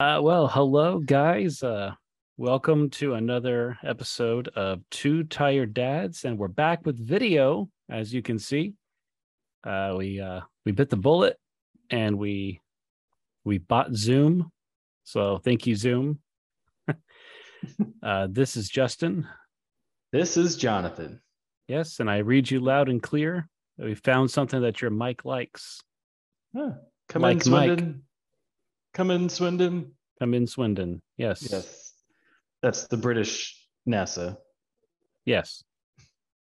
Uh, 0.00 0.20
well, 0.22 0.46
hello, 0.46 1.00
guys. 1.00 1.60
Uh, 1.60 1.90
welcome 2.36 2.88
to 2.88 3.14
another 3.14 3.76
episode 3.82 4.46
of 4.54 4.80
Two 4.90 5.24
Tired 5.24 5.74
Dads, 5.74 6.24
and 6.24 6.38
we're 6.38 6.46
back 6.46 6.86
with 6.86 7.04
video, 7.04 7.68
as 7.90 8.14
you 8.14 8.22
can 8.22 8.38
see. 8.38 8.74
Uh, 9.64 9.96
we 9.98 10.20
uh, 10.20 10.42
we 10.64 10.70
bit 10.70 10.88
the 10.88 10.96
bullet, 10.96 11.36
and 11.90 12.16
we 12.16 12.60
we 13.42 13.58
bought 13.58 13.92
Zoom. 13.92 14.52
So 15.02 15.38
thank 15.38 15.66
you, 15.66 15.74
Zoom. 15.74 16.20
uh, 18.00 18.28
this 18.30 18.56
is 18.56 18.68
Justin. 18.68 19.26
This 20.12 20.36
is 20.36 20.54
Jonathan. 20.54 21.20
Yes, 21.66 21.98
and 21.98 22.08
I 22.08 22.18
read 22.18 22.48
you 22.48 22.60
loud 22.60 22.88
and 22.88 23.02
clear. 23.02 23.48
We 23.76 23.96
found 23.96 24.30
something 24.30 24.62
that 24.62 24.80
your 24.80 24.92
mic 24.92 25.24
likes. 25.24 25.80
Huh. 26.56 26.74
Come 27.08 27.22
Like 27.22 27.44
in, 27.44 27.50
Mike. 27.52 27.80
Come 28.94 29.10
in, 29.10 29.28
Swindon. 29.28 29.92
Come 30.18 30.34
in, 30.34 30.46
Swindon. 30.46 31.02
Yes. 31.16 31.48
Yes. 31.50 31.92
That's 32.62 32.88
the 32.88 32.96
British 32.96 33.66
NASA. 33.88 34.36
Yes. 35.24 35.62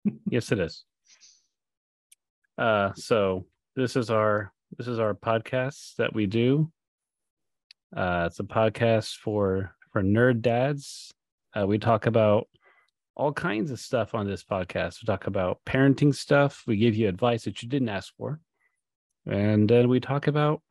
yes, 0.30 0.50
it 0.52 0.58
is. 0.58 0.84
Uh, 2.58 2.92
so 2.94 3.46
this 3.76 3.96
is 3.96 4.10
our 4.10 4.52
this 4.76 4.86
is 4.86 4.98
our 4.98 5.14
podcast 5.14 5.96
that 5.96 6.14
we 6.14 6.26
do. 6.26 6.70
Uh, 7.96 8.24
it's 8.26 8.40
a 8.40 8.44
podcast 8.44 9.16
for 9.16 9.74
for 9.92 10.02
nerd 10.02 10.42
dads. 10.42 11.12
Uh, 11.58 11.66
we 11.66 11.78
talk 11.78 12.06
about 12.06 12.48
all 13.16 13.32
kinds 13.32 13.70
of 13.70 13.80
stuff 13.80 14.14
on 14.14 14.26
this 14.26 14.44
podcast. 14.44 15.02
We 15.02 15.06
talk 15.06 15.26
about 15.26 15.60
parenting 15.66 16.14
stuff. 16.14 16.62
We 16.66 16.76
give 16.76 16.94
you 16.94 17.08
advice 17.08 17.44
that 17.44 17.62
you 17.62 17.68
didn't 17.68 17.88
ask 17.88 18.12
for, 18.16 18.40
and 19.26 19.68
then 19.68 19.88
we 19.88 20.00
talk 20.00 20.26
about 20.26 20.62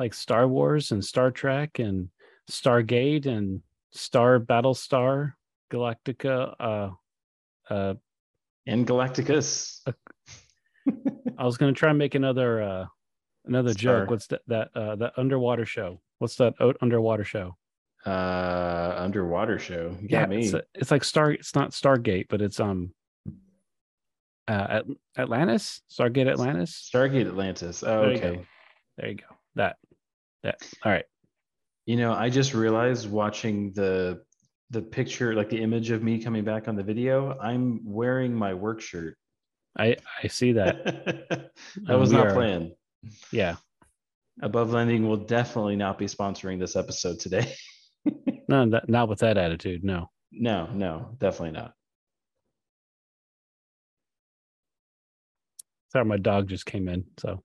like 0.00 0.14
Star 0.14 0.48
Wars 0.48 0.90
and 0.92 1.04
Star 1.04 1.30
Trek 1.30 1.78
and 1.78 2.08
Stargate 2.50 3.26
and 3.26 3.60
Star 3.92 4.40
Battlestar 4.40 5.34
Galactica. 5.70 6.54
Uh, 6.58 6.90
uh, 7.72 7.94
And 8.66 8.86
Galacticus. 8.86 9.82
I 11.38 11.44
was 11.44 11.58
gonna 11.58 11.74
try 11.74 11.90
and 11.90 11.98
make 11.98 12.14
another 12.14 12.62
uh 12.62 12.86
another 13.44 13.72
Star. 13.74 14.00
joke. 14.00 14.10
What's 14.10 14.26
that 14.28 14.40
that 14.48 14.70
uh 14.74 14.96
that 14.96 15.12
underwater 15.18 15.66
show? 15.66 16.00
What's 16.18 16.36
that 16.36 16.54
o- 16.60 16.74
underwater 16.80 17.24
show? 17.24 17.56
Uh 18.06 18.94
underwater 18.96 19.58
show. 19.58 19.94
You 20.00 20.08
got 20.08 20.30
me. 20.30 20.46
It's, 20.46 20.54
it's 20.74 20.90
like 20.90 21.04
Star 21.04 21.30
it's 21.32 21.54
not 21.54 21.72
Stargate, 21.72 22.26
but 22.30 22.40
it's 22.40 22.58
um 22.58 22.94
uh 24.48 24.66
At- 24.80 24.84
Atlantis? 25.18 25.82
Stargate 25.92 26.28
Atlantis? 26.28 26.90
Stargate 26.92 27.26
Atlantis. 27.26 27.82
Oh, 27.82 28.00
There 28.00 28.10
you 28.12 28.16
okay. 28.16 28.46
There 28.96 29.08
you 29.10 29.14
go. 29.16 29.26
That. 29.56 29.76
That. 30.42 30.56
All 30.84 30.92
right. 30.92 31.04
You 31.86 31.96
know, 31.96 32.12
I 32.12 32.30
just 32.30 32.54
realized 32.54 33.10
watching 33.10 33.72
the 33.72 34.22
the 34.70 34.80
picture, 34.82 35.34
like 35.34 35.50
the 35.50 35.60
image 35.60 35.90
of 35.90 36.02
me 36.02 36.22
coming 36.22 36.44
back 36.44 36.68
on 36.68 36.76
the 36.76 36.82
video, 36.84 37.36
I'm 37.40 37.80
wearing 37.84 38.32
my 38.34 38.54
work 38.54 38.80
shirt. 38.80 39.16
I 39.78 39.96
I 40.22 40.28
see 40.28 40.52
that. 40.52 40.84
that 41.86 41.98
was 41.98 42.12
not 42.12 42.28
are- 42.28 42.34
planned. 42.34 42.72
Yeah. 43.32 43.56
Above 44.42 44.72
Lending 44.72 45.06
will 45.06 45.16
definitely 45.18 45.76
not 45.76 45.98
be 45.98 46.06
sponsoring 46.06 46.58
this 46.58 46.76
episode 46.76 47.18
today. 47.20 47.52
No, 48.48 48.68
that, 48.70 48.88
not 48.88 49.08
with 49.08 49.20
that 49.20 49.36
attitude. 49.38 49.84
No. 49.84 50.08
no, 50.32 50.66
no, 50.72 51.14
definitely 51.18 51.52
not. 51.52 51.72
Sorry, 55.92 56.04
my 56.04 56.16
dog 56.16 56.48
just 56.48 56.66
came 56.66 56.88
in. 56.88 57.04
So 57.18 57.44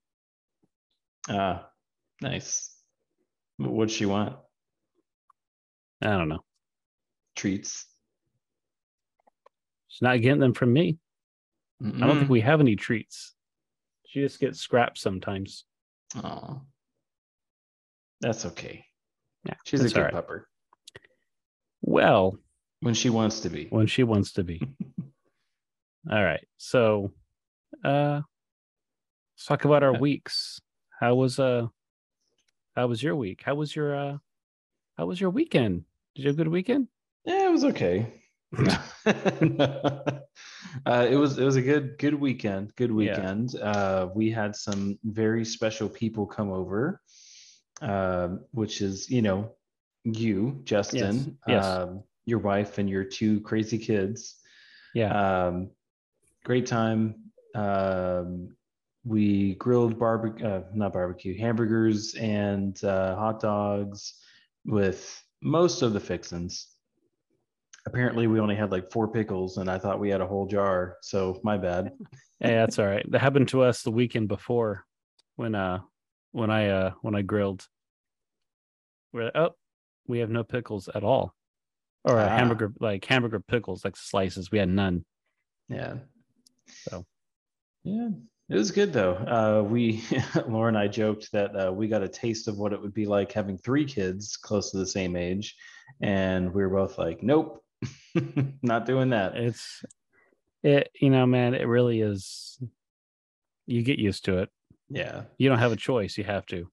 Ah, 1.30 1.68
nice. 2.22 2.75
What'd 3.58 3.92
she 3.92 4.06
want? 4.06 4.36
I 6.02 6.08
don't 6.10 6.30
know. 6.30 6.44
Treats. 7.36 7.86
She's 9.88 10.02
not 10.02 10.22
getting 10.22 10.40
them 10.40 10.54
from 10.54 10.74
me. 10.74 10.98
I 11.84 12.06
don't 12.08 12.18
think 12.18 12.30
we 12.30 12.42
have 12.42 12.60
any 12.62 12.76
treats. 12.76 13.34
She 14.08 14.22
just 14.22 14.40
gets 14.40 14.60
scraps 14.60 15.02
sometimes. 15.02 15.66
Oh, 16.16 16.62
That's 18.22 18.46
okay. 18.46 18.86
Yeah, 19.46 19.56
She's 19.66 19.82
a 19.82 19.90
good 19.90 20.02
right. 20.02 20.14
pupper 20.14 20.44
Well, 21.82 22.38
when 22.80 22.94
she 22.94 23.10
wants 23.10 23.42
to 23.42 23.50
be. 23.50 23.68
when 23.70 23.88
she 23.88 24.04
wants 24.04 24.34
to 24.34 24.44
be. 24.44 24.62
All 26.12 26.24
right. 26.24 26.46
So 26.58 27.12
uh 27.84 28.22
let's 29.36 29.46
talk 29.46 29.66
about 29.66 29.84
our 29.84 29.94
Yeah. 29.94 30.00
weeks. 30.00 30.60
How 31.00 31.16
was 31.16 31.40
uh 31.40 31.68
how 32.76 32.88
was 32.88 33.02
your 33.02 33.16
week? 33.16 33.42
How 33.44 33.56
was 33.56 33.76
your 33.76 33.96
uh 33.96 34.18
how 34.98 35.06
was 35.06 35.20
your 35.20 35.30
weekend? 35.30 35.84
Did 36.16 36.24
you 36.24 36.28
have 36.30 36.36
a 36.36 36.44
good 36.44 36.48
weekend? 36.48 36.88
Yeah, 37.26 37.48
it 37.48 37.52
was 37.52 37.66
okay. 37.66 38.14
uh, 39.06 40.18
it 41.10 41.18
was 41.18 41.38
it 41.38 41.44
was 41.44 41.56
a 41.56 41.62
good 41.62 41.98
good 41.98 42.16
weekend. 42.16 42.76
Good 42.76 42.90
Yeah. 42.92 42.96
weekend. 42.96 43.56
Uh, 43.56 44.10
we 44.14 44.32
had 44.32 44.56
some 44.56 44.98
very 45.04 45.44
special 45.44 45.90
people 45.90 46.26
come 46.26 46.52
over, 46.52 47.02
um, 47.82 48.46
which 48.52 48.82
is 48.82 49.10
you 49.10 49.22
know 49.22 49.52
you 50.04 50.62
Justin, 50.64 51.38
yes. 51.48 51.66
Um, 51.66 52.04
your 52.26 52.40
wife, 52.40 52.78
and 52.78 52.90
your 52.90 53.04
two 53.04 53.42
crazy 53.42 53.78
kids. 53.78 54.36
Yeah. 54.94 55.48
Um, 55.48 55.72
great 56.44 56.68
time. 56.68 57.16
Um, 57.56 58.56
we 59.06 59.54
grilled 59.56 60.00
barbecue, 60.00 60.46
uh, 60.46 60.64
not 60.74 60.92
barbecue, 60.94 61.38
hamburgers 61.38 62.16
and 62.16 62.84
uh, 62.84 63.16
hot 63.16 63.40
dogs 63.40 64.16
with 64.66 65.22
most 65.42 65.84
of 65.84 65.94
the 65.94 66.00
fixins. 66.00 66.70
Apparently, 67.88 68.26
we 68.26 68.40
only 68.40 68.56
had 68.56 68.72
like 68.72 68.92
four 68.92 69.08
pickles, 69.08 69.58
and 69.58 69.70
I 69.70 69.78
thought 69.78 70.00
we 70.00 70.10
had 70.10 70.22
a 70.22 70.26
whole 70.26 70.48
jar. 70.48 70.98
So 71.02 71.40
my 71.44 71.58
bad. 71.58 71.92
Hey, 72.42 72.54
that's 72.56 72.80
all 72.80 72.86
right. 72.86 73.10
That 73.12 73.22
happened 73.22 73.48
to 73.50 73.62
us 73.62 73.82
the 73.82 73.92
weekend 73.92 74.28
before 74.28 74.84
when 75.38 75.56
uh 75.56 75.80
when 76.34 76.50
I 76.52 76.68
uh 76.68 76.92
when 77.02 77.16
I 77.16 77.22
grilled. 77.22 77.66
We're 79.14 79.24
like, 79.26 79.36
oh, 79.36 79.56
we 80.06 80.20
have 80.20 80.30
no 80.30 80.44
pickles 80.44 80.90
at 80.94 81.02
all. 81.06 81.34
Or 82.04 82.20
a 82.20 82.26
Ah. 82.26 82.36
hamburger 82.36 82.74
like 82.82 83.06
hamburger 83.06 83.40
pickles, 83.40 83.86
like 83.86 83.96
slices. 83.96 84.52
We 84.52 84.60
had 84.60 84.68
none. 84.68 85.06
Yeah. 85.70 86.00
So. 86.68 87.06
yeah, 87.86 88.10
it 88.50 88.56
was 88.56 88.72
good 88.72 88.94
though. 88.94 89.14
Uh, 89.16 89.64
we, 89.68 90.04
Laura 90.48 90.68
and 90.70 90.78
I 90.78 90.88
joked 90.88 91.32
that 91.32 91.56
uh, 91.56 91.72
we 91.74 91.88
got 91.88 92.04
a 92.04 92.08
taste 92.08 92.48
of 92.48 92.58
what 92.58 92.74
it 92.74 92.82
would 92.82 92.94
be 92.94 93.06
like 93.06 93.32
having 93.32 93.58
three 93.58 93.86
kids 93.86 94.38
close 94.38 94.72
to 94.72 94.78
the 94.78 94.86
same 94.88 95.16
age, 95.16 95.56
and 96.02 96.54
we 96.54 96.62
were 96.64 96.70
both 96.76 96.98
like, 96.98 97.24
"Nope, 97.24 97.64
not 98.62 98.86
doing 98.86 99.10
that." 99.10 99.36
It's 99.36 99.84
it 100.64 100.90
you 101.00 101.10
know, 101.10 101.26
man, 101.26 101.54
it 101.54 101.68
really 101.68 102.02
is 102.02 102.60
you 103.66 103.82
get 103.84 104.00
used 104.00 104.26
to 104.26 104.40
it. 104.40 104.50
Yeah, 104.90 105.24
You 105.40 105.50
don't 105.50 105.58
have 105.60 105.72
a 105.72 105.76
choice. 105.78 106.16
You 106.18 106.24
have 106.26 106.46
to. 106.48 106.70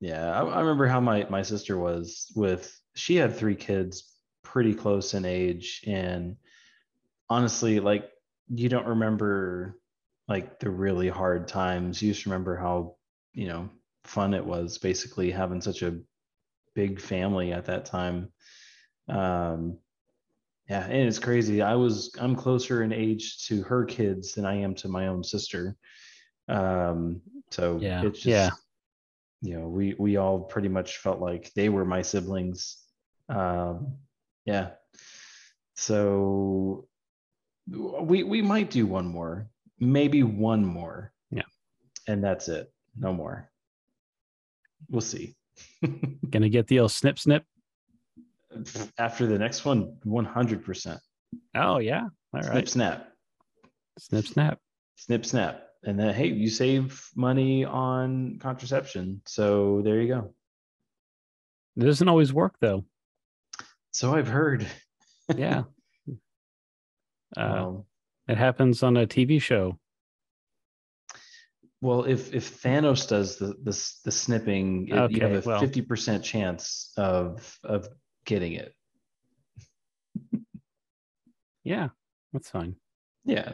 yeah. 0.00 0.32
I, 0.32 0.44
I 0.44 0.60
remember 0.60 0.86
how 0.86 1.00
my 1.00 1.26
my 1.30 1.42
sister 1.42 1.78
was 1.78 2.32
with. 2.34 2.76
She 2.96 3.14
had 3.14 3.36
three 3.36 3.54
kids, 3.54 4.12
pretty 4.42 4.74
close 4.74 5.14
in 5.14 5.24
age, 5.24 5.82
and 5.86 6.36
honestly, 7.30 7.78
like 7.78 8.10
you 8.48 8.68
don't 8.68 8.86
remember 8.88 9.76
like 10.28 10.58
the 10.60 10.70
really 10.70 11.08
hard 11.08 11.48
times. 11.48 12.02
You 12.02 12.12
just 12.12 12.26
remember 12.26 12.56
how 12.56 12.96
you 13.32 13.48
know 13.48 13.68
fun 14.04 14.34
it 14.34 14.44
was 14.44 14.78
basically 14.78 15.30
having 15.30 15.60
such 15.60 15.82
a 15.82 15.98
big 16.74 17.00
family 17.00 17.52
at 17.52 17.64
that 17.66 17.84
time. 17.86 18.32
Um, 19.08 19.78
yeah, 20.68 20.84
and 20.84 21.08
it's 21.08 21.18
crazy. 21.18 21.62
I 21.62 21.74
was 21.74 22.14
I'm 22.20 22.36
closer 22.36 22.82
in 22.82 22.92
age 22.92 23.46
to 23.46 23.62
her 23.62 23.84
kids 23.84 24.34
than 24.34 24.44
I 24.44 24.56
am 24.56 24.74
to 24.76 24.88
my 24.88 25.08
own 25.08 25.24
sister. 25.24 25.76
Um, 26.48 27.22
so 27.50 27.78
Yeah, 27.80 28.04
it's 28.04 28.20
just 28.20 28.26
yeah. 28.26 28.50
you 29.40 29.58
know 29.58 29.68
we 29.68 29.94
we 29.98 30.18
all 30.18 30.40
pretty 30.40 30.68
much 30.68 30.98
felt 30.98 31.20
like 31.20 31.52
they 31.54 31.68
were 31.70 31.84
my 31.84 32.02
siblings. 32.02 32.78
Um, 33.30 33.96
yeah. 34.44 34.70
So 35.74 36.86
we 37.66 38.22
we 38.24 38.42
might 38.42 38.70
do 38.70 38.86
one 38.86 39.06
more, 39.06 39.48
maybe 39.80 40.22
one 40.22 40.64
more. 40.64 41.12
Yeah. 41.30 41.42
And 42.06 42.22
that's 42.22 42.48
it. 42.48 42.72
No 42.96 43.12
more. 43.12 43.50
We'll 44.88 45.00
see. 45.00 45.34
Gonna 46.30 46.48
get 46.48 46.66
the 46.68 46.80
old 46.80 46.92
snip 46.92 47.18
snip. 47.18 47.44
After 48.98 49.26
the 49.26 49.38
next 49.38 49.64
one, 49.64 49.96
100%. 50.06 50.98
Oh 51.54 51.78
yeah. 51.78 52.04
All 52.34 52.42
Snip, 52.42 52.54
right. 52.54 52.68
snap. 52.68 53.08
Snip 53.98 54.26
snap. 54.26 54.58
Snip, 54.96 55.24
snap. 55.26 55.64
And 55.84 55.98
then, 55.98 56.12
hey, 56.14 56.28
you 56.28 56.48
save 56.48 57.08
money 57.14 57.64
on 57.64 58.38
contraception. 58.40 59.20
So 59.26 59.80
there 59.84 60.00
you 60.00 60.08
go. 60.08 60.34
It 61.76 61.84
doesn't 61.84 62.08
always 62.08 62.32
work 62.32 62.56
though. 62.60 62.84
So 63.92 64.14
I've 64.14 64.28
heard. 64.28 64.66
Yeah. 65.36 65.64
uh, 67.36 67.40
Um, 67.40 67.84
it 68.28 68.36
happens 68.36 68.82
on 68.82 68.96
a 68.96 69.06
TV 69.06 69.40
show. 69.40 69.78
Well, 71.80 72.04
if 72.04 72.34
if 72.34 72.62
Thanos 72.62 73.08
does 73.08 73.36
the 73.36 73.54
the, 73.62 73.92
the 74.04 74.10
snipping, 74.10 74.88
it, 74.88 75.10
you 75.12 75.20
have 75.20 75.44
a 75.44 75.48
well. 75.48 75.60
fifty 75.60 75.80
percent 75.80 76.24
chance 76.24 76.92
of 76.96 77.56
of 77.64 77.88
getting 78.24 78.54
it. 78.54 78.74
Yeah, 81.64 81.88
that's 82.32 82.50
fine. 82.50 82.76
Yeah. 83.24 83.52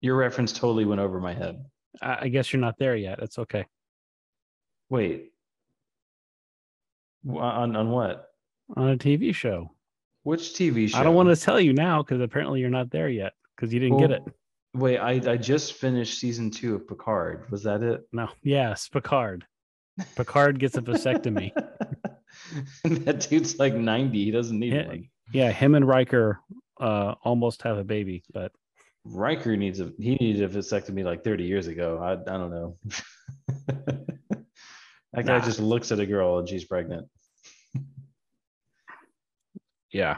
Your 0.00 0.16
reference 0.16 0.52
totally 0.52 0.84
went 0.84 1.00
over 1.00 1.20
my 1.20 1.34
head. 1.34 1.64
I, 2.00 2.18
I 2.22 2.28
guess 2.28 2.52
you're 2.52 2.60
not 2.60 2.78
there 2.78 2.96
yet. 2.96 3.18
It's 3.20 3.38
okay. 3.38 3.66
Wait. 4.88 5.32
On 7.28 7.76
on 7.76 7.90
what? 7.90 8.26
On 8.76 8.90
a 8.90 8.96
TV 8.96 9.34
show. 9.34 9.70
Which 10.22 10.52
TV 10.54 10.88
show? 10.88 10.98
I 10.98 11.02
don't 11.02 11.14
want 11.14 11.28
to 11.30 11.36
tell 11.36 11.58
you 11.60 11.72
now 11.72 12.02
because 12.02 12.20
apparently 12.20 12.60
you're 12.60 12.70
not 12.70 12.90
there 12.90 13.08
yet 13.08 13.32
because 13.56 13.72
you 13.72 13.80
didn't 13.80 13.98
get 13.98 14.10
it. 14.10 14.22
Wait, 14.74 14.98
I 14.98 15.12
I 15.32 15.36
just 15.36 15.72
finished 15.74 16.18
season 16.18 16.50
two 16.50 16.74
of 16.74 16.86
Picard. 16.86 17.50
Was 17.50 17.62
that 17.64 17.82
it? 17.82 18.02
No. 18.12 18.28
Yes, 18.42 18.88
Picard. 18.88 19.46
Picard 20.16 20.58
gets 20.58 20.76
a 20.76 20.82
vasectomy. 20.82 21.52
that 22.84 23.26
dude's 23.28 23.58
like 23.58 23.74
90. 23.74 24.24
He 24.24 24.30
doesn't 24.30 24.58
need 24.58 24.72
Yeah. 24.74 24.86
one. 24.86 25.08
yeah, 25.32 25.50
him 25.52 25.74
and 25.74 25.86
Riker 25.86 26.38
uh 26.80 27.14
almost 27.24 27.62
have 27.62 27.78
a 27.78 27.84
baby, 27.84 28.22
but 28.32 28.52
Riker 29.04 29.56
needs 29.56 29.80
a 29.80 29.90
he 29.98 30.14
needed 30.16 30.42
a 30.42 30.48
vasectomy 30.58 31.02
like 31.04 31.24
30 31.24 31.44
years 31.44 31.66
ago. 31.66 31.98
I 31.98 32.12
I 32.12 32.36
don't 32.38 32.50
know. 32.50 32.76
that 33.66 35.24
guy 35.26 35.38
Nah. 35.38 35.44
just 35.44 35.60
looks 35.60 35.90
at 35.92 35.98
a 35.98 36.06
girl 36.06 36.38
and 36.38 36.48
she's 36.48 36.64
pregnant. 36.64 37.08
Yeah, 39.92 40.16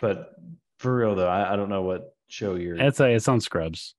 But 0.00 0.30
for 0.78 0.96
real 0.96 1.14
though, 1.14 1.28
I, 1.28 1.52
I 1.52 1.56
don't 1.56 1.68
know 1.68 1.82
what 1.82 2.14
show 2.28 2.54
you're 2.54 2.76
it's 2.76 3.00
a, 3.00 3.10
it's 3.14 3.28
on 3.28 3.40
Scrubs. 3.40 3.94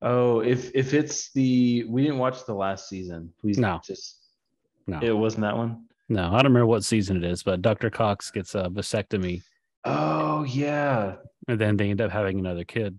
Oh, 0.00 0.40
if 0.40 0.70
if 0.74 0.94
it's 0.94 1.32
the 1.32 1.84
we 1.88 2.02
didn't 2.02 2.18
watch 2.18 2.44
the 2.46 2.54
last 2.54 2.88
season. 2.88 3.32
Please 3.40 3.58
No. 3.58 3.80
just 3.84 4.16
No, 4.86 5.00
it 5.02 5.16
wasn't 5.16 5.42
that 5.42 5.56
one. 5.56 5.86
no, 6.08 6.26
I 6.28 6.36
don't 6.42 6.52
remember 6.52 6.66
what 6.66 6.84
season 6.84 7.16
it 7.16 7.24
is, 7.24 7.42
but 7.42 7.62
Dr. 7.62 7.90
Cox 7.90 8.30
gets 8.30 8.54
a 8.54 8.64
vasectomy, 8.64 9.42
Oh 9.84 10.44
yeah. 10.44 11.16
and 11.48 11.58
then 11.60 11.76
they 11.76 11.90
end 11.90 12.00
up 12.00 12.10
having 12.10 12.38
another 12.38 12.64
kid. 12.64 12.98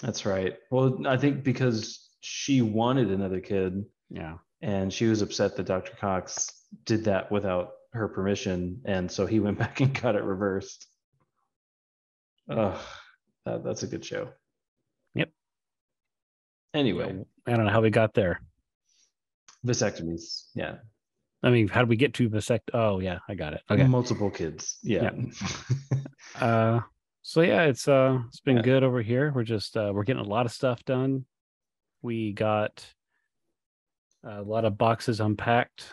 That's 0.00 0.24
right. 0.26 0.56
Well, 0.70 1.06
I 1.06 1.16
think 1.16 1.42
because 1.44 2.08
she 2.20 2.62
wanted 2.62 3.10
another 3.10 3.40
kid 3.40 3.84
Yeah, 4.10 4.36
and 4.60 4.92
she 4.92 5.06
was 5.06 5.22
upset 5.22 5.56
that 5.56 5.66
Dr. 5.66 5.92
Cox 5.96 6.48
did 6.84 7.04
that 7.04 7.30
without 7.32 7.72
her 7.92 8.08
permission. 8.08 8.80
And 8.84 9.10
so 9.10 9.26
he 9.26 9.40
went 9.46 9.58
back 9.58 9.80
and 9.80 9.98
got 10.00 10.16
it 10.16 10.22
reversed. 10.24 10.86
Ugh, 12.50 12.78
that, 13.46 13.64
that's 13.64 13.82
a 13.82 13.86
good 13.86 14.04
show. 14.04 14.30
Yep. 15.14 15.30
Anyway, 16.74 17.24
I 17.46 17.50
don't 17.52 17.64
know 17.66 17.70
how 17.72 17.80
we 17.82 17.90
got 17.90 18.14
there. 18.14 18.40
vasectomies. 19.64 20.46
Yeah. 20.54 20.76
I 21.44 21.50
mean, 21.50 21.66
how 21.68 21.82
do 21.82 21.88
we 21.88 21.96
get 21.96 22.14
to 22.14 22.28
vasect? 22.28 22.70
Oh, 22.72 23.00
yeah, 23.00 23.18
I 23.28 23.34
got 23.34 23.52
it. 23.52 23.62
Okay. 23.70 23.84
Multiple 23.86 24.30
kids. 24.30 24.78
Yeah. 24.82 25.10
Uh, 26.40 26.80
so 27.20 27.42
yeah, 27.42 27.64
it's 27.64 27.86
uh, 27.86 28.18
it's 28.28 28.40
been 28.40 28.56
Yeah. 28.56 28.62
good 28.62 28.82
over 28.84 29.02
here. 29.02 29.30
We're 29.34 29.42
just 29.44 29.76
uh, 29.76 29.90
we're 29.94 30.04
getting 30.04 30.24
a 30.24 30.28
lot 30.28 30.46
of 30.46 30.52
stuff 30.52 30.82
done. 30.84 31.26
We 32.00 32.32
got 32.32 32.86
a 34.24 34.40
lot 34.40 34.64
of 34.64 34.78
boxes 34.78 35.20
unpacked, 35.20 35.92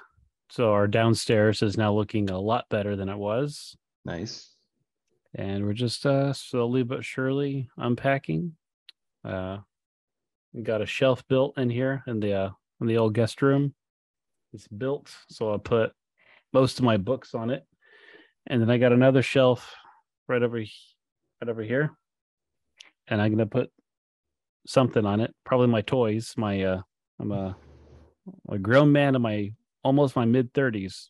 so 0.49 0.71
our 0.71 0.87
downstairs 0.87 1.61
is 1.61 1.77
now 1.77 1.93
looking 1.93 2.29
a 2.29 2.39
lot 2.39 2.65
better 2.69 2.95
than 2.95 3.07
it 3.09 3.17
was, 3.17 3.77
nice. 4.03 4.51
and 5.35 5.65
we're 5.65 5.73
just 5.73 6.05
uh, 6.05 6.33
slowly 6.33 6.83
but 6.83 7.05
surely 7.05 7.69
unpacking. 7.77 8.55
Uh, 9.23 9.59
we 10.53 10.63
got 10.63 10.81
a 10.81 10.85
shelf 10.87 11.23
built 11.27 11.57
in 11.57 11.69
here 11.69 12.03
in 12.07 12.19
the 12.19 12.33
uh, 12.33 12.49
in 12.81 12.87
the 12.87 12.97
old 12.97 13.13
guest 13.13 13.41
room. 13.41 13.75
It's 14.53 14.67
built, 14.67 15.13
so 15.29 15.53
I 15.53 15.57
put 15.57 15.91
most 16.51 16.79
of 16.79 16.85
my 16.85 16.97
books 16.97 17.35
on 17.35 17.51
it, 17.51 17.63
and 18.47 18.59
then 18.59 18.71
I 18.71 18.79
got 18.79 18.91
another 18.91 19.21
shelf 19.21 19.75
right 20.27 20.41
over 20.41 20.57
right 20.57 21.49
over 21.49 21.61
here, 21.61 21.91
and 23.07 23.21
I'm 23.21 23.31
gonna 23.31 23.45
put 23.45 23.69
something 24.65 25.05
on 25.05 25.19
it. 25.19 25.33
Probably 25.45 25.67
my 25.67 25.81
toys. 25.81 26.33
My 26.37 26.63
uh, 26.63 26.81
I'm 27.19 27.31
a 27.31 27.55
a 28.49 28.57
grown 28.57 28.91
man 28.91 29.15
in 29.15 29.21
my 29.21 29.51
almost 29.89 30.15
my 30.15 30.25
mid 30.25 30.53
thirties, 30.53 31.09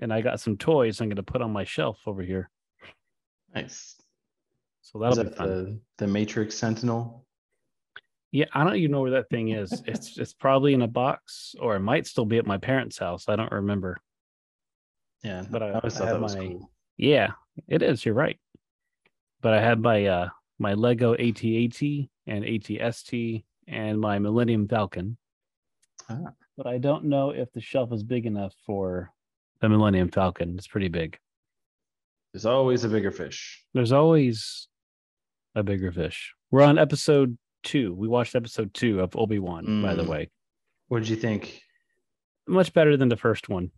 and 0.00 0.10
I 0.12 0.22
got 0.22 0.40
some 0.40 0.56
toys 0.56 1.00
I'm 1.02 1.10
gonna 1.10 1.22
put 1.22 1.42
on 1.42 1.52
my 1.52 1.64
shelf 1.64 1.98
over 2.06 2.22
here. 2.22 2.48
Nice. 3.54 3.96
So 4.80 4.98
that'll 4.98 5.24
be 5.24 5.30
fun. 5.30 5.48
the, 5.48 5.80
the 5.98 6.06
Matrix 6.06 6.54
Sentinel? 6.56 7.26
Yeah, 8.32 8.46
I 8.54 8.64
don't 8.64 8.76
even 8.76 8.92
know 8.92 9.02
where 9.02 9.10
that 9.12 9.28
thing 9.28 9.50
is. 9.50 9.82
It's 9.86 10.16
it's 10.16 10.32
probably 10.32 10.72
in 10.72 10.80
a 10.80 10.88
box, 10.88 11.54
or 11.60 11.76
it 11.76 11.80
might 11.80 12.06
still 12.06 12.24
be 12.24 12.38
at 12.38 12.46
my 12.46 12.56
parents' 12.56 12.98
house. 12.98 13.28
I 13.28 13.36
don't 13.36 13.52
remember. 13.52 13.98
Yeah. 15.22 15.44
But 15.50 15.62
I- 15.62 15.72
always 15.72 15.96
I 15.96 15.98
thought 15.98 16.08
have 16.08 16.16
that 16.16 16.22
was 16.22 16.36
my- 16.36 16.46
cool. 16.48 16.70
Yeah, 16.96 17.32
it 17.68 17.82
is. 17.82 18.04
You're 18.06 18.14
right. 18.14 18.38
But 19.42 19.52
I 19.52 19.60
had 19.60 19.80
my 19.80 20.06
uh 20.06 20.28
my 20.58 20.72
Lego 20.72 21.12
AT-AT 21.12 21.82
and 22.26 22.42
AT-ST 22.44 23.44
and 23.68 24.00
my 24.00 24.18
Millennium 24.18 24.66
Falcon. 24.66 25.18
Ah. 26.08 26.32
But 26.56 26.66
I 26.66 26.78
don't 26.78 27.04
know 27.04 27.30
if 27.30 27.52
the 27.52 27.60
shelf 27.60 27.92
is 27.92 28.02
big 28.02 28.26
enough 28.26 28.54
for 28.64 29.12
the 29.60 29.68
Millennium 29.68 30.10
Falcon. 30.10 30.54
It's 30.56 30.66
pretty 30.66 30.88
big. 30.88 31.18
There's 32.32 32.46
always 32.46 32.84
a 32.84 32.88
bigger 32.88 33.10
fish. 33.10 33.64
There's 33.74 33.92
always 33.92 34.68
a 35.54 35.62
bigger 35.62 35.92
fish. 35.92 36.34
We're 36.50 36.62
on 36.62 36.78
episode 36.78 37.36
two. 37.62 37.94
We 37.94 38.08
watched 38.08 38.34
episode 38.34 38.72
two 38.74 39.00
of 39.00 39.16
Obi 39.16 39.38
Wan, 39.38 39.82
by 39.82 39.94
the 39.94 40.02
Mm. 40.02 40.08
way. 40.08 40.30
What 40.88 41.00
did 41.00 41.08
you 41.08 41.16
think? 41.16 41.62
Much 42.46 42.72
better 42.72 42.96
than 42.96 43.08
the 43.08 43.16
first 43.16 43.48
one. 43.48 43.70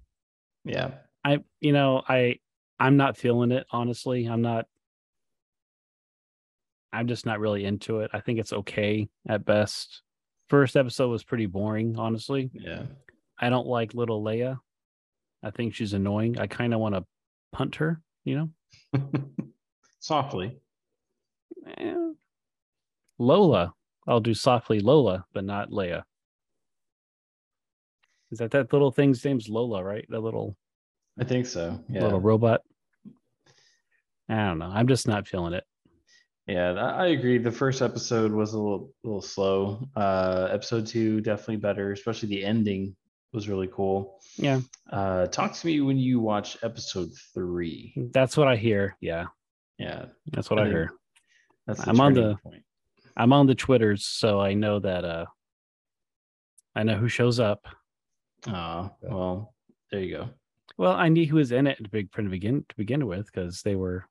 Yeah. 0.65 0.99
I 1.25 1.39
you 1.61 1.73
know, 1.73 2.03
I 2.09 2.39
I'm 2.79 2.97
not 2.97 3.17
feeling 3.17 3.51
it, 3.51 3.67
honestly. 3.71 4.27
I'm 4.27 4.43
not 4.43 4.67
I'm 6.93 7.07
just 7.07 7.27
not 7.27 7.41
really 7.41 7.65
into 7.65 8.01
it. 8.01 8.11
I 8.15 8.21
think 8.21 8.39
it's 8.39 8.53
okay 8.53 9.09
at 9.29 9.45
best. 9.45 10.03
First 10.49 10.77
episode 10.77 11.09
was 11.09 11.25
pretty 11.25 11.47
boring, 11.47 11.97
honestly. 11.99 12.50
Yeah. 12.53 12.85
I 13.39 13.50
don't 13.50 13.67
like 13.67 13.95
little 13.95 14.23
Leia. 14.23 14.59
I 15.43 15.50
think 15.50 15.75
she's 15.75 15.93
annoying. 15.93 16.39
I 16.39 16.47
kind 16.47 16.75
of 16.75 16.81
want 16.81 16.95
to 16.95 17.05
punt 17.53 17.77
her, 17.77 18.00
you 18.25 18.50
know? 18.93 19.00
Softly. 20.00 20.59
Eh. 21.77 21.95
Lola. 23.19 23.75
I'll 24.06 24.21
do 24.21 24.33
softly 24.33 24.81
Lola, 24.81 25.27
but 25.35 25.45
not 25.45 25.71
Leia. 25.71 26.03
Is 28.31 28.38
that 28.38 28.50
that 28.52 28.73
little 28.73 28.90
thing's 28.90 29.23
name's 29.25 29.49
Lola, 29.50 29.85
right? 29.85 30.07
That 30.09 30.21
little 30.21 30.57
I 31.21 31.25
think 31.25 31.47
so. 31.47 31.78
Yeah. 31.90 32.05
little 32.05 32.21
robot. 32.21 32.62
I 34.28 34.37
don't 34.37 34.59
know. 34.59 34.71
I'm 34.73 34.88
just 34.88 35.09
not 35.09 35.26
feeling 35.26 35.52
it. 35.52 35.64
Yeah, 36.49 36.73
I 36.73 37.09
agree. 37.09 37.37
The 37.38 37.52
first 37.52 37.83
episode 37.83 38.33
was 38.33 38.55
a 38.55 38.59
little 38.59 38.90
little 39.05 39.21
slow. 39.23 39.87
Uh 39.95 40.49
episode 40.50 40.87
two 40.87 41.21
definitely 41.21 41.57
better, 41.57 41.93
especially 41.93 42.31
the 42.31 42.45
ending 42.45 42.97
was 43.35 43.49
really 43.49 43.69
cool. 43.71 44.19
Yeah. 44.37 44.61
Uh 44.90 45.26
talk 45.26 45.52
to 45.52 45.67
me 45.67 45.81
when 45.83 45.99
you 45.99 46.21
watch 46.21 46.57
episode 46.62 47.11
three. 47.35 47.93
That's 48.12 48.37
what 48.37 48.49
I 48.49 48.57
hear. 48.57 48.97
Yeah, 49.00 49.26
Yeah. 49.78 50.07
that's 50.33 50.49
what 50.49 50.59
I 50.59 50.64
I 50.64 50.69
hear. 50.69 50.93
That's 51.67 51.87
I'm 51.87 52.00
on 52.00 52.14
the- 52.14 52.37
point. 52.43 52.62
I'm 53.17 53.33
on 53.33 53.47
the 53.47 53.55
Twitters, 53.55 54.05
so 54.07 54.40
I 54.40 54.55
know 54.55 54.78
that 54.78 55.05
uh 55.05 55.26
I 56.75 56.83
know 56.85 56.97
who 56.97 57.09
shows 57.09 57.38
up. 57.40 57.67
Oh, 58.47 58.90
well, 59.02 59.55
there 59.90 60.00
you 60.00 60.17
go. 60.17 60.28
Well, 60.78 60.93
I 60.93 61.09
knew 61.09 61.26
who 61.26 61.37
was 61.37 61.50
in 61.52 61.67
it 61.67 61.76
to 61.83 61.90
begin 61.90 62.64
to 62.69 62.76
begin 62.76 63.07
with 63.07 63.26
because 63.26 63.61
they 63.62 63.75
were 63.75 64.07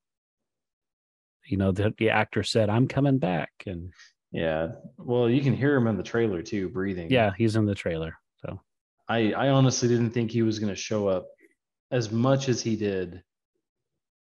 you 1.47 1.57
know, 1.57 1.71
the, 1.71 1.93
the 1.97 2.09
actor 2.09 2.43
said, 2.43 2.69
I'm 2.69 2.87
coming 2.87 3.17
back. 3.17 3.51
And 3.65 3.91
Yeah. 4.31 4.73
Well, 4.97 5.29
you 5.29 5.41
can 5.41 5.55
hear 5.55 5.75
him 5.75 5.87
in 5.87 5.97
the 5.97 6.03
trailer 6.03 6.41
too, 6.41 6.69
breathing. 6.69 7.09
yeah, 7.11 7.31
he's 7.37 7.55
in 7.55 7.65
the 7.65 7.75
trailer. 7.75 8.15
So 8.45 8.59
I, 9.07 9.33
I 9.33 9.49
honestly 9.49 9.87
didn't 9.87 10.11
think 10.11 10.31
he 10.31 10.41
was 10.41 10.59
going 10.59 10.73
to 10.73 10.79
show 10.79 11.07
up 11.07 11.27
as 11.91 12.11
much 12.11 12.49
as 12.49 12.61
he 12.61 12.75
did 12.75 13.23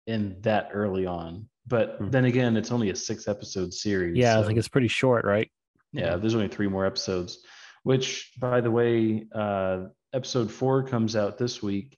in 0.05 0.37
that 0.41 0.69
early 0.73 1.05
on. 1.05 1.47
But 1.67 1.97
Hmm. 1.99 2.09
then 2.09 2.25
again, 2.25 2.55
it's 2.55 2.71
only 2.71 2.89
a 2.91 2.95
six 2.95 3.27
episode 3.27 3.73
series. 3.73 4.17
yeah, 4.17 4.39
I 4.39 4.43
think 4.43 4.57
it's 4.57 4.69
pretty 4.69 4.87
short, 4.87 5.25
right? 5.25 5.51
yeah, 5.93 6.15
there's 6.15 6.35
only 6.35 6.47
three 6.47 6.67
more 6.67 6.85
episodes, 6.85 7.39
which, 7.83 8.31
by 8.39 8.61
the 8.61 8.69
way, 8.71 9.25
uh, 9.33 9.85
episode 10.13 10.51
four 10.51 10.83
comes 10.83 11.15
out 11.15 11.37
this 11.37 11.61
week, 11.63 11.97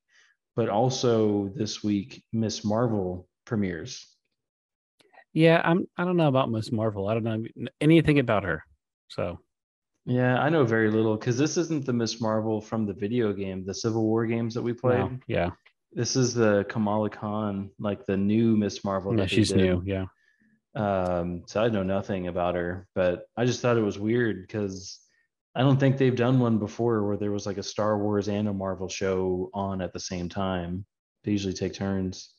but 0.56 0.70
also 0.70 1.50
this 1.56 1.84
week, 1.84 2.24
Miss 2.34 2.64
Marvel 2.64 3.28
premieres. 3.46 4.08
Yeah, 5.34 5.62
I'm 5.64 5.88
I 5.98 6.06
don't 6.06 6.18
know 6.18 6.28
about 6.28 6.50
Miss 6.50 6.72
Marvel. 6.72 7.08
I 7.08 7.14
don't 7.14 7.24
know 7.24 7.70
anything 7.82 8.20
about 8.20 8.44
her. 8.44 8.64
So 9.10 9.40
Yeah, 10.06 10.40
I 10.40 10.50
know 10.50 10.64
very 10.64 10.90
little 10.90 11.16
because 11.18 11.38
this 11.38 11.58
isn't 11.58 11.86
the 11.86 11.94
Miss 11.94 12.20
Marvel 12.20 12.62
from 12.62 12.86
the 12.86 12.94
video 12.94 13.34
game, 13.34 13.66
the 13.66 13.74
Civil 13.74 14.04
War 14.04 14.26
games 14.26 14.54
that 14.54 14.62
we 14.62 14.74
played. 14.74 15.00
no, 15.00 15.20
yeah. 15.28 15.52
This 15.92 16.16
is 16.16 16.34
the 16.34 16.66
Kamala 16.70 17.10
Khan, 17.10 17.72
like 17.80 18.06
the 18.06 18.18
new 18.18 18.56
Miss 18.56 18.84
Marvel. 18.84 19.12
Yeah, 19.14 19.22
that 19.22 19.30
she's 19.30 19.54
new. 19.54 19.82
Yeah. 19.86 20.06
Um, 20.76 21.44
so 21.48 21.64
I 21.64 21.70
know 21.70 21.84
nothing 21.84 22.28
about 22.28 22.56
her, 22.56 22.88
but 22.94 23.24
I 23.36 23.46
just 23.46 23.60
thought 23.62 23.78
it 23.78 23.82
was 23.82 23.98
weird 23.98 24.46
because 24.46 25.00
I 25.56 25.62
don't 25.62 25.80
think 25.80 25.98
they've 25.98 26.16
done 26.16 26.40
one 26.40 26.60
before 26.60 27.06
where 27.08 27.18
there 27.18 27.32
was 27.32 27.48
like 27.48 27.58
a 27.58 27.64
Star 27.64 27.98
Wars 27.98 28.28
and 28.28 28.48
a 28.48 28.54
Marvel 28.54 28.88
show 28.88 29.50
on 29.54 29.82
at 29.82 29.94
the 29.94 30.00
same 30.00 30.30
time. 30.30 30.86
They 31.24 31.32
usually 31.32 31.56
take 31.56 31.74
turns. 31.74 32.32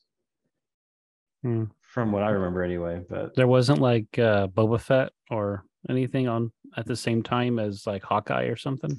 Hmm. 1.43 1.65
From 1.95 2.13
what 2.13 2.23
I 2.23 2.31
remember 2.31 2.63
anyway, 2.63 3.03
but 3.09 3.35
There 3.35 3.49
wasn't 3.49 3.81
like 3.81 4.17
uh, 4.19 4.47
Boba 4.47 4.81
Fett 4.81 5.11
or 5.31 5.65
anything 5.89 6.29
on 6.29 6.53
at 6.77 6.87
the 6.87 6.95
same 6.97 7.23
time 7.23 7.59
as 7.59 7.85
like 7.87 8.05
Hawkeye 8.05 8.45
or 8.45 8.57
something. 8.57 8.97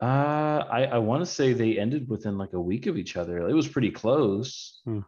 uh 0.00 0.64
I, 0.78 0.84
I 0.96 0.98
want 0.98 1.22
to 1.22 1.26
say 1.26 1.52
they 1.52 1.78
ended 1.78 2.08
within 2.08 2.38
like 2.38 2.54
a 2.54 2.60
week 2.60 2.86
of 2.86 2.96
each 2.96 3.16
other. 3.16 3.46
It 3.48 3.54
was 3.54 3.68
pretty 3.68 3.90
close. 3.90 4.80
Hmm. 4.84 5.00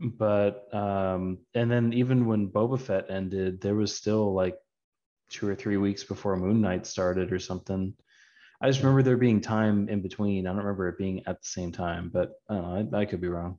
But 0.00 0.72
um 0.74 1.38
and 1.54 1.70
then 1.70 1.92
even 1.92 2.26
when 2.26 2.48
Boba 2.48 2.80
Fett 2.80 3.10
ended, 3.10 3.60
there 3.60 3.76
was 3.76 3.94
still 3.94 4.32
like 4.34 4.56
two 5.30 5.46
or 5.48 5.54
three 5.54 5.76
weeks 5.76 6.04
before 6.04 6.36
Moon 6.36 6.60
Knight 6.60 6.86
started 6.86 7.32
or 7.32 7.38
something. 7.38 7.94
I 8.60 8.68
just 8.68 8.80
remember 8.80 9.02
there 9.02 9.16
being 9.16 9.40
time 9.40 9.88
in 9.88 10.00
between. 10.00 10.46
I 10.46 10.50
don't 10.50 10.58
remember 10.64 10.88
it 10.88 10.98
being 10.98 11.18
at 11.26 11.40
the 11.42 11.48
same 11.48 11.70
time, 11.70 12.10
but 12.12 12.32
I 12.48 12.54
know. 12.54 12.88
I, 12.92 13.00
I 13.00 13.04
could 13.04 13.20
be 13.20 13.28
wrong. 13.28 13.58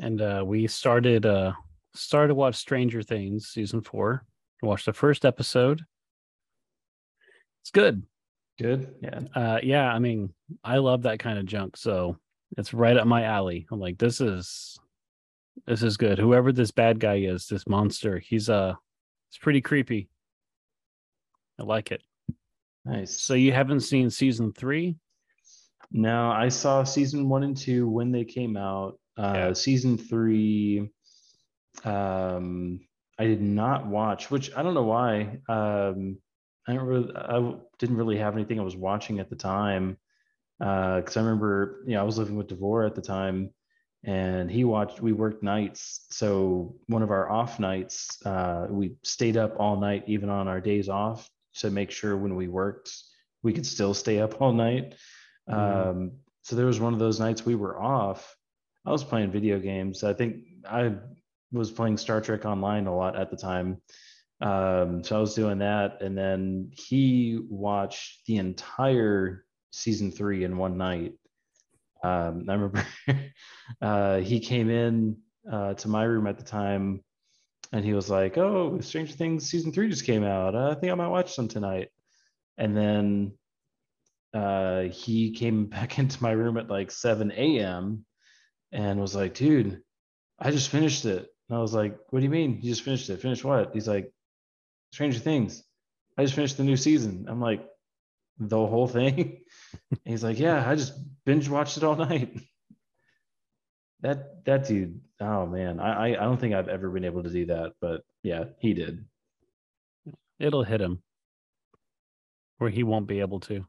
And 0.00 0.20
uh, 0.20 0.42
we 0.46 0.66
started 0.66 1.26
uh 1.26 1.52
started 1.94 2.28
to 2.28 2.34
watch 2.34 2.56
Stranger 2.56 3.02
Things 3.02 3.48
season 3.48 3.80
four. 3.80 4.24
Watched 4.62 4.86
the 4.86 4.92
first 4.92 5.24
episode. 5.24 5.82
It's 7.62 7.70
good. 7.70 8.02
Good. 8.58 8.94
Yeah. 9.02 9.20
Uh, 9.34 9.58
yeah, 9.62 9.92
I 9.92 9.98
mean, 9.98 10.32
I 10.62 10.78
love 10.78 11.02
that 11.02 11.18
kind 11.18 11.38
of 11.38 11.46
junk, 11.46 11.76
so 11.76 12.16
it's 12.56 12.72
right 12.72 12.96
up 12.96 13.06
my 13.06 13.24
alley. 13.24 13.66
I'm 13.70 13.80
like, 13.80 13.98
this 13.98 14.20
is 14.20 14.78
this 15.66 15.82
is 15.82 15.96
good. 15.96 16.18
Whoever 16.18 16.52
this 16.52 16.70
bad 16.70 17.00
guy 17.00 17.16
is, 17.16 17.46
this 17.46 17.66
monster, 17.66 18.18
he's 18.18 18.48
uh, 18.48 18.74
it's 19.30 19.38
pretty 19.38 19.60
creepy. 19.60 20.08
I 21.60 21.64
like 21.64 21.92
it. 21.92 22.02
Nice. 22.84 23.20
So 23.20 23.34
you 23.34 23.52
haven't 23.52 23.80
seen 23.80 24.10
season 24.10 24.52
three? 24.52 24.96
No, 25.90 26.30
I 26.30 26.48
saw 26.48 26.84
season 26.84 27.28
one 27.28 27.44
and 27.44 27.56
two 27.56 27.88
when 27.88 28.10
they 28.10 28.24
came 28.24 28.56
out. 28.56 28.98
Uh, 29.16 29.32
Yeah. 29.34 29.52
Season 29.52 29.96
three, 29.98 30.90
um, 31.84 32.80
I 33.18 33.24
did 33.26 33.40
not 33.40 33.86
watch, 33.86 34.30
which 34.30 34.54
I 34.56 34.62
don't 34.62 34.74
know 34.74 34.84
why. 34.84 35.40
Um, 35.48 36.18
I 36.66 36.74
don't 36.74 36.86
really, 36.86 37.14
I 37.14 37.54
didn't 37.78 37.96
really 37.96 38.18
have 38.18 38.34
anything 38.34 38.58
I 38.58 38.64
was 38.64 38.76
watching 38.76 39.20
at 39.20 39.30
the 39.30 39.36
time. 39.36 39.98
Because 40.58 41.16
I 41.16 41.20
remember, 41.20 41.82
you 41.86 41.94
know, 41.94 42.00
I 42.00 42.04
was 42.04 42.16
living 42.16 42.36
with 42.36 42.46
Devore 42.46 42.84
at 42.84 42.94
the 42.94 43.02
time, 43.02 43.50
and 44.04 44.48
he 44.50 44.64
watched. 44.64 45.00
We 45.00 45.12
worked 45.12 45.42
nights, 45.42 46.06
so 46.10 46.76
one 46.86 47.02
of 47.02 47.10
our 47.10 47.28
off 47.28 47.58
nights, 47.58 48.24
uh, 48.24 48.68
we 48.70 48.94
stayed 49.02 49.36
up 49.36 49.56
all 49.58 49.78
night, 49.78 50.04
even 50.06 50.28
on 50.30 50.46
our 50.46 50.60
days 50.60 50.88
off, 50.88 51.28
to 51.56 51.70
make 51.70 51.90
sure 51.90 52.16
when 52.16 52.36
we 52.36 52.46
worked, 52.48 52.96
we 53.42 53.52
could 53.52 53.66
still 53.66 53.94
stay 53.94 54.20
up 54.20 54.40
all 54.40 54.52
night. 54.52 54.94
Mhm. 55.50 55.54
Um, 55.54 56.12
so 56.42 56.54
there 56.56 56.66
was 56.66 56.80
one 56.80 56.92
of 56.94 57.00
those 57.00 57.18
nights 57.20 57.44
we 57.44 57.56
were 57.56 57.80
off. 57.80 58.36
I 58.86 58.90
was 58.90 59.04
playing 59.04 59.30
video 59.30 59.58
games. 59.58 60.04
I 60.04 60.12
think 60.12 60.44
I 60.68 60.92
was 61.52 61.70
playing 61.70 61.96
Star 61.96 62.20
Trek 62.20 62.44
Online 62.44 62.86
a 62.86 62.94
lot 62.94 63.16
at 63.16 63.30
the 63.30 63.36
time. 63.36 63.80
Um, 64.40 65.02
so 65.02 65.16
I 65.16 65.20
was 65.20 65.34
doing 65.34 65.58
that, 65.58 66.02
and 66.02 66.16
then 66.16 66.70
he 66.72 67.40
watched 67.48 68.26
the 68.26 68.36
entire 68.36 69.44
season 69.70 70.10
three 70.10 70.44
in 70.44 70.56
one 70.56 70.76
night. 70.76 71.14
Um, 72.02 72.44
I 72.48 72.52
remember 72.52 72.86
uh, 73.82 74.18
he 74.18 74.40
came 74.40 74.68
in 74.68 75.16
uh, 75.50 75.74
to 75.74 75.88
my 75.88 76.04
room 76.04 76.26
at 76.26 76.36
the 76.36 76.44
time, 76.44 77.02
and 77.72 77.84
he 77.84 77.94
was 77.94 78.10
like, 78.10 78.36
"Oh, 78.36 78.78
Stranger 78.80 79.14
Things 79.14 79.48
season 79.48 79.72
three 79.72 79.88
just 79.88 80.04
came 80.04 80.24
out. 80.24 80.54
I 80.54 80.74
think 80.74 80.92
I 80.92 80.96
might 80.96 81.08
watch 81.08 81.34
some 81.34 81.48
tonight." 81.48 81.88
And 82.58 82.76
then 82.76 83.32
uh, 84.34 84.82
he 84.82 85.30
came 85.30 85.66
back 85.70 85.98
into 85.98 86.22
my 86.22 86.32
room 86.32 86.58
at 86.58 86.68
like 86.68 86.90
7 86.90 87.32
a.m. 87.32 88.04
and 88.74 89.00
was 89.00 89.14
like, 89.14 89.34
dude, 89.34 89.80
I 90.38 90.50
just 90.50 90.68
finished 90.68 91.04
it. 91.06 91.28
And 91.48 91.58
I 91.58 91.62
was 91.62 91.72
like, 91.72 91.96
what 92.10 92.18
do 92.18 92.24
you 92.24 92.30
mean? 92.30 92.58
You 92.60 92.70
just 92.70 92.82
finished 92.82 93.08
it? 93.08 93.20
Finish 93.20 93.44
what? 93.44 93.72
He's 93.72 93.88
like, 93.88 94.12
Stranger 94.92 95.20
Things. 95.20 95.62
I 96.18 96.22
just 96.24 96.34
finished 96.34 96.56
the 96.56 96.64
new 96.64 96.76
season. 96.76 97.26
I'm 97.28 97.40
like, 97.40 97.64
the 98.38 98.58
whole 98.58 98.88
thing? 98.88 99.40
He's 100.04 100.24
like, 100.24 100.38
yeah, 100.38 100.68
I 100.68 100.74
just 100.74 100.92
binge 101.24 101.48
watched 101.48 101.76
it 101.76 101.84
all 101.84 101.96
night. 102.10 102.36
That 104.00 104.44
that 104.44 104.66
dude, 104.66 105.00
oh 105.20 105.46
man, 105.46 105.80
I, 105.80 105.92
I 105.92 106.06
I 106.08 106.24
don't 106.24 106.38
think 106.38 106.52
I've 106.54 106.68
ever 106.68 106.90
been 106.90 107.06
able 107.06 107.22
to 107.22 107.30
do 107.30 107.46
that, 107.46 107.72
but 107.80 108.02
yeah, 108.22 108.44
he 108.58 108.74
did. 108.74 109.06
It'll 110.38 110.64
hit 110.64 110.80
him 110.80 111.02
or 112.60 112.68
he 112.68 112.82
won't 112.82 113.06
be 113.06 113.20
able 113.20 113.40
to. 113.40 113.66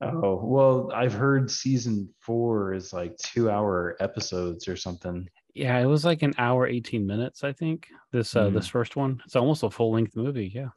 Oh, 0.00 0.40
well, 0.44 0.90
I've 0.94 1.14
heard 1.14 1.50
season 1.50 2.12
four 2.20 2.74
is 2.74 2.92
like 2.92 3.16
two 3.16 3.48
hour 3.50 3.96
episodes 4.00 4.68
or 4.68 4.76
something. 4.76 5.26
Yeah, 5.54 5.78
it 5.78 5.86
was 5.86 6.04
like 6.04 6.22
an 6.22 6.34
hour, 6.36 6.66
18 6.66 7.06
minutes, 7.06 7.42
I 7.44 7.52
think. 7.52 7.88
This 8.12 8.34
uh 8.36 8.48
Mhm. 8.50 8.54
this 8.54 8.66
first 8.66 8.96
one. 8.96 9.22
It's 9.24 9.36
almost 9.36 9.62
a 9.62 9.70
full 9.70 9.92
length 9.92 10.16
movie. 10.16 10.50
Yeah. 10.54 10.70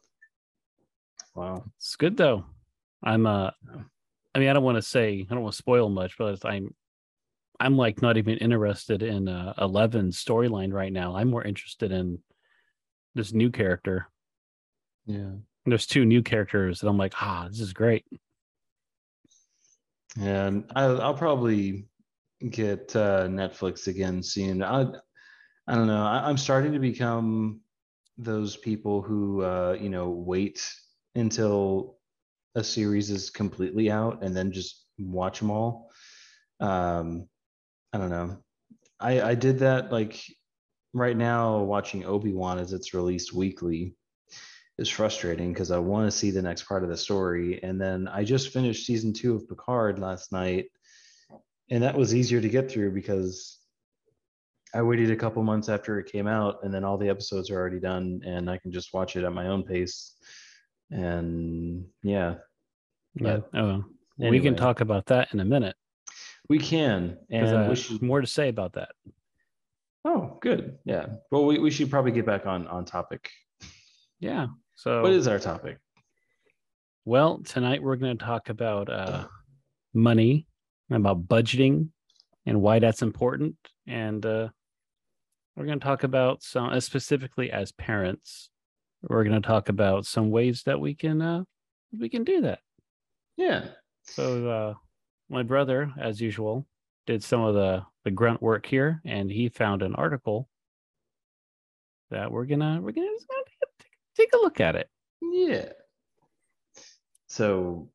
Wow. 1.36 1.63
It's 1.77 1.95
good 1.95 2.15
though. 2.17 2.45
I'm 3.03 3.25
uh 3.25 3.51
I 4.36 4.39
mean, 4.39 4.50
I 4.50 4.53
don't 4.53 4.63
want 4.63 4.77
to 4.77 4.81
say 4.83 5.25
I 5.29 5.33
don't 5.33 5.43
want 5.43 5.53
to 5.53 5.57
spoil 5.57 5.89
much, 5.89 6.17
but 6.17 6.43
I'm 6.45 6.74
I'm 7.59 7.75
like 7.75 8.01
not 8.03 8.17
even 8.17 8.38
interested 8.38 9.01
in 9.03 9.27
uh 9.27 9.53
Eleven's 9.57 10.24
storyline 10.24 10.71
right 10.71 10.93
now. 10.93 11.15
I'm 11.15 11.29
more 11.29 11.43
interested 11.43 11.91
in 11.91 12.19
this 13.15 13.33
new 13.33 13.50
character. 13.50 14.07
Yeah. 15.05 15.31
There's 15.65 15.88
two 15.88 16.05
new 16.05 16.21
characters 16.21 16.79
that 16.79 16.88
I'm 16.88 16.97
like, 16.97 17.13
ah, 17.21 17.47
this 17.50 17.59
is 17.59 17.74
great. 17.74 18.05
And 20.19 20.65
I'll, 20.75 21.01
I'll 21.01 21.13
probably 21.13 21.88
get 22.50 22.95
uh, 22.95 23.27
Netflix 23.27 23.88
again 23.88 24.24
soon. 24.24 24.63
I, 24.63 24.86
I 25.67 25.75
don't 25.75 25.88
know. 25.88 26.03
I, 26.03 26.27
I'm 26.27 26.38
starting 26.38 26.74
to 26.74 26.79
become 26.79 27.62
those 28.17 28.57
people 28.57 29.01
who, 29.01 29.43
uh, 29.43 29.77
you 29.79 29.89
know, 29.89 30.09
wait 30.09 30.67
until 31.15 31.97
a 32.55 32.63
series 32.63 33.09
is 33.12 33.29
completely 33.29 33.91
out 33.91 34.24
and 34.24 34.36
then 34.36 34.51
just 34.51 34.86
watch 34.97 35.39
them 35.39 35.51
all. 35.51 35.91
Um, 36.59 37.27
I 37.93 37.97
don't 38.00 38.09
know. 38.09 38.38
I, 39.00 39.21
I 39.21 39.36
did 39.36 39.59
that 39.59 39.91
like 39.91 40.19
right 40.93 41.15
now 41.15 41.59
watching 41.59 42.05
Obi-Wan 42.05 42.57
as 42.57 42.74
it's 42.74 42.93
released 42.93 43.33
weekly 43.33 43.95
is 44.77 44.89
frustrating 44.89 45.51
because 45.53 45.72
I 45.72 45.79
want 45.79 46.10
to 46.12 46.15
see 46.15 46.31
the 46.31 46.41
next 46.41 46.63
part 46.63 46.84
of 46.84 46.89
the 46.89 46.98
story. 46.98 47.62
And 47.63 47.81
then 47.81 48.07
I 48.07 48.24
just 48.24 48.50
finished 48.53 48.86
season 48.86 49.12
two 49.13 49.36
of 49.36 49.48
Picard 49.50 50.00
last 50.00 50.31
night, 50.31 50.65
and 51.69 51.84
that 51.84 51.98
was 51.98 52.13
easier 52.13 52.39
to 52.41 52.50
get 52.50 52.69
through 52.69 52.91
because 52.91 53.57
I 54.74 54.81
waited 54.84 55.10
a 55.12 55.15
couple 55.15 55.41
months 55.43 55.69
after 55.69 56.00
it 56.00 56.12
came 56.12 56.27
out, 56.27 56.57
and 56.63 56.74
then 56.74 56.84
all 56.84 56.98
the 56.98 57.10
episodes 57.10 57.50
are 57.50 57.55
already 57.57 57.79
done, 57.79 58.22
and 58.25 58.50
I 58.50 58.57
can 58.57 58.72
just 58.72 58.93
watch 58.93 59.15
it 59.15 59.24
at 59.24 59.34
my 59.34 59.48
own 59.48 59.63
pace. 59.63 60.13
And 60.91 61.86
yeah, 62.03 62.36
Yeah. 63.15 63.38
But 63.51 63.60
Oh, 63.60 63.84
we 64.17 64.39
can 64.39 64.55
talk 64.55 64.81
about 64.81 65.05
that 65.07 65.34
in 65.34 65.39
a 65.39 65.46
minute. 65.46 65.75
we 66.50 66.60
can, 66.60 67.17
And 67.29 67.48
uh, 67.48 67.67
we 67.69 67.75
should. 67.75 68.01
more 68.01 68.22
to 68.22 68.27
say 68.27 68.50
about 68.50 68.74
that. 68.74 68.89
Oh, 70.05 70.38
good. 70.41 70.77
Yeah. 70.86 71.07
Well, 71.31 71.46
we, 71.46 71.60
we 71.60 71.72
should 71.72 71.89
probably 71.89 72.12
get 72.12 72.25
back 72.25 72.46
on 72.46 72.67
on 72.67 72.86
topic. 72.86 73.29
Yeah. 74.19 74.48
So 74.77 75.01
What 75.01 75.12
is 75.12 75.27
our 75.27 75.39
topic? 75.39 75.79
Well, 77.03 77.39
tonight 77.39 77.81
we're 77.81 77.96
going 77.96 78.15
to 78.15 78.24
talk 78.24 78.50
about 78.50 78.91
uh, 78.91 79.25
money, 79.96 80.46
about 80.91 81.27
budgeting, 81.27 81.89
and 82.46 82.62
why 82.62 82.77
that's 82.77 83.01
important. 83.01 83.55
And 83.88 84.24
uh, 84.24 84.50
we're 85.55 85.65
going 85.65 85.79
to 85.79 85.84
talk 85.84 86.03
about 86.03 86.43
some, 86.43 86.69
uh, 86.69 86.79
specifically 86.79 87.51
as 87.51 87.72
parents, 87.72 88.51
we're 89.01 89.24
going 89.24 89.41
to 89.41 89.48
talk 89.48 89.69
about 89.69 90.05
some 90.05 90.29
ways 90.29 90.62
that 90.67 90.79
we 90.79 90.93
can 90.93 91.24
uh, 91.24 91.43
we 91.98 92.07
can 92.07 92.24
do 92.24 92.41
that. 92.41 92.60
Yeah. 93.36 93.65
So, 94.03 94.48
uh, 94.48 94.74
my 95.27 95.41
brother, 95.41 95.91
as 96.00 96.22
usual, 96.22 96.67
did 97.07 97.24
some 97.24 97.41
of 97.41 97.55
the 97.55 97.84
the 98.03 98.12
grunt 98.12 98.43
work 98.43 98.67
here, 98.67 99.01
and 99.05 99.31
he 99.31 99.50
found 99.50 99.81
an 99.81 99.96
article 99.96 100.48
that 102.12 102.31
we're 102.31 102.46
gonna 102.46 102.79
we're 102.79 102.91
gonna, 102.91 103.07
gonna 103.07 103.56
take, 104.17 104.33
a 104.33 104.38
look 104.38 104.59
at 104.59 104.75
it. 104.75 104.89
Yeah. 105.21 105.69
So 107.27 107.89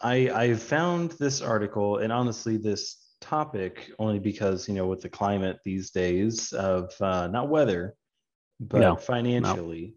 I 0.00 0.30
I 0.30 0.54
found 0.54 1.12
this 1.12 1.40
article 1.40 1.98
and 1.98 2.12
honestly 2.12 2.56
this 2.56 3.14
topic 3.20 3.90
only 3.98 4.18
because 4.18 4.68
you 4.68 4.74
know 4.74 4.86
with 4.86 5.00
the 5.00 5.08
climate 5.08 5.58
these 5.64 5.90
days 5.90 6.52
of 6.52 6.92
uh, 7.00 7.26
not 7.28 7.48
weather 7.48 7.94
but 8.60 8.80
No, 8.80 8.96
financially 8.96 9.94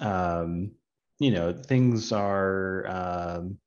um 0.00 0.70
you 1.18 1.30
know 1.30 1.52
things 1.52 2.12
are 2.12 2.86
um 2.86 3.58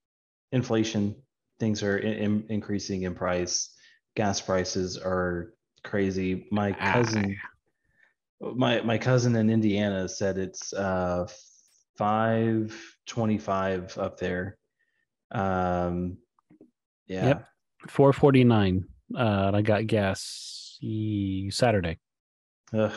inflation 0.52 1.16
things 1.60 1.84
are 1.84 1.98
in, 1.98 2.14
in- 2.14 2.46
increasing 2.50 3.04
in 3.04 3.14
price 3.14 3.76
gas 4.16 4.42
prices 4.42 4.98
are 4.98 5.54
crazy. 5.84 6.48
My 6.52 6.76
Ah. 6.80 6.92
My 8.42 8.82
my 8.82 8.98
cousin 8.98 9.36
in 9.36 9.50
Indiana 9.50 10.08
said 10.08 10.38
it's 10.38 10.74
uh 10.74 11.28
five 11.98 12.76
twenty 13.06 13.38
five 13.38 13.98
up 13.98 14.20
there. 14.20 14.58
Um, 15.32 16.18
yeah. 17.08 17.28
Yep. 17.28 17.46
449. 17.90 18.86
Uh, 19.16 19.20
and 19.20 19.56
I 19.56 19.62
got 19.62 19.88
gas 19.88 20.80
Saturday. 21.50 22.00
Ugh. 22.74 22.92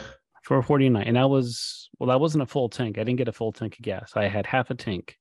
449. 0.45 1.03
And 1.07 1.17
that 1.17 1.29
was, 1.29 1.91
well, 1.99 2.09
that 2.09 2.21
wasn't 2.21 2.43
a 2.43 2.47
full 2.47 2.69
tank. 2.69 2.97
I 2.97 3.05
didn't 3.05 3.19
get 3.19 3.29
a 3.29 3.33
full 3.33 3.53
tank 3.53 3.75
of 3.75 3.83
gas. 3.83 4.13
I 4.17 4.29
had 4.29 4.47
half 4.47 4.71
a 4.71 4.75
tank. 4.75 5.17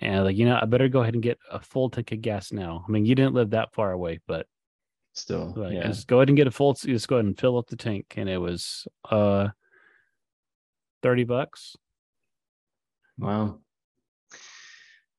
And 0.00 0.24
like, 0.24 0.36
you 0.36 0.46
know, 0.46 0.58
I 0.60 0.64
better 0.64 0.88
go 0.88 1.02
ahead 1.02 1.14
and 1.14 1.22
get 1.22 1.38
a 1.50 1.60
full 1.60 1.90
tank 1.90 2.12
of 2.12 2.22
gas 2.22 2.52
now. 2.52 2.84
I 2.86 2.90
mean, 2.90 3.04
you 3.04 3.14
didn't 3.14 3.34
live 3.34 3.50
that 3.50 3.74
far 3.74 3.92
away, 3.92 4.20
but 4.26 4.46
Still, 5.18 5.52
like, 5.56 5.74
yeah. 5.74 5.86
just 5.86 6.06
go 6.06 6.18
ahead 6.18 6.28
and 6.28 6.36
get 6.36 6.46
a 6.46 6.50
full, 6.50 6.74
just 6.74 7.08
go 7.08 7.16
ahead 7.16 7.26
and 7.26 7.38
fill 7.38 7.58
up 7.58 7.66
the 7.66 7.76
tank. 7.76 8.14
And 8.16 8.28
it 8.28 8.38
was 8.38 8.86
uh 9.10 9.48
30 11.02 11.24
bucks. 11.24 11.76
Wow. 13.18 13.58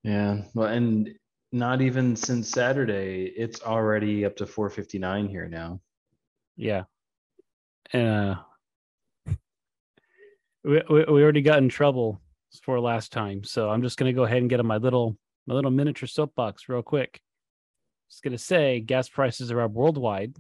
Yeah. 0.04 0.44
Well, 0.54 0.70
and 0.70 1.14
not 1.52 1.82
even 1.82 2.16
since 2.16 2.50
Saturday, 2.50 3.26
it's 3.36 3.62
already 3.62 4.26
up 4.26 4.38
to 4.38 4.46
459 4.46 5.28
here 5.28 5.48
now. 5.48 5.82
Yeah. 6.56 6.84
Uh, 7.94 8.36
we, 10.64 10.82
we 10.90 11.04
we 11.06 11.24
already 11.24 11.42
got 11.42 11.58
in 11.58 11.70
trouble 11.70 12.22
for 12.64 12.80
last 12.80 13.12
time, 13.12 13.44
so 13.44 13.70
I'm 13.70 13.82
just 13.82 13.98
gonna 13.98 14.14
go 14.14 14.24
ahead 14.24 14.38
and 14.38 14.50
get 14.50 14.60
on 14.60 14.68
my 14.68 14.78
little 14.78 15.18
my 15.48 15.56
little 15.56 15.72
miniature 15.72 16.08
soapbox 16.08 16.70
real 16.70 16.84
quick. 16.84 17.20
Just 18.10 18.24
gonna 18.24 18.38
say 18.38 18.80
gas 18.80 19.08
prices 19.10 19.52
are 19.52 19.62
up 19.62 19.72
worldwide, 19.72 20.36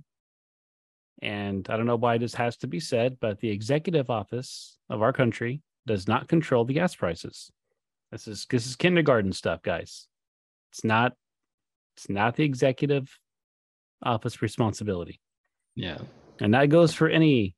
and 1.22 1.68
I 1.70 1.78
don't 1.78 1.86
know 1.86 1.96
why 1.96 2.18
this 2.18 2.34
has 2.36 2.58
to 2.58 2.68
be 2.68 2.80
said, 2.80 3.18
but 3.20 3.40
the 3.40 3.50
executive 3.50 4.10
office 4.10 4.78
of 4.90 5.02
our 5.02 5.14
country 5.14 5.62
does 5.86 6.08
not 6.08 6.28
control 6.28 6.66
the 6.66 6.74
gas 6.74 6.96
prices. 6.96 7.52
This 8.12 8.28
is 8.28 8.46
this 8.50 8.66
is 8.66 8.76
kindergarten 8.76 9.34
stuff, 9.34 9.62
guys. 9.62 10.08
It's 10.72 10.84
not 10.84 11.14
it's 11.96 12.10
not 12.10 12.36
the 12.36 12.44
executive 12.44 13.20
office 14.02 14.42
responsibility 14.42 15.20
Yeah. 15.76 15.98
and 16.40 16.54
that 16.54 16.70
goes 16.70 16.94
for 16.94 17.10
any 17.10 17.56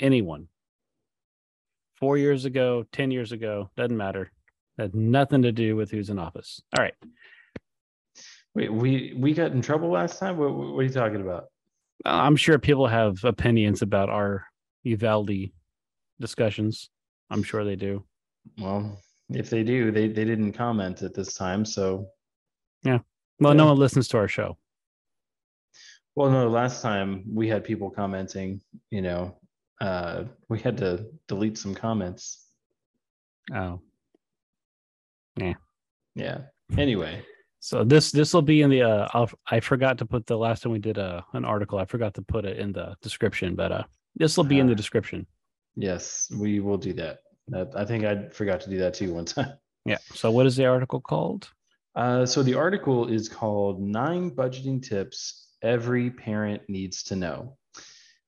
anyone 0.00 0.48
four 1.94 2.18
years 2.18 2.44
ago 2.44 2.84
ten 2.92 3.10
years 3.10 3.32
ago 3.32 3.70
doesn't 3.74 3.96
matter 3.96 4.30
had 4.78 4.94
nothing 4.94 5.40
to 5.42 5.50
do 5.52 5.74
with 5.76 5.90
who's 5.90 6.10
in 6.10 6.18
office 6.18 6.60
all 6.76 6.84
right 6.84 6.92
Wait, 8.58 8.72
we 8.72 9.14
we 9.16 9.32
got 9.32 9.52
in 9.52 9.62
trouble 9.62 9.88
last 9.88 10.18
time. 10.18 10.36
What, 10.36 10.52
what 10.52 10.80
are 10.80 10.82
you 10.82 10.90
talking 10.90 11.20
about? 11.20 11.44
I'm 12.04 12.34
sure 12.34 12.58
people 12.58 12.88
have 12.88 13.22
opinions 13.22 13.82
about 13.82 14.08
our 14.08 14.44
uvalde 14.82 15.52
discussions 16.20 16.90
i'm 17.30 17.42
sure 17.42 17.64
they 17.64 17.76
do 17.76 18.04
Well, 18.58 19.00
if 19.28 19.50
they 19.50 19.62
do, 19.62 19.92
they 19.92 20.08
they 20.08 20.24
didn't 20.24 20.52
comment 20.54 21.02
at 21.02 21.14
this 21.14 21.34
time. 21.34 21.64
So, 21.64 22.08
yeah. 22.82 22.98
well 23.38 23.52
Yeah. 23.52 23.58
no 23.58 23.66
one 23.66 23.76
listens 23.78 24.08
to 24.08 24.16
our 24.18 24.28
show 24.28 24.56
well, 26.16 26.30
no, 26.32 26.48
last 26.48 26.82
time 26.82 27.22
we 27.32 27.46
had 27.46 27.62
people 27.62 27.90
commenting. 27.90 28.60
You 28.90 29.02
know, 29.02 29.38
uh, 29.80 30.24
we 30.48 30.58
had 30.58 30.76
to 30.78 31.06
delete 31.28 31.56
some 31.56 31.76
comments. 31.76 32.48
oh 33.54 33.80
Yeah. 35.36 35.54
Yeah. 36.16 36.38
Anyway, 36.76 37.22
so 37.60 37.84
this 37.84 38.10
this 38.12 38.32
will 38.34 38.42
be 38.42 38.62
in 38.62 38.70
the 38.70 38.82
uh 38.82 39.08
I'll, 39.14 39.30
i 39.50 39.60
forgot 39.60 39.98
to 39.98 40.06
put 40.06 40.26
the 40.26 40.36
last 40.36 40.62
time 40.62 40.72
we 40.72 40.78
did 40.78 40.98
a 40.98 41.24
an 41.32 41.44
article 41.44 41.78
i 41.78 41.84
forgot 41.84 42.14
to 42.14 42.22
put 42.22 42.44
it 42.44 42.58
in 42.58 42.72
the 42.72 42.94
description 43.02 43.54
but 43.54 43.72
uh 43.72 43.84
this 44.16 44.36
will 44.36 44.44
be 44.44 44.58
in 44.58 44.66
the 44.66 44.72
Ah. 44.72 44.76
description 44.76 45.26
yes, 45.76 46.28
we 46.42 46.58
will 46.60 46.78
do 46.78 46.92
that. 46.94 47.18
That 47.48 47.68
I 47.76 47.84
think 47.84 48.04
I 48.04 48.28
forgot 48.30 48.60
to 48.62 48.70
do 48.70 48.78
that 48.78 48.94
too 48.94 49.14
one 49.14 49.24
time. 49.24 49.52
yeah 49.84 49.98
so 50.14 50.30
what 50.30 50.46
is 50.46 50.56
the 50.56 50.66
article 50.66 51.00
called 51.00 51.42
Uh, 51.94 52.24
so 52.26 52.42
the 52.42 52.54
article 52.54 53.00
is 53.08 53.28
called 53.28 53.80
Nine 53.80 54.30
Budgeting 54.30 54.80
Tips 54.82 55.20
Every 55.62 56.10
Parent 56.10 56.60
Needs 56.68 57.02
to 57.08 57.14
Know. 57.16 57.56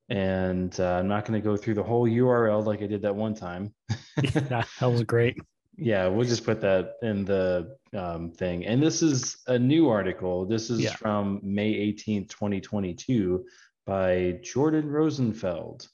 And 0.08 0.72
uh, 0.80 0.98
I'm 0.98 1.06
not 1.14 1.24
going 1.24 1.40
to 1.40 1.44
go 1.50 1.56
through 1.56 1.74
the 1.74 1.82
whole 1.90 2.06
URL 2.08 2.64
like 2.66 2.82
I 2.82 2.88
did 2.88 3.02
that 3.02 3.14
one 3.14 3.34
time. 3.34 3.72
yeah, 4.22 4.64
that 4.80 4.86
was 4.94 5.02
great 5.04 5.36
yeah, 5.80 6.06
we'll 6.08 6.26
just 6.26 6.44
put 6.44 6.60
that 6.60 6.94
in 7.02 7.24
the 7.24 7.76
um, 7.94 8.30
thing. 8.32 8.66
And 8.66 8.82
this 8.82 9.02
is 9.02 9.38
a 9.46 9.58
new 9.58 9.88
article. 9.88 10.44
This 10.46 10.68
is 10.70 10.80
Yeah. 10.80 10.94
from 10.94 11.40
May 11.42 11.72
18th, 11.72 12.28
2022 12.28 13.44
by 13.86 14.38
Jordan 14.42 14.88
Rosenfeld. 14.90 15.88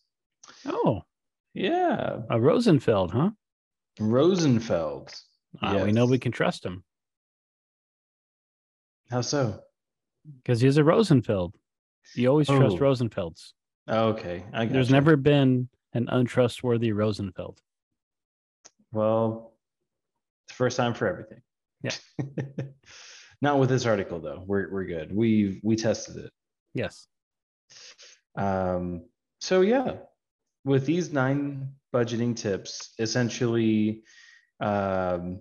oh 0.67 1.03
Yeah, 1.55 2.21
A 2.31 2.39
Rosenfeld, 2.41 3.13
huh? 3.13 3.31
Rosenfeld. 4.01 5.15
Uh, 5.63 5.81
We 5.85 5.93
know 5.93 6.05
we 6.05 6.19
can 6.19 6.33
trust 6.33 6.65
him 6.67 6.85
How 9.11 9.21
so? 9.23 9.61
because 10.43 10.61
he's 10.61 10.77
a 10.77 10.85
Rosenfeld. 10.85 11.55
You 12.15 12.29
always 12.29 12.49
trust 12.49 12.77
Oh. 12.77 12.81
Rosenfelds. 12.81 13.53
Okay, 13.89 14.45
I 14.53 14.67
There's 14.67 14.87
gotcha. 14.89 14.93
never 14.93 15.17
been 15.17 15.69
an 15.93 16.09
untrustworthy 16.09 16.91
Rosenfeld. 16.93 17.61
Well, 18.93 19.56
the 20.49 20.55
first 20.55 20.77
time 20.77 20.95
for 20.95 21.07
everything. 21.07 21.41
Yeah. 21.83 21.93
Not 23.43 23.59
with 23.59 23.69
this 23.69 23.87
article 23.87 24.21
though. 24.21 24.43
We're 24.47 24.71
we're 24.71 24.85
good. 24.85 25.15
We 25.15 25.61
we 25.63 25.77
tested 25.77 26.17
it. 26.17 26.33
Yes. 26.75 27.07
Um, 28.37 29.05
so 29.41 29.61
yeah, 29.61 29.97
with 30.65 30.87
these 30.87 31.13
nine 31.13 31.73
budgeting 31.95 32.35
tips, 32.35 32.95
essentially, 32.99 34.03
um, 34.61 35.41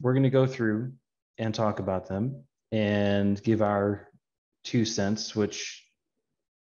we're 0.00 0.12
going 0.12 0.24
to 0.24 0.30
go 0.30 0.46
through 0.46 0.92
and 1.38 1.54
talk 1.54 1.78
about 1.78 2.08
them 2.08 2.44
and 2.72 3.42
give 3.42 3.62
our 3.62 4.08
two 4.64 4.84
cents, 4.84 5.34
which 5.34 5.84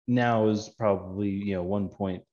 now 0.08 0.48
is 0.48 0.70
probably 0.78 1.30
you 1.30 1.56
know 1.56 1.64
one 1.64 1.90
point 1.90 2.24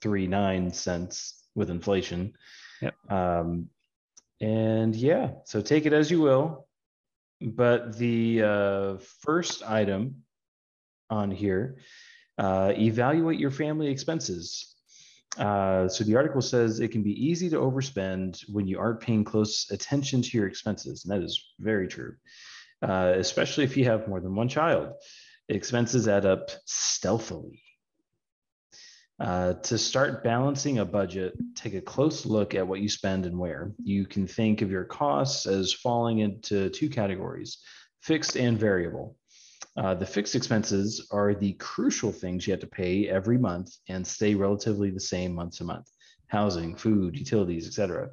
three 0.00 0.26
nine 0.26 0.72
cents 0.72 1.46
with 1.54 1.70
inflation. 1.70 2.32
Yep. 2.80 2.94
Um, 3.08 3.68
and 4.42 4.94
yeah, 4.96 5.30
so 5.44 5.60
take 5.60 5.86
it 5.86 5.92
as 5.92 6.10
you 6.10 6.20
will. 6.20 6.66
But 7.40 7.96
the 7.96 8.42
uh, 8.42 8.96
first 9.20 9.62
item 9.62 10.24
on 11.10 11.30
here 11.30 11.78
uh, 12.38 12.72
evaluate 12.76 13.38
your 13.38 13.52
family 13.52 13.88
expenses. 13.88 14.74
Uh, 15.38 15.88
so 15.88 16.04
the 16.04 16.16
article 16.16 16.42
says 16.42 16.80
it 16.80 16.88
can 16.88 17.02
be 17.02 17.26
easy 17.26 17.48
to 17.50 17.56
overspend 17.56 18.42
when 18.48 18.66
you 18.66 18.78
aren't 18.78 19.00
paying 19.00 19.24
close 19.24 19.70
attention 19.70 20.22
to 20.22 20.36
your 20.36 20.46
expenses. 20.46 21.04
And 21.04 21.12
that 21.12 21.24
is 21.24 21.52
very 21.58 21.86
true, 21.88 22.16
uh, 22.82 23.14
especially 23.16 23.64
if 23.64 23.76
you 23.76 23.84
have 23.84 24.08
more 24.08 24.20
than 24.20 24.34
one 24.34 24.48
child. 24.48 24.90
Expenses 25.48 26.08
add 26.08 26.26
up 26.26 26.50
stealthily. 26.66 27.62
Uh, 29.22 29.54
to 29.62 29.78
start 29.78 30.24
balancing 30.24 30.80
a 30.80 30.84
budget, 30.84 31.32
take 31.54 31.74
a 31.74 31.80
close 31.80 32.26
look 32.26 32.56
at 32.56 32.66
what 32.66 32.80
you 32.80 32.88
spend 32.88 33.24
and 33.24 33.38
where. 33.38 33.70
You 33.80 34.04
can 34.04 34.26
think 34.26 34.62
of 34.62 34.70
your 34.70 34.82
costs 34.82 35.46
as 35.46 35.72
falling 35.72 36.18
into 36.18 36.70
two 36.70 36.88
categories 36.88 37.58
fixed 38.00 38.36
and 38.36 38.58
variable. 38.58 39.16
Uh, 39.76 39.94
the 39.94 40.04
fixed 40.04 40.34
expenses 40.34 41.06
are 41.12 41.34
the 41.34 41.52
crucial 41.52 42.10
things 42.10 42.48
you 42.48 42.50
have 42.50 42.60
to 42.62 42.66
pay 42.66 43.08
every 43.08 43.38
month 43.38 43.76
and 43.88 44.04
stay 44.04 44.34
relatively 44.34 44.90
the 44.90 44.98
same 44.98 45.32
month 45.32 45.56
to 45.58 45.64
month 45.64 45.86
housing, 46.26 46.74
food, 46.74 47.16
utilities, 47.16 47.68
etc. 47.68 48.08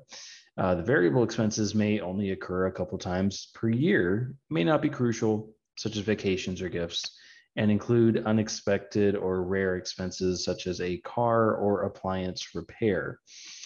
Uh, 0.59 0.75
the 0.75 0.83
variable 0.83 1.23
expenses 1.23 1.73
may 1.73 2.01
only 2.01 2.31
occur 2.31 2.67
a 2.67 2.71
couple 2.71 2.99
times 2.99 3.49
per 3.55 3.69
year, 3.69 4.35
may 4.51 4.63
not 4.63 4.81
be 4.81 4.89
crucial, 4.89 5.55
such 5.75 5.95
as 5.95 6.03
vacations 6.03 6.61
or 6.61 6.69
gifts, 6.69 7.17
and 7.59 7.69
include 7.69 8.23
unexpected 8.25 9.17
or 9.17 9.43
rare 9.43 9.75
expenses 9.75 10.45
such 10.45 10.65
as 10.65 10.79
a 10.79 10.97
car 10.99 11.55
or 11.55 11.83
appliance 11.83 12.55
repair. 12.55 13.19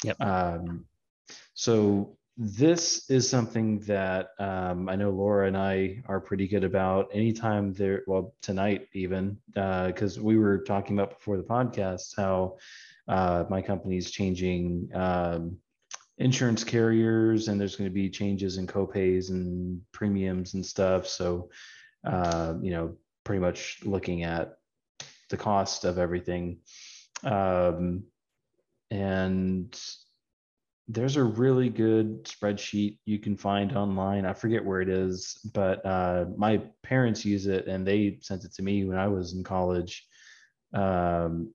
Yep. 0.04 0.20
Um, 0.20 0.86
so 1.54 2.18
this 2.36 3.08
is 3.12 3.30
something 3.30 3.80
that 3.82 4.30
um, 4.40 4.90
I 4.90 4.96
know 4.96 5.12
Laura 5.12 5.46
and 5.48 5.56
I 5.56 6.02
are 6.08 6.20
pretty 6.20 6.48
good 6.48 6.64
about. 6.64 7.10
Anytime 7.14 7.72
there, 7.74 8.02
well, 8.08 8.34
tonight 8.42 8.88
even, 8.94 9.38
because 9.54 10.20
we 10.20 10.40
were 10.40 10.64
talking 10.64 10.98
about 10.98 11.12
before 11.12 11.38
the 11.38 11.44
podcast 11.44 12.18
how 12.18 12.58
uh, 13.08 13.44
my 13.48 13.62
company's 13.62 14.10
changing 14.10 14.90
um, 14.96 15.56
insurance 16.18 16.64
carriers, 16.64 17.48
and 17.48 17.62
there's 17.62 17.76
going 17.76 17.92
to 17.92 17.94
be 17.94 18.10
changes 18.10 18.58
in 18.58 18.66
copays 18.66 19.30
and 19.30 19.80
premiums 19.92 20.56
and 20.56 20.66
stuff. 20.66 21.08
So, 21.08 21.52
uh, 22.04 22.56
you 22.60 22.72
know, 22.72 22.96
pretty 23.24 23.40
much 23.40 23.80
looking 23.84 24.24
at 24.24 24.58
the 25.30 25.38
cost 25.38 25.86
of 25.86 25.98
everything. 25.98 26.60
Um, 27.24 28.04
and 28.92 29.80
there's 30.88 31.16
a 31.16 31.24
really 31.24 31.70
good 31.70 32.26
spreadsheet 32.26 33.00
you 33.06 33.18
can 33.18 33.38
find 33.38 33.76
online. 33.76 34.26
I 34.26 34.34
forget 34.34 34.64
where 34.64 34.82
it 34.82 34.90
is, 34.90 35.38
but 35.54 35.86
uh, 35.86 36.26
my 36.36 36.62
parents 36.84 37.24
use 37.24 37.48
it 37.48 37.68
and 37.68 37.88
they 37.88 38.20
sent 38.22 38.44
it 38.44 38.54
to 38.56 38.62
me 38.62 38.84
when 38.86 38.98
I 38.98 39.08
was 39.08 39.34
in 39.34 39.44
college. 39.44 40.06
Um, 40.74 41.54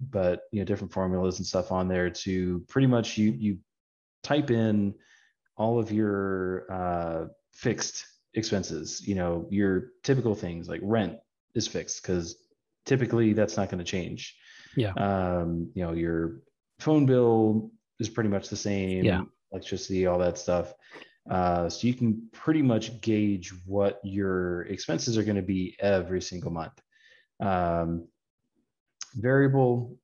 but 0.00 0.42
you 0.50 0.60
know, 0.60 0.64
different 0.64 0.92
formulas 0.92 1.38
and 1.38 1.46
stuff 1.46 1.70
on 1.70 1.88
there 1.88 2.10
to 2.10 2.64
pretty 2.68 2.86
much 2.86 3.16
you 3.16 3.32
you 3.32 3.58
type 4.22 4.50
in 4.50 4.94
all 5.56 5.78
of 5.78 5.92
your 5.92 6.66
uh, 6.72 7.26
fixed 7.52 8.06
expenses. 8.34 9.06
You 9.06 9.14
know, 9.14 9.46
your 9.50 9.92
typical 10.02 10.34
things 10.34 10.68
like 10.68 10.80
rent 10.82 11.18
is 11.54 11.68
fixed 11.68 12.02
because 12.02 12.36
typically 12.86 13.32
that's 13.32 13.56
not 13.56 13.68
going 13.70 13.78
to 13.78 13.84
change. 13.84 14.36
Yeah. 14.76 14.92
Um, 14.92 15.70
you 15.74 15.84
know, 15.84 15.92
your 15.92 16.40
phone 16.78 17.06
bill 17.06 17.70
is 17.98 18.08
pretty 18.08 18.30
much 18.30 18.48
the 18.48 18.56
same. 18.56 19.04
Yeah. 19.04 19.22
Electricity, 19.52 20.06
all 20.06 20.18
that 20.18 20.38
stuff. 20.38 20.72
Uh, 21.30 21.68
so 21.68 21.86
you 21.86 21.94
can 21.94 22.28
pretty 22.32 22.62
much 22.62 23.00
gauge 23.00 23.52
what 23.66 24.00
your 24.02 24.62
expenses 24.62 25.16
are 25.16 25.22
going 25.22 25.36
to 25.36 25.42
be 25.42 25.76
every 25.78 26.20
single 26.20 26.50
month. 26.50 26.80
Um, 27.38 28.08
variable, 29.14 29.96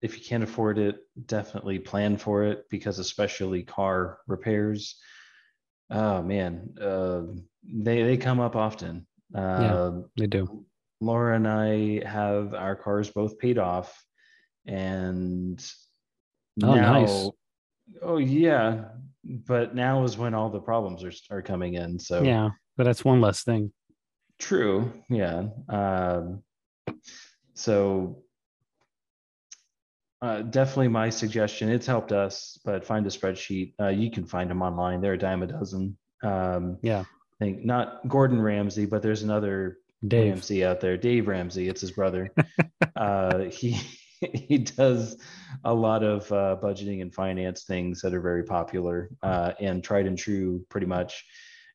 if 0.00 0.18
you 0.18 0.24
can't 0.24 0.42
afford 0.42 0.78
it, 0.78 0.96
definitely 1.26 1.78
plan 1.78 2.16
for 2.16 2.44
it 2.44 2.64
because 2.70 2.98
especially 2.98 3.62
car 3.62 4.18
repairs. 4.26 5.00
Oh 5.90 6.22
man, 6.22 6.74
uh, 6.80 7.22
they 7.64 8.02
they 8.02 8.16
come 8.16 8.40
up 8.40 8.56
often. 8.56 9.06
Uh, 9.34 9.38
Yeah. 9.60 10.00
They 10.16 10.26
do. 10.26 10.64
Laura 11.00 11.36
and 11.36 11.46
I 11.46 12.06
have 12.08 12.54
our 12.54 12.76
cars 12.76 13.10
both 13.10 13.38
paid 13.38 13.58
off, 13.58 14.02
and 14.66 15.62
Oh, 16.62 16.74
now, 16.74 16.92
nice. 17.00 17.28
oh 18.02 18.18
yeah, 18.18 18.84
but 19.24 19.74
now 19.74 20.04
is 20.04 20.16
when 20.16 20.34
all 20.34 20.50
the 20.50 20.60
problems 20.60 21.02
are 21.04 21.12
are 21.36 21.42
coming 21.42 21.74
in. 21.74 21.98
So 21.98 22.22
Yeah. 22.22 22.50
But 22.76 22.84
that's 22.84 23.04
one 23.04 23.20
less 23.20 23.42
thing. 23.44 23.72
true, 24.38 24.92
yeah. 25.08 25.48
Um, 25.68 26.42
so 27.54 28.23
uh, 30.24 30.40
definitely 30.42 30.88
my 30.88 31.10
suggestion. 31.10 31.68
It's 31.68 31.86
helped 31.86 32.10
us, 32.12 32.58
but 32.64 32.84
find 32.84 33.06
a 33.06 33.10
spreadsheet. 33.10 33.74
Uh, 33.78 33.88
you 33.88 34.10
can 34.10 34.24
find 34.24 34.48
them 34.48 34.62
online. 34.62 35.02
They're 35.02 35.12
a 35.12 35.18
dime 35.18 35.42
a 35.42 35.46
dozen. 35.46 35.98
Um, 36.22 36.78
Yeah. 36.82 37.00
I 37.00 37.44
think 37.44 37.64
not 37.64 38.08
Gordon 38.08 38.40
Ramsay, 38.40 38.86
but 38.86 39.02
there's 39.02 39.22
another 39.22 39.78
Dave. 40.06 40.32
Ramsey 40.32 40.64
out 40.64 40.80
there, 40.80 40.96
Dave 40.96 41.28
Ramsey, 41.28 41.68
it's 41.68 41.80
his 41.80 41.90
brother. 41.90 42.30
uh, 42.96 43.38
he 43.50 43.72
he 44.32 44.58
does 44.58 45.18
a 45.64 45.74
lot 45.74 46.02
of 46.02 46.30
uh, 46.32 46.56
budgeting 46.62 47.02
and 47.02 47.12
finance 47.12 47.64
things 47.64 48.00
that 48.00 48.14
are 48.14 48.20
very 48.20 48.44
popular 48.44 49.10
uh, 49.22 49.52
and 49.60 49.84
tried 49.84 50.06
and 50.06 50.16
true, 50.16 50.64
pretty 50.70 50.86
much. 50.86 51.24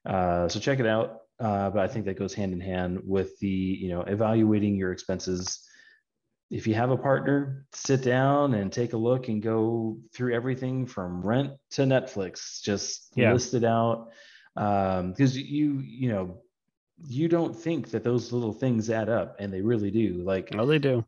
Uh, 0.07 0.47
so 0.47 0.59
check 0.59 0.79
it 0.79 0.87
out. 0.87 1.19
Uh, 1.39 1.69
but 1.69 1.81
I 1.81 1.87
think 1.87 2.05
that 2.05 2.17
goes 2.17 2.33
hand 2.33 2.53
in 2.53 2.61
hand 2.61 2.99
with 3.03 3.37
the 3.39 3.47
you 3.47 3.89
know 3.89 4.01
evaluating 4.01 4.75
your 4.75 4.91
expenses. 4.91 5.68
If 6.49 6.65
you 6.65 6.73
have 6.73 6.89
a 6.89 6.97
partner, 6.97 7.65
sit 7.73 8.01
down 8.01 8.55
and 8.55 8.71
take 8.71 8.93
a 8.93 8.97
look 8.97 9.27
and 9.27 9.41
go 9.41 9.97
through 10.13 10.33
everything 10.33 10.85
from 10.87 11.21
rent 11.21 11.53
to 11.71 11.83
Netflix. 11.83 12.61
Just 12.63 13.13
Yeah. 13.15 13.33
list 13.33 13.53
it 13.53 13.63
out 13.63 14.09
because 14.55 15.37
you 15.37 15.79
you 15.79 16.09
know 16.11 16.41
you 17.07 17.29
don't 17.29 17.55
think 17.55 17.91
that 17.91 18.03
those 18.03 18.33
little 18.33 18.51
things 18.51 18.89
add 18.89 19.07
up 19.09 19.35
and 19.39 19.53
they 19.53 19.61
really 19.61 19.91
do 19.91 20.21
like 20.23 20.49
Oh, 20.57 20.65
they 20.65 20.79
do. 20.79 21.05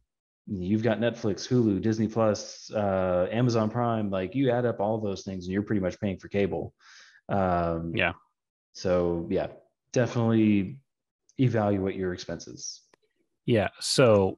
you've 0.48 0.84
got 0.84 1.00
netflix 1.00 1.46
hulu 1.48 1.82
disney 1.82 2.08
plus 2.08 2.72
uh, 2.72 3.28
amazon 3.30 3.70
prime 3.70 4.10
like 4.10 4.34
you 4.34 4.50
add 4.52 4.66
up 4.66 4.80
all 4.80 5.00
those 5.02 5.24
things 5.24 5.46
and 5.46 5.54
you're 5.54 5.64
pretty 5.64 5.82
much 5.82 6.00
paying 6.00 6.18
for 6.18 6.30
cable 6.30 6.74
um, 7.28 7.92
Yeah. 7.94 8.14
so 8.74 9.28
yeah 9.30 9.48
definitely 9.92 10.78
evaluate 11.40 11.96
your 11.98 12.14
expenses 12.14 12.82
Yeah. 13.46 13.70
So 13.80 14.38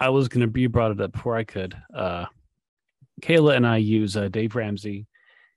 I 0.00 0.08
was 0.08 0.28
going 0.28 0.40
to 0.40 0.48
be 0.48 0.66
brought 0.66 0.90
it 0.90 1.00
up 1.00 1.12
before 1.12 1.36
I 1.36 1.44
could. 1.44 1.76
Uh, 1.94 2.26
Kayla 3.22 3.56
and 3.56 3.66
I 3.66 3.76
use 3.76 4.16
uh, 4.16 4.28
Dave 4.28 4.56
Ramsey. 4.56 5.06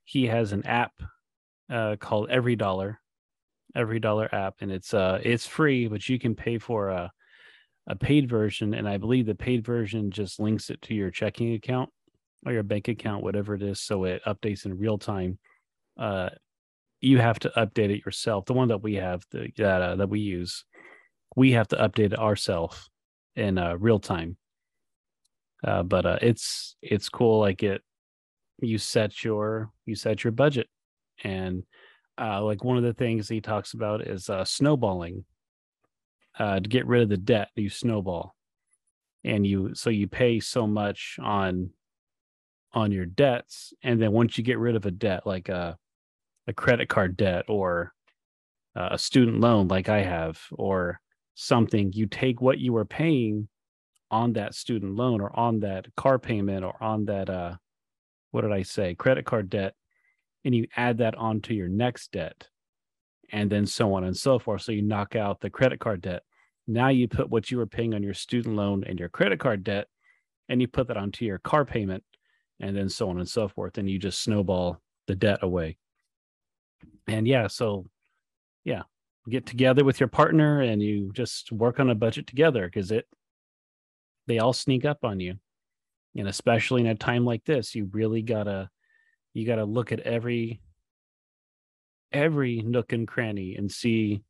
He 0.04 0.26
has 0.26 0.52
an 0.52 0.64
app 0.66 0.92
uh, 1.70 1.96
called 1.98 2.30
Every 2.30 2.56
Dollar, 2.56 3.00
Every 3.74 3.98
Dollar 3.98 4.32
app, 4.32 4.56
and 4.60 4.70
it's 4.70 4.94
uh 4.94 5.20
it's 5.22 5.46
free, 5.46 5.88
but 5.88 6.08
you 6.08 6.18
can 6.18 6.34
pay 6.34 6.58
for 6.58 6.88
a 6.88 7.12
a 7.88 7.96
paid 7.96 8.28
version, 8.28 8.74
and 8.74 8.88
I 8.88 8.96
believe 8.98 9.26
the 9.26 9.34
paid 9.34 9.64
version 9.64 10.10
just 10.10 10.38
links 10.38 10.70
it 10.70 10.80
to 10.82 10.94
your 10.94 11.10
checking 11.10 11.54
account 11.54 11.90
or 12.46 12.52
your 12.52 12.62
bank 12.62 12.88
account, 12.88 13.22
whatever 13.24 13.54
it 13.54 13.62
is, 13.62 13.80
so 13.80 14.04
it 14.04 14.22
updates 14.26 14.66
in 14.66 14.78
real 14.78 14.98
time. 14.98 15.38
Uh, 15.98 16.28
you 17.00 17.18
have 17.18 17.38
to 17.40 17.52
update 17.56 17.90
it 17.90 18.04
yourself. 18.04 18.44
The 18.44 18.52
one 18.52 18.68
that 18.68 18.82
we 18.82 18.94
have, 18.94 19.24
the 19.30 19.50
that 19.56 19.82
uh, 19.82 19.96
that 19.96 20.08
we 20.08 20.20
use, 20.20 20.64
we 21.34 21.52
have 21.52 21.68
to 21.68 21.76
update 21.76 22.12
it 22.12 22.18
ourselves 22.18 22.88
in 23.38 23.56
uh, 23.56 23.76
real 23.78 24.00
time. 24.00 24.36
Uh, 25.64 25.82
but 25.82 26.06
uh, 26.06 26.18
it's 26.22 26.76
it's 26.82 27.08
cool. 27.08 27.40
Like 27.40 27.62
it, 27.62 27.82
you 28.60 28.78
set 28.78 29.24
your 29.24 29.70
you 29.86 29.94
set 29.94 30.24
your 30.24 30.32
budget, 30.32 30.68
and 31.24 31.64
uh, 32.20 32.42
like 32.42 32.64
one 32.64 32.76
of 32.76 32.82
the 32.82 32.94
things 32.94 33.28
he 33.28 33.40
talks 33.40 33.74
about 33.74 34.02
is 34.02 34.28
uh, 34.28 34.44
snowballing. 34.44 35.24
Uh, 36.38 36.60
to 36.60 36.68
get 36.68 36.86
rid 36.86 37.02
of 37.02 37.08
the 37.08 37.16
debt, 37.16 37.48
you 37.56 37.68
snowball, 37.68 38.36
and 39.24 39.44
you 39.44 39.74
so 39.74 39.90
you 39.90 40.06
pay 40.06 40.38
so 40.38 40.66
much 40.66 41.16
on 41.20 41.70
on 42.72 42.92
your 42.92 43.06
debts, 43.06 43.72
and 43.82 44.00
then 44.00 44.12
once 44.12 44.38
you 44.38 44.44
get 44.44 44.58
rid 44.58 44.76
of 44.76 44.86
a 44.86 44.90
debt, 44.92 45.26
like 45.26 45.48
a 45.48 45.76
a 46.46 46.52
credit 46.52 46.88
card 46.88 47.16
debt 47.16 47.44
or 47.48 47.92
uh, 48.76 48.90
a 48.92 48.98
student 48.98 49.40
loan, 49.40 49.66
like 49.66 49.88
I 49.88 50.02
have, 50.02 50.40
or 50.52 51.00
something, 51.40 51.92
you 51.92 52.06
take 52.06 52.40
what 52.40 52.58
you 52.58 52.72
were 52.72 52.84
paying 52.84 53.48
on 54.10 54.32
that 54.32 54.54
student 54.54 54.96
loan 54.96 55.20
or 55.20 55.34
on 55.38 55.60
that 55.60 55.86
car 55.96 56.18
payment 56.18 56.64
or 56.64 56.74
on 56.82 57.04
that 57.04 57.30
uh 57.30 57.54
what 58.30 58.42
did 58.42 58.52
I 58.52 58.62
say? 58.62 58.94
Credit 58.94 59.24
card 59.24 59.48
debt 59.48 59.74
and 60.44 60.54
you 60.54 60.66
add 60.76 60.98
that 60.98 61.14
onto 61.14 61.54
your 61.54 61.68
next 61.68 62.12
debt 62.12 62.48
and 63.30 63.48
then 63.50 63.66
so 63.66 63.94
on 63.94 64.04
and 64.04 64.16
so 64.16 64.38
forth. 64.38 64.62
So 64.62 64.72
you 64.72 64.82
knock 64.82 65.14
out 65.14 65.40
the 65.40 65.48
credit 65.48 65.78
card 65.78 66.02
debt. 66.02 66.22
Now 66.66 66.88
you 66.88 67.06
put 67.06 67.30
what 67.30 67.50
you 67.50 67.56
were 67.56 67.66
paying 67.66 67.94
on 67.94 68.02
your 68.02 68.14
student 68.14 68.56
loan 68.56 68.82
and 68.84 68.98
your 68.98 69.08
credit 69.08 69.38
card 69.38 69.62
debt 69.62 69.86
and 70.48 70.60
you 70.60 70.66
put 70.66 70.88
that 70.88 70.96
onto 70.96 71.24
your 71.24 71.38
car 71.38 71.64
payment 71.64 72.02
and 72.60 72.76
then 72.76 72.88
so 72.88 73.08
on 73.10 73.18
and 73.18 73.28
so 73.28 73.46
forth 73.48 73.78
and 73.78 73.88
you 73.88 73.98
just 73.98 74.22
snowball 74.22 74.80
the 75.06 75.14
debt 75.14 75.38
away. 75.42 75.78
And 77.06 77.28
yeah 77.28 77.46
so 77.46 77.86
yeah 78.64 78.82
get 79.28 79.46
together 79.46 79.84
with 79.84 80.00
your 80.00 80.08
partner 80.08 80.60
and 80.60 80.82
you 80.82 81.12
just 81.12 81.52
work 81.52 81.80
on 81.80 81.90
a 81.90 81.94
budget 81.94 82.26
together 82.26 82.66
because 82.66 82.90
it 82.90 83.06
they 84.26 84.38
all 84.38 84.52
sneak 84.52 84.84
up 84.84 85.04
on 85.04 85.20
you. 85.20 85.36
And 86.16 86.28
especially 86.28 86.82
in 86.82 86.88
a 86.88 86.94
time 86.94 87.24
like 87.24 87.44
this 87.44 87.74
you 87.74 87.88
really 87.92 88.22
gotta 88.22 88.70
you 89.34 89.46
gotta 89.46 89.64
look 89.64 89.92
at 89.92 90.00
every 90.00 90.60
every 92.12 92.62
nook 92.62 92.92
and 92.92 93.06
cranny 93.06 93.56
and 93.56 93.70
see 93.70 94.22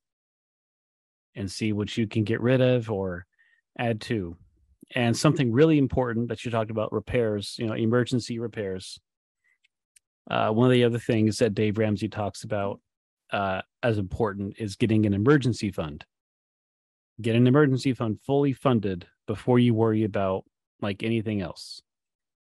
and 1.35 1.51
see 1.51 1.73
what 1.73 1.97
you 1.97 2.07
can 2.07 2.25
get 2.25 2.41
rid 2.41 2.61
of 2.61 2.91
or 2.91 3.25
add 3.79 4.01
to. 4.03 4.37
And 4.95 5.17
something 5.17 5.53
really 5.53 5.79
important 5.79 6.29
that 6.29 6.45
you 6.45 6.51
talked 6.51 6.71
about 6.71 6.93
repairs 6.93 7.57
you 7.59 7.67
know 7.67 7.75
emergency 7.75 8.39
repairs. 8.39 9.01
Uh, 10.31 10.51
one 10.51 10.67
of 10.67 10.73
the 10.73 10.85
other 10.85 10.99
things 10.99 11.39
that 11.39 11.55
dave 11.55 11.79
ramsey 11.79 12.09
talks 12.09 12.45
about 12.45 12.81
uh, 13.33 13.63
as 13.83 13.99
important 13.99 14.55
is 14.59 14.77
getting 14.77 15.07
an 15.07 15.15
emergency 15.15 15.71
fund. 15.71 16.05
Get 17.21 17.37
an 17.37 17.47
emergency 17.47 17.93
fund 17.93 18.19
fully 18.25 18.53
funded 18.53 19.07
before 19.27 19.59
you 19.59 19.75
worry 19.75 20.05
about 20.05 20.45
like 20.81 21.03
anything 21.03 21.41
else. 21.41 21.83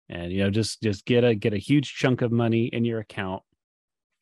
And 0.09 0.31
you 0.31 0.43
know 0.43 0.49
just 0.49 0.81
just 0.81 1.05
get 1.05 1.23
a 1.23 1.35
get 1.35 1.53
a 1.53 1.57
huge 1.57 1.95
chunk 1.95 2.21
of 2.21 2.31
money 2.31 2.65
in 2.65 2.83
your 2.83 2.99
account 2.99 3.43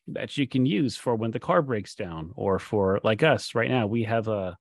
that 0.08 0.38
you 0.38 0.48
can 0.48 0.66
use 0.66 0.96
for 0.96 1.16
when 1.16 1.32
the 1.32 1.40
car 1.40 1.62
breaks 1.62 1.96
down 1.96 2.32
or 2.36 2.60
for 2.60 3.00
like 3.04 3.24
us 3.24 3.54
right 3.56 3.70
now 3.70 3.86
we 3.88 4.04
have 4.04 4.28
a 4.28 4.58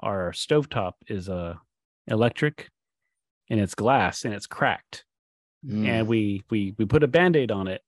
our 0.00 0.32
stovetop 0.32 0.92
is 1.08 1.28
a 1.28 1.60
electric 2.06 2.68
and 3.50 3.60
it's 3.60 3.74
glass 3.74 4.24
and 4.24 4.34
it's 4.34 4.46
cracked. 4.46 5.04
Mm. 5.66 5.88
and 5.88 6.08
we 6.08 6.44
we 6.50 6.74
we 6.76 6.84
put 6.84 7.02
a 7.02 7.08
band-aid 7.08 7.50
on 7.50 7.68
it 7.68 7.80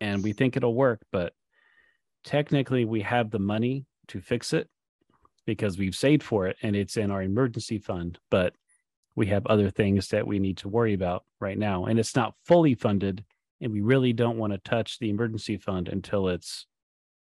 and 0.00 0.22
we 0.22 0.32
think 0.32 0.56
it'll 0.56 0.74
work 0.74 1.00
but 1.10 1.32
technically 2.24 2.84
we 2.84 3.02
have 3.02 3.30
the 3.30 3.38
money 3.38 3.84
to 4.08 4.20
fix 4.20 4.52
it 4.52 4.68
because 5.46 5.78
we've 5.78 5.94
saved 5.94 6.22
for 6.22 6.46
it 6.46 6.56
and 6.62 6.74
it's 6.74 6.96
in 6.96 7.10
our 7.10 7.22
emergency 7.22 7.78
fund 7.78 8.18
but 8.30 8.54
we 9.16 9.26
have 9.26 9.46
other 9.46 9.70
things 9.70 10.08
that 10.08 10.26
we 10.26 10.38
need 10.38 10.56
to 10.58 10.68
worry 10.68 10.94
about 10.94 11.24
right 11.40 11.58
now. 11.58 11.84
And 11.86 11.98
it's 11.98 12.16
not 12.16 12.34
fully 12.44 12.74
funded 12.74 13.24
and 13.60 13.72
we 13.72 13.80
really 13.80 14.12
don't 14.12 14.38
want 14.38 14.52
to 14.52 14.58
touch 14.58 14.98
the 14.98 15.10
emergency 15.10 15.56
fund 15.56 15.88
until 15.88 16.28
it's 16.28 16.66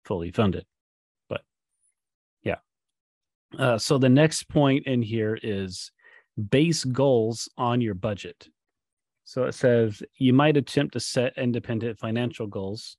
fully 0.04 0.30
funded. 0.30 0.64
But 1.28 1.42
yeah. 2.42 2.58
Uh, 3.58 3.78
so 3.78 3.98
the 3.98 4.08
next 4.08 4.48
point 4.48 4.86
in 4.86 5.02
here 5.02 5.38
is 5.42 5.90
base 6.50 6.84
goals 6.84 7.48
on 7.56 7.80
your 7.80 7.94
budget. 7.94 8.48
So 9.24 9.44
it 9.44 9.54
says 9.54 10.02
you 10.16 10.32
might 10.32 10.56
attempt 10.56 10.92
to 10.92 11.00
set 11.00 11.36
independent 11.36 11.98
financial 11.98 12.46
goals 12.46 12.96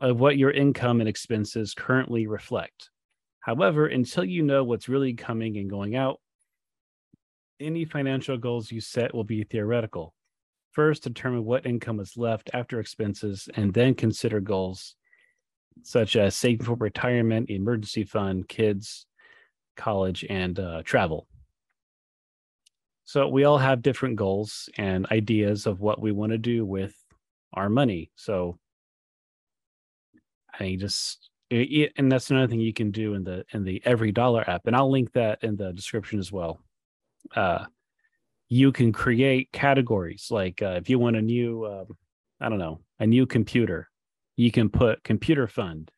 of 0.00 0.20
what 0.20 0.36
your 0.36 0.50
income 0.50 1.00
and 1.00 1.08
expenses 1.08 1.74
currently 1.74 2.26
reflect. 2.26 2.90
However, 3.40 3.86
until 3.86 4.24
you 4.24 4.42
know 4.42 4.64
what's 4.64 4.88
really 4.88 5.14
coming 5.14 5.56
and 5.58 5.68
going 5.68 5.96
out, 5.96 6.20
any 7.60 7.84
financial 7.84 8.36
goals 8.36 8.72
you 8.72 8.80
set 8.80 9.14
will 9.14 9.24
be 9.24 9.44
theoretical. 9.44 10.14
First, 10.72 11.04
determine 11.04 11.44
what 11.44 11.66
income 11.66 12.00
is 12.00 12.16
left 12.16 12.50
after 12.52 12.80
expenses, 12.80 13.48
and 13.54 13.72
then 13.72 13.94
consider 13.94 14.40
goals 14.40 14.96
such 15.82 16.16
as 16.16 16.34
saving 16.34 16.64
for 16.64 16.74
retirement, 16.74 17.50
emergency 17.50 18.04
fund, 18.04 18.48
kids, 18.48 19.06
college, 19.76 20.24
and 20.28 20.58
uh, 20.58 20.82
travel. 20.84 21.26
So 23.04 23.28
we 23.28 23.44
all 23.44 23.58
have 23.58 23.82
different 23.82 24.16
goals 24.16 24.68
and 24.78 25.06
ideas 25.10 25.66
of 25.66 25.80
what 25.80 26.00
we 26.00 26.10
want 26.12 26.32
to 26.32 26.38
do 26.38 26.64
with 26.64 26.94
our 27.52 27.68
money. 27.68 28.10
So 28.16 28.58
I 30.58 30.76
just 30.78 31.30
and 31.50 32.10
that's 32.10 32.30
another 32.30 32.48
thing 32.48 32.60
you 32.60 32.72
can 32.72 32.90
do 32.90 33.14
in 33.14 33.24
the 33.24 33.44
in 33.52 33.64
the 33.64 33.80
every 33.84 34.12
dollar 34.12 34.48
app, 34.48 34.66
and 34.66 34.74
I'll 34.74 34.90
link 34.90 35.12
that 35.12 35.42
in 35.42 35.56
the 35.56 35.72
description 35.72 36.18
as 36.18 36.32
well. 36.32 36.60
Uh, 37.34 37.66
you 38.48 38.72
can 38.72 38.92
create 38.92 39.52
categories 39.52 40.28
like 40.30 40.62
uh, 40.62 40.76
if 40.76 40.90
you 40.90 40.98
want 40.98 41.16
a 41.16 41.22
new, 41.22 41.64
uh, 41.64 41.84
I 42.40 42.48
don't 42.48 42.58
know, 42.58 42.80
a 42.98 43.06
new 43.06 43.26
computer, 43.26 43.88
you 44.36 44.50
can 44.50 44.68
put 44.68 45.04
computer 45.04 45.46
fund. 45.46 45.90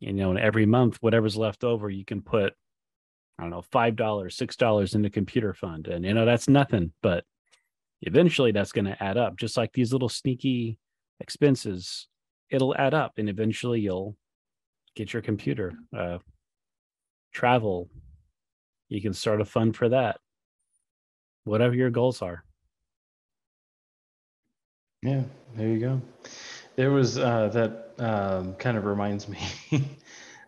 You 0.00 0.12
know, 0.12 0.30
and 0.30 0.38
every 0.38 0.66
month, 0.66 0.98
whatever's 1.00 1.36
left 1.36 1.62
over, 1.62 1.88
you 1.88 2.04
can 2.04 2.22
put 2.22 2.54
I 3.38 3.42
don't 3.42 3.50
know, 3.50 3.62
five 3.62 3.96
dollars, 3.96 4.36
six 4.36 4.56
dollars 4.56 4.94
in 4.94 5.02
the 5.02 5.10
computer 5.10 5.54
fund. 5.54 5.88
And 5.88 6.04
you 6.04 6.14
know, 6.14 6.24
that's 6.24 6.48
nothing, 6.48 6.92
but 7.02 7.24
eventually 8.02 8.52
that's 8.52 8.72
going 8.72 8.84
to 8.84 9.02
add 9.02 9.16
up. 9.16 9.36
Just 9.36 9.56
like 9.56 9.72
these 9.72 9.92
little 9.92 10.08
sneaky 10.08 10.78
expenses, 11.20 12.08
it'll 12.52 12.76
add 12.76 12.94
up 12.94 13.14
and 13.16 13.28
eventually 13.28 13.80
you'll 13.80 14.16
get 14.94 15.12
your 15.12 15.22
computer. 15.22 15.72
Uh, 15.96 16.18
travel, 17.32 17.88
you 18.88 19.00
can 19.00 19.14
start 19.14 19.40
a 19.40 19.44
fund 19.44 19.74
for 19.74 19.88
that. 19.88 20.20
Whatever 21.44 21.74
your 21.74 21.90
goals 21.90 22.22
are. 22.22 22.44
Yeah, 25.02 25.22
there 25.56 25.68
you 25.68 25.80
go. 25.80 26.00
There 26.76 26.90
was 26.90 27.18
uh, 27.18 27.48
that 27.48 27.94
um, 27.98 28.54
kind 28.54 28.76
of 28.76 28.84
reminds 28.84 29.28
me 29.28 29.38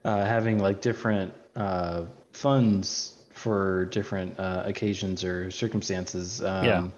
uh, 0.04 0.24
having 0.24 0.60
like 0.60 0.80
different 0.80 1.34
uh, 1.56 2.04
funds 2.32 3.14
for 3.32 3.86
different 3.86 4.38
uh, 4.38 4.62
occasions 4.64 5.24
or 5.24 5.50
circumstances. 5.50 6.40
Um, 6.42 6.64
yeah. 6.64 6.88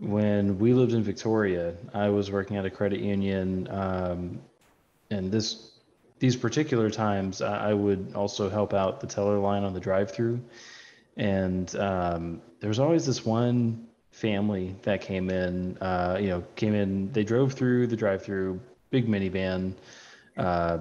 When 0.00 0.58
we 0.58 0.74
lived 0.74 0.92
in 0.92 1.02
Victoria, 1.02 1.74
I 1.92 2.08
was 2.08 2.30
working 2.30 2.56
at 2.56 2.64
a 2.64 2.70
credit 2.70 3.00
union, 3.00 3.68
um, 3.70 4.40
and 5.10 5.30
this 5.32 5.72
these 6.20 6.36
particular 6.36 6.90
times, 6.90 7.42
I, 7.42 7.70
I 7.70 7.74
would 7.74 8.12
also 8.14 8.48
help 8.50 8.74
out 8.74 9.00
the 9.00 9.06
teller 9.06 9.38
line 9.38 9.62
on 9.62 9.72
the 9.72 9.80
drive-through. 9.80 10.40
And 11.16 11.74
um, 11.76 12.42
there 12.58 12.68
was 12.68 12.80
always 12.80 13.06
this 13.06 13.24
one 13.24 13.86
family 14.10 14.74
that 14.82 15.00
came 15.00 15.30
in. 15.30 15.78
Uh, 15.78 16.18
you 16.20 16.28
know, 16.28 16.44
came 16.56 16.74
in. 16.74 17.12
They 17.12 17.22
drove 17.22 17.52
through 17.52 17.86
the 17.86 17.96
drive-through, 17.96 18.60
big 18.90 19.06
minivan, 19.06 19.74
uh, 20.36 20.78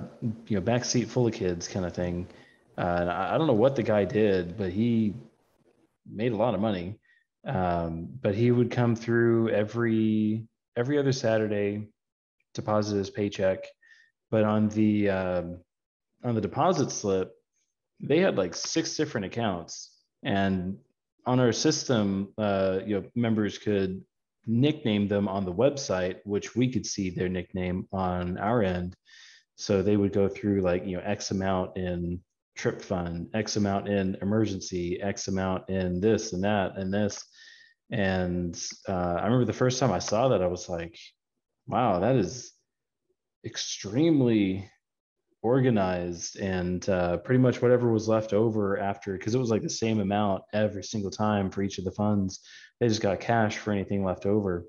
you 0.47 0.55
know, 0.55 0.61
back 0.61 0.85
seat 0.85 1.07
full 1.07 1.27
of 1.27 1.33
kids, 1.33 1.67
kind 1.67 1.85
of 1.85 1.93
thing 1.93 2.27
and 2.77 3.09
I, 3.09 3.35
I, 3.35 3.37
don't 3.37 3.47
know 3.47 3.53
what 3.53 3.75
the 3.75 3.83
guy 3.83 4.05
did, 4.05 4.57
but 4.57 4.71
he 4.71 5.15
made 6.09 6.31
a 6.31 6.35
lot 6.35 6.53
of 6.53 6.61
money. 6.61 6.99
Um, 7.47 8.09
but 8.21 8.35
he 8.35 8.51
would 8.51 8.71
come 8.71 8.95
through 8.95 9.49
every 9.49 10.45
every 10.75 10.99
other 10.99 11.13
Saturday, 11.13 11.87
deposit 12.53 12.97
his 12.97 13.09
paycheck. 13.09 13.59
But 14.29 14.43
on 14.43 14.67
the 14.69 15.09
um, 15.09 15.59
on 16.23 16.35
the 16.35 16.41
deposit 16.41 16.91
slip, 16.91 17.33
they 18.01 18.19
had 18.19 18.37
like 18.37 18.53
six 18.53 18.95
different 18.97 19.25
accounts, 19.25 19.91
and 20.23 20.77
on 21.25 21.39
our 21.39 21.53
system, 21.53 22.33
uh, 22.37 22.79
you 22.85 22.99
know, 22.99 23.07
members 23.15 23.57
could 23.57 24.03
nickname 24.45 25.07
them 25.07 25.27
on 25.27 25.45
the 25.45 25.53
website, 25.53 26.17
which 26.23 26.55
we 26.55 26.71
could 26.71 26.85
see 26.85 27.09
their 27.09 27.29
nickname 27.29 27.87
on 27.91 28.37
our 28.37 28.63
end. 28.63 28.95
So 29.55 29.81
they 29.81 29.97
would 29.97 30.13
go 30.13 30.27
through 30.27 30.61
like 30.61 30.85
you 30.85 30.97
know 30.97 31.03
X 31.03 31.31
amount 31.31 31.77
in 31.77 32.21
trip 32.55 32.81
fund, 32.81 33.29
X 33.33 33.55
amount 33.55 33.87
in 33.87 34.17
emergency, 34.21 35.01
X 35.01 35.27
amount 35.27 35.69
in 35.69 35.99
this 36.01 36.33
and 36.33 36.43
that 36.43 36.77
and 36.77 36.93
this. 36.93 37.23
And 37.91 38.61
uh, 38.87 38.91
I 39.19 39.23
remember 39.23 39.45
the 39.45 39.53
first 39.53 39.79
time 39.79 39.91
I 39.91 39.99
saw 39.99 40.29
that, 40.29 40.41
I 40.41 40.47
was 40.47 40.67
like, 40.67 40.97
wow, 41.67 41.99
that 41.99 42.15
is 42.15 42.53
extremely 43.45 44.69
organized 45.41 46.37
and 46.37 46.87
uh, 46.89 47.17
pretty 47.17 47.39
much 47.39 47.61
whatever 47.61 47.91
was 47.91 48.07
left 48.07 48.33
over 48.33 48.77
after, 48.77 49.13
because 49.13 49.35
it 49.35 49.39
was 49.39 49.49
like 49.49 49.61
the 49.61 49.69
same 49.69 50.01
amount 50.01 50.43
every 50.53 50.83
single 50.83 51.11
time 51.11 51.49
for 51.49 51.61
each 51.61 51.77
of 51.77 51.85
the 51.85 51.91
funds. 51.91 52.41
They 52.79 52.87
just 52.87 53.01
got 53.01 53.19
cash 53.19 53.57
for 53.57 53.71
anything 53.71 54.03
left 54.03 54.25
over. 54.25 54.65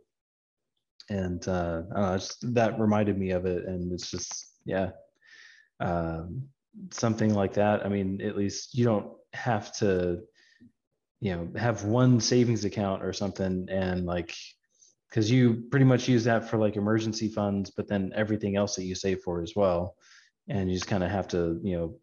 And 1.11 1.47
uh, 1.49 1.83
just, 2.19 2.55
that 2.55 2.79
reminded 2.79 3.19
me 3.19 3.31
of 3.31 3.47
it. 3.47 3.65
And 3.65 3.93
it's 3.93 4.11
just, 4.11 4.53
yeah. 4.65 4.91
Um, 5.81 6.49
something 6.91 7.35
like 7.35 7.55
that, 7.55 7.85
I 7.85 7.89
mean, 7.89 8.21
at 8.21 8.37
least 8.37 8.77
you 8.77 8.85
don't 8.85 9.11
have 9.33 9.73
to, 9.79 10.21
you 11.21 11.35
know, 11.35 11.49
have 11.59 11.85
one 11.85 12.21
savings 12.21 12.65
account 12.65 13.03
or 13.03 13.13
something 13.13 13.67
and 13.71 14.07
like, 14.07 14.35
because 15.09 15.31
you 15.31 15.65
pretty 15.71 15.85
much 15.87 16.09
use 16.09 16.25
that 16.25 16.49
for 16.49 16.59
like 16.59 16.77
emergency 16.77 17.29
funds, 17.29 17.71
but 17.71 17.89
then 17.89 18.13
everything 18.15 18.57
else 18.57 18.77
that 18.77 18.85
you 18.85 18.95
save 18.95 19.21
for 19.21 19.43
as 19.43 19.55
well. 19.57 19.97
And 20.49 20.69
you 20.69 20.77
just 20.77 20.87
kind 20.87 21.03
of 21.03 21.11
have 21.11 21.29
to, 21.29 21.61
you 21.63 21.77
know, 21.77 21.99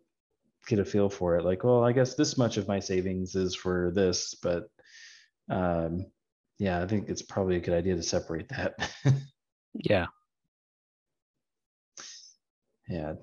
get 0.68 0.80
a 0.80 0.86
feel 0.86 1.10
for 1.10 1.38
it. 1.38 1.46
Like, 1.46 1.64
well, 1.64 1.84
I 1.84 1.92
guess 1.92 2.16
this 2.16 2.38
much 2.38 2.58
of 2.58 2.68
my 2.68 2.80
savings 2.80 3.36
is 3.36 3.56
for 3.56 3.92
this, 3.94 4.36
but 4.42 4.70
um, 5.50 6.08
yeah, 6.58 6.82
I 6.82 6.88
think 6.88 7.10
it's 7.10 7.22
probably 7.22 7.58
a 7.58 7.62
good 7.62 7.74
idea 7.74 7.96
to 7.96 8.04
separate 8.04 8.50
that. 8.50 8.92
yeah. 9.74 10.08
Yeah. 12.88 13.14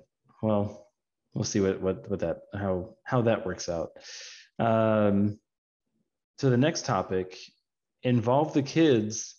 Well, 0.41 0.87
we'll 1.33 1.43
see 1.45 1.59
what 1.59 1.81
what 1.81 2.09
what 2.09 2.19
that 2.19 2.41
how 2.53 2.95
how 3.03 3.21
that 3.23 3.45
works 3.45 3.69
out. 3.69 3.91
Um, 4.59 5.39
so 6.43 6.49
the 6.49 6.57
next 6.57 6.83
topic 6.83 7.37
involve 8.01 8.51
the 8.51 8.63
kids 8.63 9.35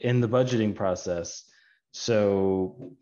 in 0.00 0.22
the 0.22 0.26
budgeting 0.26 0.74
process. 0.74 1.44
So 1.92 2.96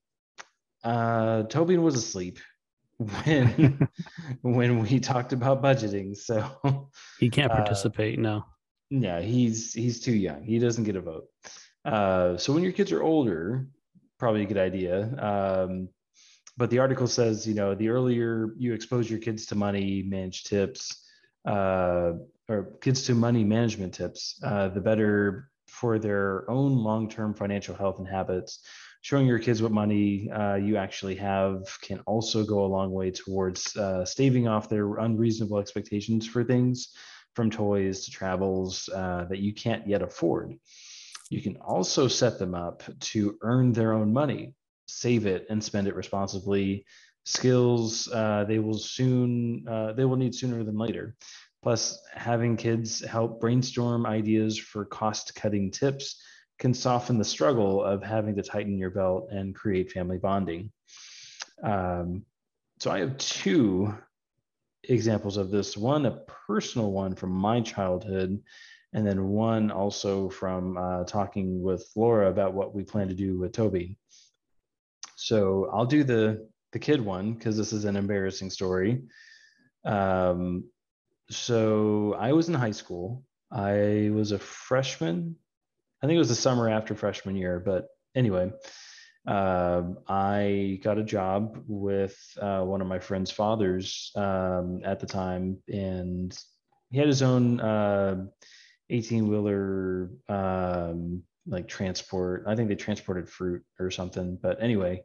uh, 0.82 1.44
Tobin 1.44 1.84
was 1.84 1.94
asleep 1.94 2.40
when 2.98 3.88
when 4.42 4.80
we 4.82 4.98
talked 4.98 5.32
about 5.32 5.62
budgeting. 5.62 6.16
So 6.16 6.90
he 7.20 7.30
can't 7.30 7.52
uh, 7.52 7.54
participate. 7.54 8.18
Uh, 8.18 8.22
no. 8.22 8.44
Yeah, 8.90 9.20
he's 9.20 9.72
he's 9.72 10.00
too 10.00 10.16
young. 10.16 10.42
He 10.42 10.58
doesn't 10.58 10.82
get 10.82 10.96
a 10.96 11.00
vote. 11.00 11.28
Uh, 11.84 12.36
so 12.36 12.52
when 12.52 12.64
your 12.64 12.72
kids 12.72 12.90
are 12.90 13.04
older, 13.04 13.68
probably 14.18 14.42
a 14.42 14.46
good 14.46 14.58
idea. 14.58 15.14
Um, 15.16 15.90
but 16.56 16.70
the 16.70 16.80
article 16.80 17.06
says, 17.06 17.46
you 17.46 17.54
know, 17.54 17.76
the 17.76 17.90
earlier 17.90 18.52
you 18.58 18.74
expose 18.74 19.08
your 19.08 19.20
kids 19.20 19.46
to 19.46 19.54
money 19.54 20.02
manage 20.02 20.42
tips, 20.42 21.03
uh, 21.44 22.12
or 22.48 22.72
kids 22.80 23.02
to 23.04 23.14
money 23.14 23.44
management 23.44 23.94
tips, 23.94 24.40
uh, 24.44 24.68
the 24.68 24.80
better 24.80 25.50
for 25.66 25.98
their 25.98 26.48
own 26.50 26.76
long-term 26.76 27.34
financial 27.34 27.74
health 27.74 27.98
and 27.98 28.08
habits. 28.08 28.60
Showing 29.02 29.26
your 29.26 29.38
kids 29.38 29.62
what 29.62 29.72
money 29.72 30.30
uh, 30.30 30.54
you 30.54 30.76
actually 30.76 31.16
have 31.16 31.62
can 31.82 32.00
also 32.00 32.42
go 32.42 32.64
a 32.64 32.66
long 32.66 32.90
way 32.90 33.10
towards 33.10 33.76
uh, 33.76 34.04
staving 34.04 34.48
off 34.48 34.68
their 34.68 34.96
unreasonable 34.96 35.58
expectations 35.58 36.26
for 36.26 36.42
things, 36.42 36.94
from 37.34 37.50
toys 37.50 38.04
to 38.04 38.10
travels 38.10 38.88
uh, 38.94 39.26
that 39.28 39.40
you 39.40 39.52
can't 39.52 39.86
yet 39.86 40.00
afford. 40.00 40.54
You 41.28 41.42
can 41.42 41.56
also 41.56 42.08
set 42.08 42.38
them 42.38 42.54
up 42.54 42.82
to 43.12 43.36
earn 43.42 43.72
their 43.72 43.92
own 43.92 44.12
money 44.12 44.54
save 44.86 45.26
it 45.26 45.46
and 45.50 45.62
spend 45.62 45.88
it 45.88 45.94
responsibly. 45.94 46.84
Skills 47.24 48.08
uh, 48.12 48.44
they 48.46 48.58
will 48.58 48.78
soon 48.78 49.66
uh, 49.68 49.92
they 49.92 50.04
will 50.04 50.16
need 50.16 50.34
sooner 50.34 50.62
than 50.62 50.76
later. 50.78 51.16
Plus, 51.62 51.98
having 52.12 52.58
kids 52.58 53.02
help 53.02 53.40
brainstorm 53.40 54.04
ideas 54.04 54.58
for 54.58 54.84
cost 54.84 55.34
cutting 55.34 55.70
tips 55.70 56.22
can 56.58 56.74
soften 56.74 57.18
the 57.18 57.24
struggle 57.24 57.82
of 57.82 58.02
having 58.02 58.36
to 58.36 58.42
tighten 58.42 58.78
your 58.78 58.90
belt 58.90 59.28
and 59.30 59.54
create 59.54 59.90
family 59.90 60.18
bonding. 60.18 60.70
Um, 61.62 62.26
so 62.80 62.90
I 62.90 62.98
have 63.00 63.16
two 63.16 63.94
examples 64.84 65.36
of 65.36 65.50
this. 65.50 65.76
One, 65.76 66.06
a 66.06 66.18
personal 66.46 66.92
one 66.92 67.14
from 67.14 67.30
my 67.30 67.60
childhood, 67.60 68.42
and 68.92 69.06
then 69.06 69.28
one 69.28 69.70
also 69.70 70.28
from 70.28 70.76
uh, 70.76 71.04
talking 71.04 71.62
with 71.62 71.90
Laura 71.96 72.28
about 72.28 72.54
what 72.54 72.74
we 72.74 72.84
plan 72.84 73.08
to 73.08 73.14
do 73.14 73.38
with 73.38 73.52
Toby. 73.52 73.96
So 75.16 75.70
I'll 75.72 75.86
do 75.86 76.04
the 76.04 76.48
the 76.74 76.78
kid 76.78 77.00
one 77.00 77.32
because 77.32 77.56
this 77.56 77.72
is 77.72 77.86
an 77.86 77.96
embarrassing 77.96 78.50
story. 78.50 79.02
Um, 79.86 80.64
so 81.30 82.14
I 82.18 82.32
was 82.32 82.48
in 82.48 82.54
high 82.54 82.72
school. 82.72 83.24
I 83.50 84.10
was 84.12 84.32
a 84.32 84.38
freshman. 84.38 85.36
I 86.02 86.06
think 86.06 86.16
it 86.16 86.18
was 86.18 86.28
the 86.28 86.34
summer 86.34 86.68
after 86.68 86.94
freshman 86.94 87.36
year, 87.36 87.58
but 87.58 87.88
anyway, 88.14 88.52
uh, 89.26 89.82
I 90.06 90.80
got 90.82 90.98
a 90.98 91.04
job 91.04 91.62
with 91.66 92.14
uh, 92.38 92.60
one 92.60 92.82
of 92.82 92.86
my 92.86 92.98
friend's 92.98 93.30
fathers 93.30 94.12
um, 94.16 94.82
at 94.84 95.00
the 95.00 95.06
time, 95.06 95.58
and 95.68 96.36
he 96.90 96.98
had 96.98 97.08
his 97.08 97.22
own. 97.22 97.60
Uh, 97.60 98.26
18 98.90 99.28
wheeler 99.28 100.10
um, 100.28 101.22
like 101.46 101.68
transport. 101.68 102.44
I 102.46 102.54
think 102.54 102.68
they 102.68 102.74
transported 102.74 103.28
fruit 103.28 103.62
or 103.78 103.90
something. 103.90 104.38
But 104.40 104.62
anyway, 104.62 105.02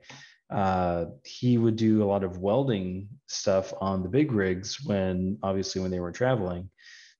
uh, 0.49 1.05
he 1.23 1.57
would 1.57 1.75
do 1.75 2.03
a 2.03 2.05
lot 2.05 2.23
of 2.23 2.37
welding 2.39 3.07
stuff 3.27 3.73
on 3.79 4.01
the 4.03 4.09
big 4.09 4.31
rigs 4.31 4.83
when 4.83 5.37
obviously 5.43 5.81
when 5.81 5.91
they 5.91 5.99
were 5.99 6.11
traveling. 6.11 6.69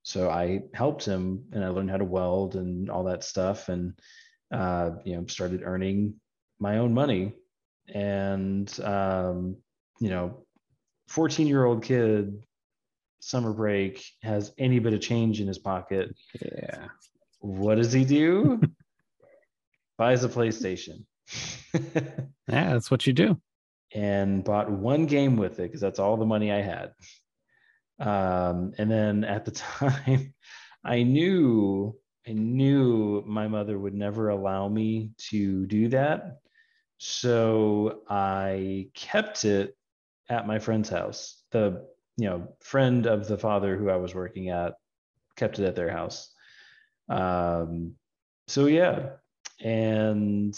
So 0.04 0.30
I 0.30 0.62
helped 0.74 1.06
him 1.06 1.44
and 1.52 1.64
I 1.64 1.68
learned 1.70 1.92
how 1.92 1.98
to 1.98 2.06
weld 2.06 2.56
and 2.56 2.90
all 2.90 3.04
that 3.04 3.24
stuff 3.24 3.70
and 3.70 3.94
uh, 4.52 4.92
you 5.06 5.16
know 5.16 5.26
started 5.28 5.62
earning 5.64 6.16
my 6.60 6.78
own 6.80 6.94
money 6.94 7.34
and 7.94 8.80
um, 8.82 9.58
you 10.00 10.10
know 10.10 10.44
14 11.10 11.46
year 11.48 11.66
old 11.66 11.84
kid 11.84 12.42
summer 13.20 13.54
break 13.54 14.04
has 14.24 14.52
any 14.58 14.80
bit 14.80 14.94
of 14.94 15.02
change 15.02 15.40
in 15.42 15.48
his 15.48 15.60
pocket 15.60 16.16
Yeah. 16.42 16.88
what 17.40 17.76
does 17.76 17.92
he 17.94 18.06
do 18.06 18.60
buys 19.98 20.24
a 20.24 20.30
playstation 20.30 21.04
Yeah, 22.48 22.74
that's 22.74 22.90
what 22.92 23.06
you 23.08 23.14
do. 23.14 23.40
and 23.94 24.44
bought 24.44 24.70
one 24.72 25.06
game 25.06 25.36
with 25.38 25.60
it 25.60 25.64
because 25.64 25.82
that's 25.82 26.00
all 26.00 26.18
the 26.18 26.26
money 26.26 26.52
I 26.52 26.62
had. 26.62 26.94
Um, 28.00 28.74
and 28.78 28.90
then 28.90 29.24
at 29.24 29.46
the 29.46 29.52
time, 29.52 30.34
I 30.84 31.04
knew 31.04 31.96
I 32.28 32.34
knew 32.34 33.24
my 33.26 33.48
mother 33.48 33.78
would 33.80 33.94
never 33.94 34.30
allow 34.30 34.68
me 34.70 35.12
to 35.30 35.66
do 35.68 35.90
that, 35.90 36.40
so 36.98 38.02
I 38.10 38.90
kept 38.96 39.46
it 39.46 39.76
at 40.30 40.48
my 40.48 40.60
friend's 40.60 40.90
house. 40.90 41.44
The 41.52 41.88
you 42.18 42.30
know 42.30 42.56
friend 42.62 43.06
of 43.08 43.28
the 43.28 43.38
father 43.38 43.78
who 43.78 43.90
I 43.90 43.98
was 43.98 44.16
working 44.16 44.50
at 44.50 44.76
kept 45.38 45.60
it 45.60 45.66
at 45.66 45.76
their 45.76 45.92
house. 45.92 46.34
Um, 47.10 47.96
so 48.48 48.68
yeah, 48.68 49.12
and 49.62 50.58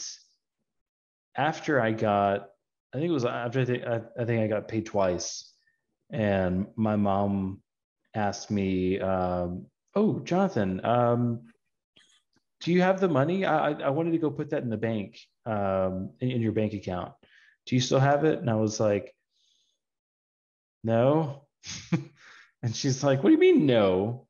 after 1.35 1.79
I 1.81 1.91
got, 1.91 2.49
I 2.93 2.97
think 2.97 3.09
it 3.09 3.13
was 3.13 3.25
after 3.25 3.61
I 3.61 3.65
think 3.65 3.83
I, 3.85 4.01
I 4.19 4.25
think 4.25 4.41
I 4.41 4.47
got 4.47 4.67
paid 4.67 4.85
twice, 4.85 5.51
and 6.11 6.67
my 6.75 6.95
mom 6.95 7.61
asked 8.13 8.51
me, 8.51 8.99
um, 8.99 9.67
"Oh, 9.95 10.19
Jonathan, 10.19 10.83
um, 10.85 11.41
do 12.61 12.71
you 12.71 12.81
have 12.81 12.99
the 12.99 13.07
money? 13.07 13.45
I 13.45 13.71
I 13.71 13.89
wanted 13.89 14.11
to 14.11 14.17
go 14.17 14.29
put 14.29 14.49
that 14.51 14.63
in 14.63 14.69
the 14.69 14.77
bank, 14.77 15.19
um, 15.45 16.11
in, 16.19 16.31
in 16.31 16.41
your 16.41 16.51
bank 16.51 16.73
account. 16.73 17.13
Do 17.65 17.75
you 17.75 17.81
still 17.81 17.99
have 17.99 18.25
it?" 18.25 18.39
And 18.39 18.49
I 18.49 18.55
was 18.55 18.79
like, 18.79 19.15
"No." 20.83 21.47
and 22.63 22.75
she's 22.75 23.03
like, 23.03 23.23
"What 23.23 23.29
do 23.29 23.33
you 23.33 23.39
mean 23.39 23.65
no? 23.65 24.27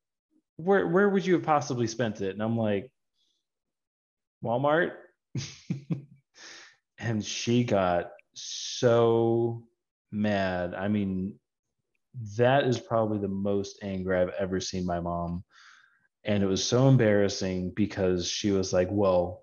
Where 0.58 0.88
where 0.88 1.10
would 1.10 1.26
you 1.26 1.34
have 1.34 1.44
possibly 1.44 1.88
spent 1.88 2.22
it?" 2.22 2.32
And 2.34 2.44
I'm 2.44 2.58
like, 2.58 2.92
"Walmart." 4.44 4.94
and 7.02 7.26
she 7.26 7.64
got 7.64 8.12
so 8.34 9.64
mad. 10.12 10.76
I 10.76 10.88
mean, 10.88 11.40
that 12.38 12.66
is 12.66 12.80
probably 12.80 13.20
the 13.20 13.28
most 13.28 13.80
anger 13.82 14.16
I've 14.16 14.34
ever 14.40 14.60
seen 14.60 14.86
my 14.86 15.00
mom. 15.00 15.44
And 16.24 16.44
it 16.44 16.48
was 16.48 16.64
so 16.64 16.88
embarrassing 16.88 17.72
because 17.76 18.28
she 18.28 18.52
was 18.52 18.72
like, 18.72 18.90
Well, 18.92 19.42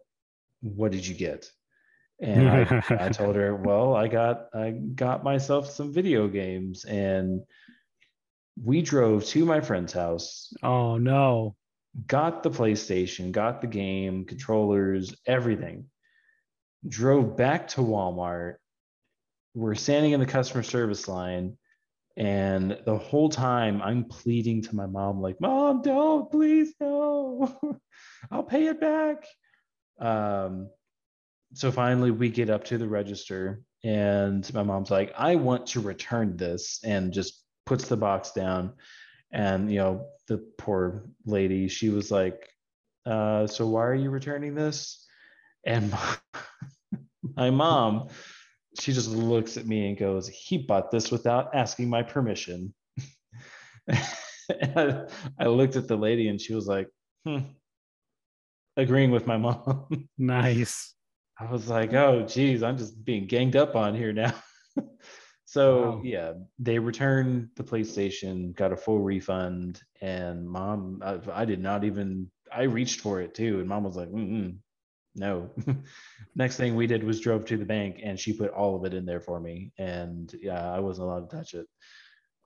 what 0.61 0.93
did 0.93 1.07
you 1.07 1.15
get? 1.15 1.51
And 2.21 2.49
I, 2.49 2.69
I 2.97 3.09
told 3.11 3.37
her, 3.37 3.55
Well, 3.57 3.95
I 3.97 4.07
got 4.09 4.47
I 4.55 4.71
got 4.71 5.25
myself 5.25 5.71
some 5.71 5.93
video 5.93 6.29
games. 6.29 6.85
And 6.85 7.43
we 8.63 8.83
drove 8.83 9.25
to 9.27 9.45
my 9.45 9.61
friend's 9.61 9.93
house, 9.93 10.53
Oh 10.63 10.99
no. 10.99 11.57
got 12.07 12.43
the 12.43 12.51
PlayStation, 12.51 13.33
got 13.33 13.61
the 13.61 13.67
game, 13.67 14.25
controllers, 14.25 15.15
everything. 15.27 15.87
Drove 16.87 17.37
back 17.37 17.69
to 17.69 17.81
Walmart. 17.81 18.57
We're 19.55 19.75
standing 19.75 20.13
in 20.13 20.21
the 20.21 20.27
customer 20.27 20.63
service 20.63 21.09
line. 21.09 21.57
And 22.17 22.77
the 22.85 22.99
whole 22.99 23.29
time 23.29 23.81
I'm 23.81 24.05
pleading 24.05 24.63
to 24.63 24.75
my 24.75 24.87
mom, 24.87 25.21
like, 25.21 25.41
Mom, 25.41 25.83
don't, 25.83 26.31
please, 26.31 26.75
no. 26.81 27.57
I'll 28.31 28.43
pay 28.43 28.67
it 28.67 28.81
back. 28.81 29.25
Um, 30.01 30.69
so 31.55 31.71
finally 31.71 32.11
we 32.11 32.29
get 32.29 32.51
up 32.51 32.65
to 32.65 32.79
the 32.79 32.89
register 32.89 33.63
and 33.85 34.53
my 34.53 34.63
mom's 34.63 34.91
like, 34.91 35.13
I 35.17 35.37
want 35.37 35.69
to 35.69 35.81
return 35.81 36.37
this 36.37 36.81
and 36.85 37.13
just 37.13 37.45
puts 37.67 37.89
the 37.89 37.97
box 37.97 38.33
down. 38.33 38.75
And, 39.31 39.71
you 39.71 39.79
know, 39.79 40.07
the 40.27 40.39
poor 40.59 41.05
lady, 41.25 41.69
she 41.69 41.89
was 41.89 42.11
like, 42.11 42.49
uh, 43.07 43.47
So 43.47 43.67
why 43.69 43.87
are 43.87 43.95
you 43.95 44.11
returning 44.11 44.55
this? 44.55 45.07
And 45.67 45.91
my, 45.91 46.17
my 47.37 47.51
mom, 47.51 48.09
she 48.79 48.93
just 48.93 49.11
looks 49.11 49.57
at 49.57 49.67
me 49.67 49.89
and 49.89 49.99
goes, 49.99 50.29
He 50.29 50.59
bought 50.59 50.91
this 50.91 51.11
without 51.11 51.55
asking 51.55 51.89
my 51.91 52.03
permission. 52.03 52.75
I, 54.51 55.05
I 55.39 55.47
looked 55.47 55.77
at 55.77 55.89
the 55.89 55.97
lady 55.97 56.29
and 56.29 56.41
she 56.41 56.55
was 56.55 56.67
like, 56.67 56.89
hmm, 57.27 57.39
agreeing 58.77 59.11
with 59.11 59.27
my 59.27 59.37
mom. 59.37 59.87
Nice. 60.19 60.95
I 61.41 61.51
was 61.51 61.69
like, 61.69 61.93
oh, 61.95 62.23
geez, 62.27 62.63
I'm 62.63 62.77
just 62.77 63.05
being 63.05 63.27
ganged 63.27 63.55
up 63.57 63.77
on 63.77 63.95
here 63.95 64.13
now. 64.13 64.35
so, 65.45 65.81
Wow. 65.83 66.01
yeah, 66.03 66.33
they 66.59 66.79
returned 66.81 67.51
the 67.57 67.63
PlayStation, 67.63 68.55
got 68.57 68.73
a 68.73 68.77
full 68.77 68.99
refund, 69.01 69.81
and 70.01 70.49
mom, 70.49 71.01
I, 71.05 71.19
I 71.33 71.45
did 71.45 71.61
not 71.61 71.85
even, 71.85 72.29
I 72.53 72.63
reached 72.65 73.01
for 73.01 73.21
it 73.21 73.35
too. 73.35 73.61
And 73.61 73.69
mom 73.69 73.85
was 73.85 73.97
like, 73.97 74.09
Mm-mm, 74.09 74.57
no. 75.19 75.51
Next 76.35 76.57
thing 76.57 76.77
we 76.77 76.87
did 76.87 77.03
was 77.05 77.21
drove 77.21 77.45
to 77.47 77.57
the 77.57 77.65
bank 77.65 78.01
and 78.03 78.19
she 78.19 78.33
put 78.33 78.51
all 78.51 78.77
of 78.77 78.85
it 78.85 78.95
in 78.95 79.05
there 79.05 79.21
for 79.21 79.41
me. 79.41 79.73
And 79.79 80.33
yeah, 80.41 80.73
I 80.73 80.81
wasn't 80.81 81.09
allowed 81.09 81.31
to 81.31 81.37
touch 81.37 81.55
it. 81.55 81.67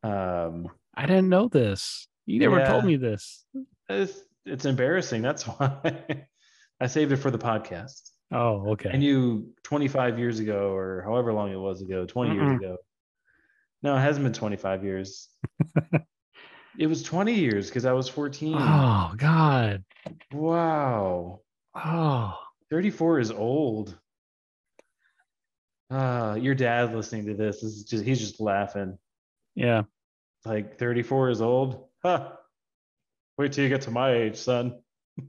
Um, 0.02 0.68
I 0.94 1.06
didn't 1.06 1.28
know 1.28 1.48
this. 1.48 2.08
You 2.26 2.40
never 2.40 2.64
told 2.64 2.84
me 2.84 2.96
this. 2.96 3.44
it's, 3.88 4.20
it's 4.44 4.64
embarrassing. 4.64 5.22
That's 5.22 5.42
why 5.46 6.24
I 6.80 6.86
saved 6.86 7.12
it 7.12 7.16
for 7.16 7.30
the 7.30 7.38
podcast. 7.38 8.10
Oh, 8.32 8.70
okay. 8.70 8.90
I 8.92 8.96
knew 8.96 9.52
25 9.62 10.18
years 10.18 10.40
ago 10.40 10.74
or 10.74 11.02
however 11.02 11.32
long 11.32 11.52
it 11.52 11.56
was 11.56 11.82
ago, 11.82 12.06
20 12.06 12.34
years 12.34 12.48
Mm-mm. 12.48 12.56
ago. 12.56 12.76
No, 13.82 13.96
it 13.96 14.00
hasn't 14.00 14.24
been 14.24 14.32
25 14.32 14.84
years. 14.84 15.28
it 16.78 16.86
was 16.86 17.02
20 17.02 17.34
years 17.34 17.68
because 17.68 17.84
I 17.84 17.92
was 17.92 18.08
14. 18.08 18.54
oh 18.56 19.12
God. 19.16 19.84
Wow. 20.32 21.40
Oh. 21.74 22.38
34 22.72 23.18
is 23.18 23.30
old. 23.30 23.98
Uh, 25.90 26.38
your 26.40 26.54
dad 26.54 26.94
listening 26.94 27.26
to 27.26 27.34
this 27.34 27.62
is 27.62 27.84
just 27.84 28.02
he's 28.02 28.18
just 28.18 28.40
laughing. 28.40 28.96
Yeah. 29.54 29.82
Like 30.46 30.78
34 30.78 31.28
is 31.28 31.42
old. 31.42 31.88
Huh. 32.02 32.30
Wait 33.36 33.52
till 33.52 33.64
you 33.64 33.68
get 33.68 33.82
to 33.82 33.90
my 33.90 34.14
age, 34.14 34.36
son. 34.36 34.80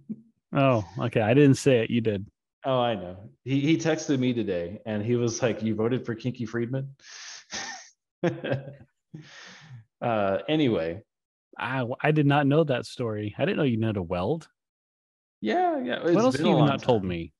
Oh, 0.55 0.85
okay. 0.99 1.19
I 1.19 1.33
didn't 1.33 1.55
say 1.55 1.79
it. 1.79 1.89
You 1.89 1.99
did. 1.99 2.27
Oh, 2.63 2.79
I 2.79 2.93
know. 2.93 3.17
He 3.43 3.59
he 3.59 3.75
texted 3.75 4.19
me 4.19 4.33
today 4.33 4.79
and 4.85 5.03
he 5.03 5.15
was 5.15 5.41
like, 5.41 5.63
You 5.63 5.73
voted 5.73 6.05
for 6.05 6.13
Kinky 6.13 6.45
Friedman? 6.45 6.95
uh 9.99 10.37
anyway, 10.47 11.01
I 11.57 11.83
I 12.01 12.11
did 12.11 12.27
not 12.27 12.45
know 12.45 12.63
that 12.65 12.85
story. 12.85 13.33
I 13.35 13.45
didn't 13.45 13.57
know 13.57 13.63
you 13.63 13.77
know 13.77 13.87
how 13.87 13.93
to 13.93 14.03
weld. 14.03 14.47
yeah, 15.41 15.79
yeah. 15.81 16.03
what 16.03 16.23
else 16.23 16.37
have 16.37 16.45
you 16.45 16.53
not 16.53 16.83
told 16.83 17.03
me? 17.03 17.32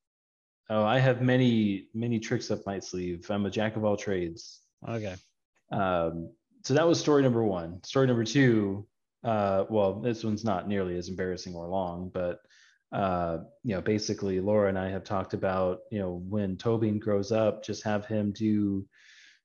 Oh, 0.74 0.84
I 0.84 0.98
have 0.98 1.22
many, 1.22 1.90
many 1.94 2.18
tricks 2.18 2.50
up 2.50 2.66
my 2.66 2.80
sleeve. 2.80 3.30
I'm 3.30 3.46
a 3.46 3.52
jack 3.52 3.76
of 3.76 3.86
all 3.86 3.96
trades. 3.96 4.62
Okay. 4.90 5.14
Um, 5.72 6.32
so 6.64 6.74
that 6.74 6.88
was 6.88 7.00
story 7.00 7.22
number 7.22 7.44
one. 7.44 7.84
Story 7.84 8.08
number 8.08 8.24
two, 8.24 8.88
uh, 9.24 9.66
well, 9.70 10.00
this 10.00 10.24
one's 10.24 10.44
not 10.44 10.68
nearly 10.68 10.98
as 10.98 11.10
embarrassing 11.10 11.54
or 11.54 11.68
long, 11.68 12.10
but 12.12 12.40
uh, 12.92 13.40
you 13.64 13.76
know, 13.76 13.82
basically 13.82 14.40
Laura 14.40 14.68
and 14.68 14.80
I 14.80 14.90
have 14.90 15.04
talked 15.04 15.36
about, 15.36 15.82
you 15.92 16.00
know, 16.00 16.24
when 16.28 16.58
Tobin 16.58 16.98
grows 16.98 17.32
up, 17.32 17.64
just 17.64 17.84
have 17.84 18.08
him 18.08 18.32
do 18.32 18.84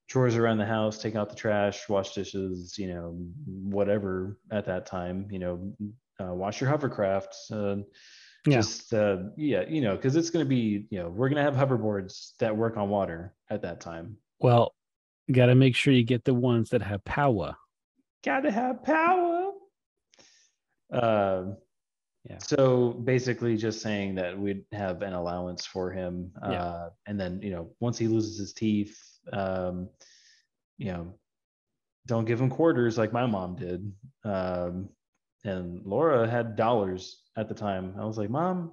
chores 0.09 0.35
around 0.35 0.57
the 0.57 0.64
house, 0.64 0.97
take 0.97 1.14
out 1.14 1.29
the 1.29 1.37
trash, 1.37 1.91
wash 1.91 2.14
dishes, 2.14 2.79
you 2.79 2.89
know, 2.89 3.11
whatever 3.45 4.39
at 4.51 4.64
that 4.64 4.87
time, 4.87 5.29
you 5.31 5.39
know, 5.39 5.74
uh, 6.22 6.33
wash 6.33 6.59
your 6.59 6.70
hovercraft, 6.70 7.37
uh, 7.53 7.76
Yeah. 8.51 8.57
just 8.59 8.92
uh, 8.94 9.18
yeah, 9.36 9.62
you 9.68 9.80
know, 9.80 9.96
because 9.96 10.16
it's 10.16 10.30
going 10.30 10.44
to 10.44 10.49
be, 10.49 10.86
you 10.90 10.99
know, 10.99 11.09
we're 11.09 11.28
going 11.28 11.42
to 11.44 11.51
have 11.51 11.55
hoverboards 11.55 12.36
that 12.38 12.57
work 12.57 12.76
on 12.76 12.88
water 12.88 13.34
at 13.51 13.62
that 13.62 13.80
time. 13.80 14.16
Well, 14.40 14.74
got 15.32 15.46
to 15.46 15.55
make 15.55 15.74
sure 15.76 15.92
you 15.92 16.05
get 16.05 16.24
the 16.24 16.34
ones 16.34 16.70
that 16.70 16.82
have 16.82 17.05
power. 17.05 17.57
gotta 18.24 18.51
have 18.51 18.82
power. 18.82 19.53
Um, 20.92 21.57
Yeah. 22.28 22.38
So 22.38 22.90
basically, 23.05 23.57
just 23.57 23.80
saying 23.80 24.16
that 24.16 24.38
we'd 24.38 24.64
have 24.72 25.03
an 25.03 25.12
allowance 25.14 25.64
for 25.64 25.90
him, 25.90 26.32
Yeah. 26.42 26.62
uh, 26.64 26.90
and 27.07 27.18
then 27.18 27.40
you 27.42 27.51
know, 27.51 27.70
once 27.80 27.96
he 27.99 28.09
loses 28.09 28.38
his 28.38 28.53
teeth, 28.53 28.99
um, 29.32 29.88
you 30.76 30.86
know, 30.92 31.14
don't 32.07 32.24
give 32.24 32.40
him 32.40 32.51
quarters 32.51 32.99
like 32.99 33.12
my 33.12 33.26
mom 33.26 33.57
did. 33.57 33.92
Um, 34.24 34.88
and 35.45 35.80
Laura 35.84 36.28
had 36.28 36.57
dollars 36.57 37.22
at 37.36 37.49
the 37.49 37.55
time. 37.55 37.95
I 37.99 38.05
was 38.05 38.18
like, 38.18 38.30
Mom, 38.30 38.72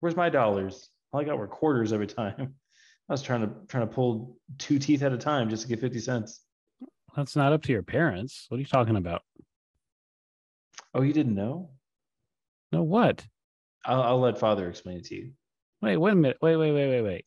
where's 0.00 0.16
my 0.16 0.28
dollars? 0.28 0.88
All 1.12 1.20
I 1.20 1.24
got 1.24 1.38
were 1.38 1.46
quarters 1.46 1.92
every 1.92 2.06
time. 2.06 2.54
I 3.08 3.12
was 3.12 3.22
trying 3.22 3.40
to 3.42 3.50
trying 3.68 3.86
to 3.86 3.92
pull 3.92 4.38
two 4.58 4.78
teeth 4.78 5.02
at 5.02 5.12
a 5.12 5.18
time 5.18 5.50
just 5.50 5.62
to 5.62 5.68
get 5.68 5.80
50 5.80 5.98
cents. 5.98 6.40
That's 7.16 7.36
not 7.36 7.52
up 7.52 7.62
to 7.64 7.72
your 7.72 7.82
parents. 7.82 8.46
What 8.48 8.56
are 8.56 8.60
you 8.60 8.66
talking 8.66 8.96
about? 8.96 9.22
Oh, 10.94 11.02
you 11.02 11.12
didn't 11.12 11.34
know? 11.34 11.70
No, 12.70 12.82
what? 12.82 13.26
I'll, 13.84 14.02
I'll 14.02 14.20
let 14.20 14.38
father 14.38 14.68
explain 14.68 14.98
it 14.98 15.04
to 15.06 15.14
you. 15.16 15.32
Wait, 15.82 15.96
wait 15.96 16.12
a 16.12 16.16
minute. 16.16 16.38
Wait, 16.40 16.56
wait, 16.56 16.72
wait, 16.72 16.88
wait, 16.88 17.02
wait. 17.02 17.24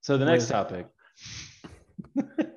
So 0.00 0.16
the 0.16 0.24
next 0.24 0.44
is 0.44 0.50
it? 0.50 0.52
topic. 0.52 0.86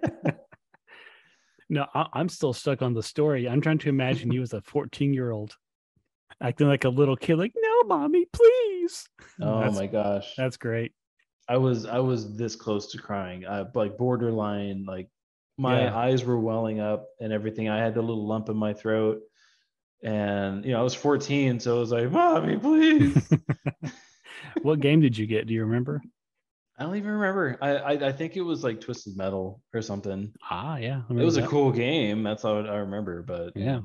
No, 1.69 1.85
I, 1.93 2.07
I'm 2.13 2.29
still 2.29 2.53
stuck 2.53 2.81
on 2.81 2.93
the 2.93 3.03
story. 3.03 3.47
I'm 3.49 3.61
trying 3.61 3.79
to 3.79 3.89
imagine 3.89 4.31
you 4.31 4.41
as 4.41 4.53
a 4.53 4.61
14 4.61 5.13
year 5.13 5.31
old 5.31 5.55
acting 6.41 6.67
like 6.67 6.83
a 6.83 6.89
little 6.89 7.15
kid, 7.15 7.37
like, 7.37 7.53
no, 7.55 7.83
mommy, 7.83 8.25
please. 8.31 9.07
Oh 9.41 9.59
That's- 9.59 9.75
my 9.75 9.87
gosh. 9.87 10.33
That's 10.37 10.57
great. 10.57 10.91
I 11.47 11.57
was 11.57 11.85
I 11.85 11.99
was 11.99 12.35
this 12.35 12.55
close 12.55 12.91
to 12.91 12.97
crying. 12.97 13.45
I 13.45 13.65
like 13.75 13.97
borderline 13.97 14.83
like 14.87 15.07
my 15.57 15.83
Yeah. 15.83 15.95
eyes 15.95 16.23
were 16.23 16.39
welling 16.39 16.79
up 16.79 17.07
and 17.21 17.31
everything. 17.31 17.69
I 17.69 17.77
had 17.77 17.95
a 17.97 18.01
little 18.01 18.25
lump 18.27 18.49
in 18.49 18.57
my 18.57 18.73
throat. 18.73 19.21
And 20.03 20.65
you 20.65 20.71
know, 20.71 20.79
I 20.79 20.83
was 20.83 20.93
14, 20.95 21.59
so 21.59 21.77
I 21.77 21.79
was 21.79 21.91
like, 21.91 22.11
"Mommy, 22.11 22.57
please." 22.57 23.29
what 24.61 24.79
game 24.79 25.01
did 25.01 25.17
you 25.17 25.25
get? 25.25 25.47
Do 25.47 25.53
you 25.53 25.61
remember? 25.65 26.01
I 26.77 26.83
don't 26.83 26.95
even 26.97 27.11
remember. 27.11 27.57
I, 27.61 27.75
I 27.75 27.91
I 28.07 28.11
think 28.11 28.35
it 28.35 28.41
was 28.41 28.63
like 28.63 28.81
Twisted 28.81 29.15
Metal 29.15 29.61
or 29.73 29.81
something. 29.81 30.33
Ah, 30.49 30.75
yeah. 30.77 31.01
It 31.09 31.13
was 31.13 31.37
a 31.37 31.47
cool 31.47 31.71
game. 31.71 32.21
That's 32.23 32.43
all 32.43 32.57
I 32.67 32.77
remember. 32.77 33.21
But 33.23 33.53
Yeah. 33.55 33.81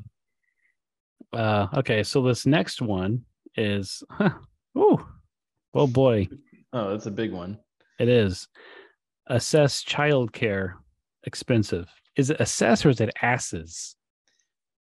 Uh, 1.32 1.68
okay, 1.74 2.03
so 2.03 2.22
this 2.22 2.45
next 2.45 2.82
one 2.82 3.24
is, 3.57 4.03
huh, 4.11 4.30
oh, 4.74 5.07
oh 5.74 5.86
boy, 5.86 6.28
oh, 6.72 6.91
that's 6.91 7.07
a 7.07 7.11
big 7.11 7.32
one. 7.32 7.59
it 8.01 8.09
is. 8.09 8.49
Assess 9.28 9.84
childcare 9.84 10.72
expensive. 11.24 11.88
Is 12.16 12.30
it 12.30 12.41
assess 12.41 12.84
or 12.84 12.88
is 12.88 13.01
it 13.01 13.14
asses? 13.22 13.95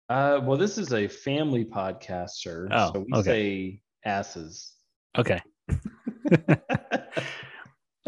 Uh, 0.08 0.40
well, 0.42 0.56
this 0.56 0.78
is 0.78 0.94
a 0.94 1.06
family 1.06 1.66
podcast, 1.66 2.30
sir. 2.36 2.68
Oh, 2.72 2.92
so 2.94 3.00
we 3.00 3.18
okay. 3.18 3.22
say 3.22 3.80
asses. 4.06 4.72
Okay. 5.18 5.42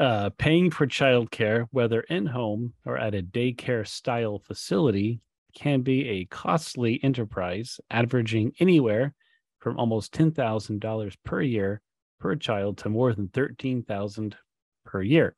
uh, 0.01 0.31
paying 0.39 0.71
for 0.71 0.87
childcare, 0.87 1.67
whether 1.71 2.01
in 2.01 2.25
home 2.27 2.73
or 2.87 2.97
at 2.97 3.15
a 3.15 3.23
daycare 3.23 3.87
style 3.87 4.39
facility, 4.39 5.21
can 5.55 5.83
be 5.83 6.09
a 6.09 6.25
costly 6.25 6.99
enterprise, 7.03 7.79
averaging 7.91 8.53
anywhere 8.61 9.15
from 9.59 9.77
almost 9.79 10.15
$10,000 10.15 11.17
per 11.25 11.43
year 11.43 11.83
per 12.19 12.35
child 12.35 12.79
to 12.79 12.89
more 12.89 13.13
than 13.13 13.29
13,000 13.29 14.37
per 14.87 15.03
year. 15.03 15.37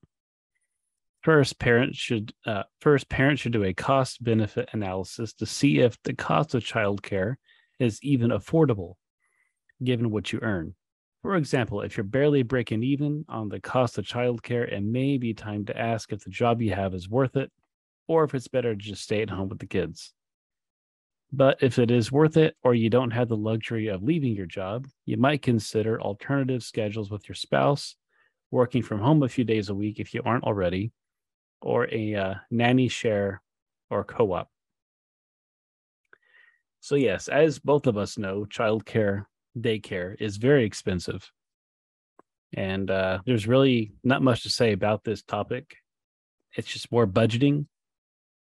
First, 1.22 1.58
parents 1.58 1.98
should 1.98 2.32
uh, 2.46 2.64
first 2.80 3.08
parents 3.08 3.42
should 3.42 3.52
do 3.52 3.62
a 3.62 3.74
cost 3.74 4.22
benefit 4.22 4.68
analysis 4.72 5.32
to 5.34 5.46
see 5.46 5.78
if 5.78 5.96
the 6.02 6.14
cost 6.14 6.54
of 6.54 6.64
childcare 6.64 7.36
is 7.78 8.02
even 8.02 8.30
affordable, 8.30 8.94
given 9.82 10.10
what 10.10 10.32
you 10.32 10.40
earn. 10.42 10.74
For 11.22 11.36
example, 11.36 11.82
if 11.82 11.96
you're 11.96 12.04
barely 12.04 12.42
breaking 12.42 12.82
even 12.82 13.24
on 13.28 13.48
the 13.48 13.60
cost 13.60 13.96
of 13.96 14.04
childcare, 14.04 14.70
it 14.70 14.82
may 14.82 15.18
be 15.18 15.32
time 15.32 15.64
to 15.66 15.78
ask 15.78 16.12
if 16.12 16.24
the 16.24 16.30
job 16.30 16.60
you 16.60 16.74
have 16.74 16.94
is 16.94 17.08
worth 17.08 17.36
it 17.36 17.52
or 18.08 18.24
if 18.24 18.34
it's 18.34 18.48
better 18.48 18.74
to 18.74 18.80
just 18.80 19.04
stay 19.04 19.22
at 19.22 19.30
home 19.30 19.48
with 19.48 19.60
the 19.60 19.66
kids. 19.66 20.12
But 21.32 21.62
if 21.62 21.78
it 21.78 21.92
is 21.92 22.10
worth 22.10 22.36
it 22.36 22.56
or 22.64 22.74
you 22.74 22.90
don't 22.90 23.12
have 23.12 23.28
the 23.28 23.36
luxury 23.36 23.86
of 23.86 24.02
leaving 24.02 24.34
your 24.34 24.46
job, 24.46 24.88
you 25.06 25.16
might 25.16 25.42
consider 25.42 26.00
alternative 26.00 26.64
schedules 26.64 27.10
with 27.10 27.28
your 27.28 27.36
spouse, 27.36 27.94
working 28.50 28.82
from 28.82 28.98
home 28.98 29.22
a 29.22 29.28
few 29.28 29.44
days 29.44 29.68
a 29.68 29.74
week 29.74 30.00
if 30.00 30.12
you 30.12 30.22
aren't 30.24 30.44
already, 30.44 30.92
or 31.62 31.88
a 31.90 32.14
uh, 32.16 32.34
nanny 32.50 32.88
share 32.88 33.40
or 33.90 34.02
co 34.02 34.32
op. 34.32 34.50
So, 36.80 36.96
yes, 36.96 37.28
as 37.28 37.60
both 37.60 37.86
of 37.86 37.96
us 37.96 38.18
know, 38.18 38.44
childcare 38.44 39.24
daycare 39.58 40.16
is 40.20 40.36
very 40.36 40.64
expensive. 40.64 41.30
And 42.54 42.90
uh, 42.90 43.20
there's 43.24 43.46
really 43.46 43.92
not 44.04 44.22
much 44.22 44.42
to 44.42 44.50
say 44.50 44.72
about 44.72 45.04
this 45.04 45.22
topic. 45.22 45.76
It's 46.54 46.68
just 46.68 46.92
more 46.92 47.06
budgeting, 47.06 47.66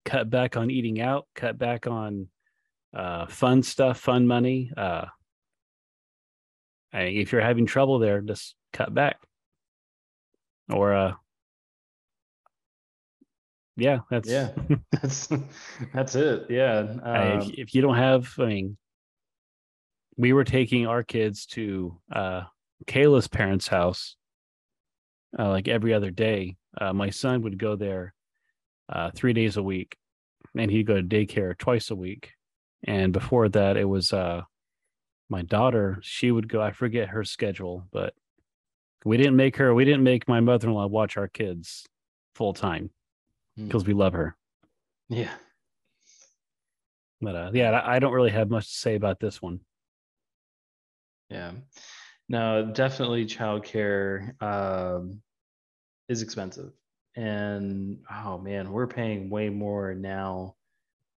cut 0.04 0.28
back 0.28 0.56
on 0.56 0.70
eating 0.70 1.00
out, 1.00 1.26
cut 1.34 1.56
back 1.56 1.86
on 1.86 2.28
uh, 2.94 3.26
fun 3.26 3.62
stuff, 3.62 3.98
fun 3.98 4.26
money. 4.26 4.70
Uh, 4.76 5.06
I, 6.92 7.02
if 7.02 7.32
you're 7.32 7.40
having 7.40 7.66
trouble 7.66 7.98
there, 7.98 8.20
just 8.20 8.54
cut 8.72 8.92
back. 8.92 9.16
Or, 10.70 10.94
uh, 10.94 11.12
yeah, 13.76 14.00
that's 14.10 14.28
Yeah, 14.28 14.50
that's 14.92 15.28
that's 15.92 16.14
it. 16.14 16.46
Yeah. 16.48 16.78
Um, 17.02 17.40
if, 17.40 17.50
if 17.58 17.74
you 17.74 17.82
don't 17.82 17.96
have, 17.96 18.32
I 18.38 18.46
mean, 18.46 18.76
we 20.16 20.32
were 20.32 20.44
taking 20.44 20.86
our 20.86 21.02
kids 21.02 21.46
to 21.46 21.98
uh, 22.12 22.42
Kayla's 22.86 23.28
parents' 23.28 23.68
house 23.68 24.16
uh, 25.38 25.48
like 25.48 25.68
every 25.68 25.92
other 25.94 26.10
day. 26.10 26.56
Uh, 26.80 26.92
my 26.92 27.10
son 27.10 27.42
would 27.42 27.58
go 27.58 27.76
there 27.76 28.14
uh, 28.88 29.10
three 29.14 29.32
days 29.32 29.56
a 29.56 29.62
week, 29.62 29.96
and 30.56 30.70
he'd 30.70 30.86
go 30.86 30.94
to 30.96 31.02
daycare 31.02 31.56
twice 31.56 31.90
a 31.90 31.96
week. 31.96 32.32
And 32.86 33.12
before 33.12 33.48
that, 33.50 33.76
it 33.76 33.84
was 33.88 34.12
uh, 34.12 34.42
my 35.30 35.42
daughter. 35.42 35.98
She 36.02 36.30
would 36.30 36.48
go. 36.48 36.60
I 36.60 36.72
forget 36.72 37.08
her 37.08 37.24
schedule, 37.24 37.86
but 37.92 38.12
we 39.04 39.16
didn't 39.16 39.36
make 39.36 39.56
her. 39.56 39.72
We 39.74 39.84
didn't 39.84 40.02
make 40.02 40.28
my 40.28 40.40
mother-in-law 40.40 40.86
watch 40.88 41.16
our 41.16 41.28
kids 41.28 41.86
full 42.34 42.52
time 42.54 42.90
Hmm. 43.56 43.66
because 43.66 43.84
we 43.86 43.94
love 43.94 44.12
her. 44.14 44.36
yeah. 45.08 45.30
But 47.20 47.36
uh, 47.36 47.50
yeah, 47.54 47.80
I 47.84 48.00
don't 48.00 48.12
really 48.12 48.30
have 48.32 48.50
much 48.50 48.66
to 48.66 48.74
say 48.74 48.96
about 48.96 49.20
this 49.20 49.40
one. 49.40 49.60
Yeah. 51.30 51.52
No, 52.28 52.70
definitely 52.72 53.26
childcare 53.26 54.40
um, 54.42 55.20
is 56.08 56.22
expensive. 56.22 56.72
And 57.16 57.98
oh 58.10 58.38
man, 58.38 58.72
we're 58.72 58.86
paying 58.86 59.30
way 59.30 59.48
more 59.48 59.94
now. 59.94 60.56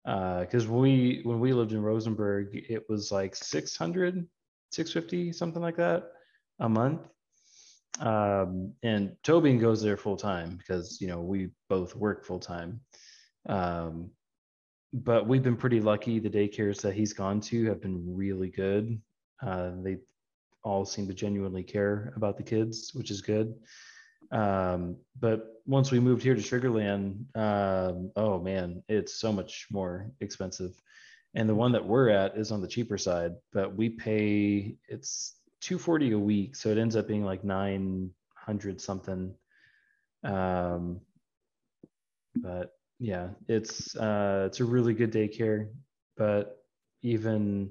Because 0.03 0.68
when 0.68 0.82
we 0.82 1.22
when 1.24 1.39
we 1.39 1.53
lived 1.53 1.72
in 1.72 1.82
Rosenberg, 1.82 2.49
it 2.53 2.84
was 2.89 3.12
like 3.12 3.36
600, 3.36 4.28
650, 4.72 5.32
something 5.34 5.62
like 5.62 5.78
that 5.78 6.12
a 6.60 6.70
month. 6.70 7.08
Um, 7.99 8.74
and 8.84 9.16
Tobin 9.24 9.58
goes 9.58 9.82
there 9.82 9.97
full 9.97 10.18
time 10.18 10.58
because 10.58 10.99
you 10.99 11.08
know 11.08 11.22
we 11.22 11.49
both 11.70 11.95
work 11.95 12.26
full 12.26 12.39
time. 12.39 12.82
Um, 13.47 14.12
but 14.93 15.28
we've 15.28 15.43
been 15.43 15.58
pretty 15.58 15.82
lucky. 15.82 16.20
The 16.20 16.30
daycares 16.30 16.82
that 16.82 16.93
he's 16.93 17.14
gone 17.14 17.41
to 17.41 17.66
have 17.66 17.82
been 17.82 18.16
really 18.16 18.49
good. 18.49 19.01
Uh, 19.42 19.72
they 19.82 19.98
all 20.64 20.86
seem 20.86 21.08
to 21.08 21.14
genuinely 21.14 21.64
care 21.64 22.14
about 22.16 22.38
the 22.38 22.44
kids, 22.44 22.92
which 22.94 23.12
is 23.12 23.22
good. 23.22 23.54
Um, 24.32 24.98
but 25.20 25.62
once 25.66 25.92
we 25.92 26.00
moved 26.00 26.24
here 26.24 26.36
to 26.36 26.42
Sugarland, 26.42 27.36
um, 27.38 28.12
oh 28.16 28.40
man, 28.40 28.84
it's 28.90 29.20
so 29.20 29.32
much 29.32 29.68
more 29.72 30.12
expensive. 30.20 30.80
And 31.36 31.48
the 31.50 31.56
one 31.56 31.74
that 31.74 31.86
we're 31.86 32.10
at 32.10 32.38
is 32.38 32.52
on 32.52 32.62
the 32.62 32.68
cheaper 32.68 32.98
side, 32.98 33.34
but 33.52 33.76
we 33.76 33.90
pay 33.90 34.78
it's 34.88 35.36
240 35.62 36.14
a 36.14 36.20
week, 36.20 36.56
so 36.56 36.70
it 36.70 36.78
ends 36.78 36.96
up 36.96 37.08
being 37.08 37.26
like 37.26 37.44
900 37.44 38.82
something. 38.82 39.34
Um, 40.24 41.02
but 42.36 42.72
yeah, 43.00 43.30
it's 43.48 43.96
uh, 43.96 44.46
it's 44.48 44.60
a 44.60 44.66
really 44.66 44.94
good 44.94 45.12
daycare, 45.12 45.70
but 46.18 46.64
even 47.02 47.70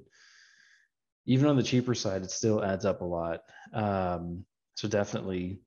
even 1.25 1.47
on 1.47 1.55
the 1.55 1.63
cheaper 1.63 1.95
side, 1.95 2.23
it 2.23 2.31
still 2.31 2.63
adds 2.63 2.85
up 2.85 3.01
a 3.01 3.05
lot. 3.05 3.41
Um, 3.73 4.45
so 4.75 4.87
definitely, 4.87 5.61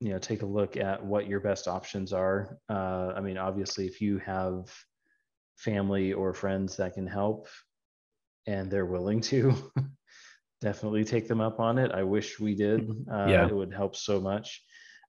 you 0.00 0.10
know, 0.10 0.18
take 0.18 0.42
a 0.42 0.46
look 0.46 0.76
at 0.76 1.04
what 1.04 1.26
your 1.26 1.40
best 1.40 1.68
options 1.68 2.12
are. 2.12 2.58
Uh, 2.68 3.12
I 3.16 3.20
mean, 3.20 3.36
obviously, 3.36 3.86
if 3.86 4.00
you 4.00 4.18
have 4.18 4.72
family 5.56 6.12
or 6.12 6.32
friends 6.32 6.76
that 6.76 6.94
can 6.94 7.06
help 7.06 7.48
and 8.46 8.70
they're 8.70 8.86
willing 8.86 9.20
to, 9.22 9.54
definitely 10.60 11.04
take 11.04 11.28
them 11.28 11.40
up 11.40 11.60
on 11.60 11.78
it. 11.78 11.92
I 11.92 12.02
wish 12.02 12.40
we 12.40 12.54
did. 12.54 12.88
Uh, 13.12 13.26
Yeah. 13.28 13.46
It 13.48 13.54
would 13.54 13.72
help 13.74 13.96
so 13.96 14.20
much. 14.20 14.62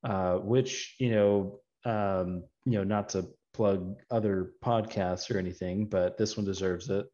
Uh, 0.03 0.35
which, 0.37 0.95
you 0.99 1.11
know, 1.11 1.59
um, 1.85 2.43
you 2.65 2.73
know, 2.73 2.83
not 2.83 3.09
to 3.09 3.27
plug 3.53 3.95
other 4.09 4.53
podcasts 4.63 5.33
or 5.33 5.37
anything, 5.37 5.85
but 5.85 6.17
this 6.17 6.37
one 6.37 6.45
deserves 6.45 6.89
it. 6.89 7.05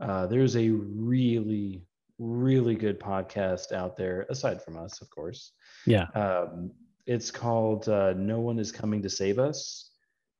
Uh, 0.00 0.26
there's 0.26 0.54
a 0.56 0.68
really, 0.70 1.82
really 2.18 2.74
good 2.74 2.98
podcast 2.98 3.72
out 3.72 3.96
there, 3.96 4.26
aside 4.30 4.62
from 4.62 4.76
us, 4.78 5.00
of 5.00 5.10
course. 5.10 5.52
Yeah. 5.86 6.06
Um, 6.14 6.72
it's 7.06 7.30
called 7.30 7.88
uh, 7.88 8.14
No 8.14 8.40
One 8.40 8.58
Is 8.58 8.72
Coming 8.72 9.02
to 9.02 9.10
Save 9.10 9.38
Us. 9.38 9.90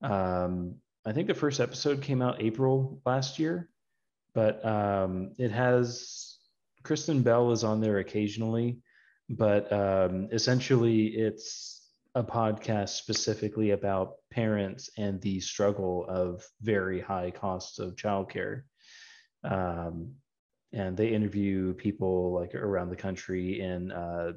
Um, 0.03 0.77
I 1.05 1.13
think 1.13 1.29
the 1.29 1.35
first 1.35 1.61
episode 1.61 2.03
came 2.03 2.21
out 2.21 2.43
April 2.43 3.01
last 3.07 3.39
year, 3.39 3.69
but 4.35 4.65
um, 4.65 5.33
it 5.39 5.53
has 5.53 6.39
Kristen 6.83 7.23
Bell 7.23 7.53
is 7.53 7.65
on 7.65 7.81
there 7.81 7.99
occasionally, 7.99 8.81
but 9.29 9.73
um, 9.73 10.29
essentially 10.33 11.07
it's 11.07 11.77
a 12.15 12.25
podcast 12.25 12.91
specifically 12.91 13.71
about 13.73 14.15
parents 14.31 14.91
and 14.97 15.21
the 15.21 15.39
struggle 15.39 16.07
of 16.09 16.45
very 16.63 17.01
high 17.01 17.31
costs 17.31 17.79
of 17.79 17.95
childcare. 17.95 18.63
Um, 19.45 20.15
and 20.77 20.97
they 20.97 21.09
interview 21.09 21.73
people 21.75 22.33
like 22.33 22.55
around 22.55 22.91
the 22.91 22.97
country 22.97 23.61
in 23.61 23.91
uh, 23.91 24.33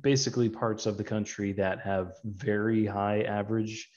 basically 0.00 0.48
parts 0.48 0.84
of 0.86 0.96
the 0.96 1.04
country 1.04 1.52
that 1.52 1.80
have 1.80 2.12
very 2.24 2.84
high 2.84 3.22
average 3.22 3.88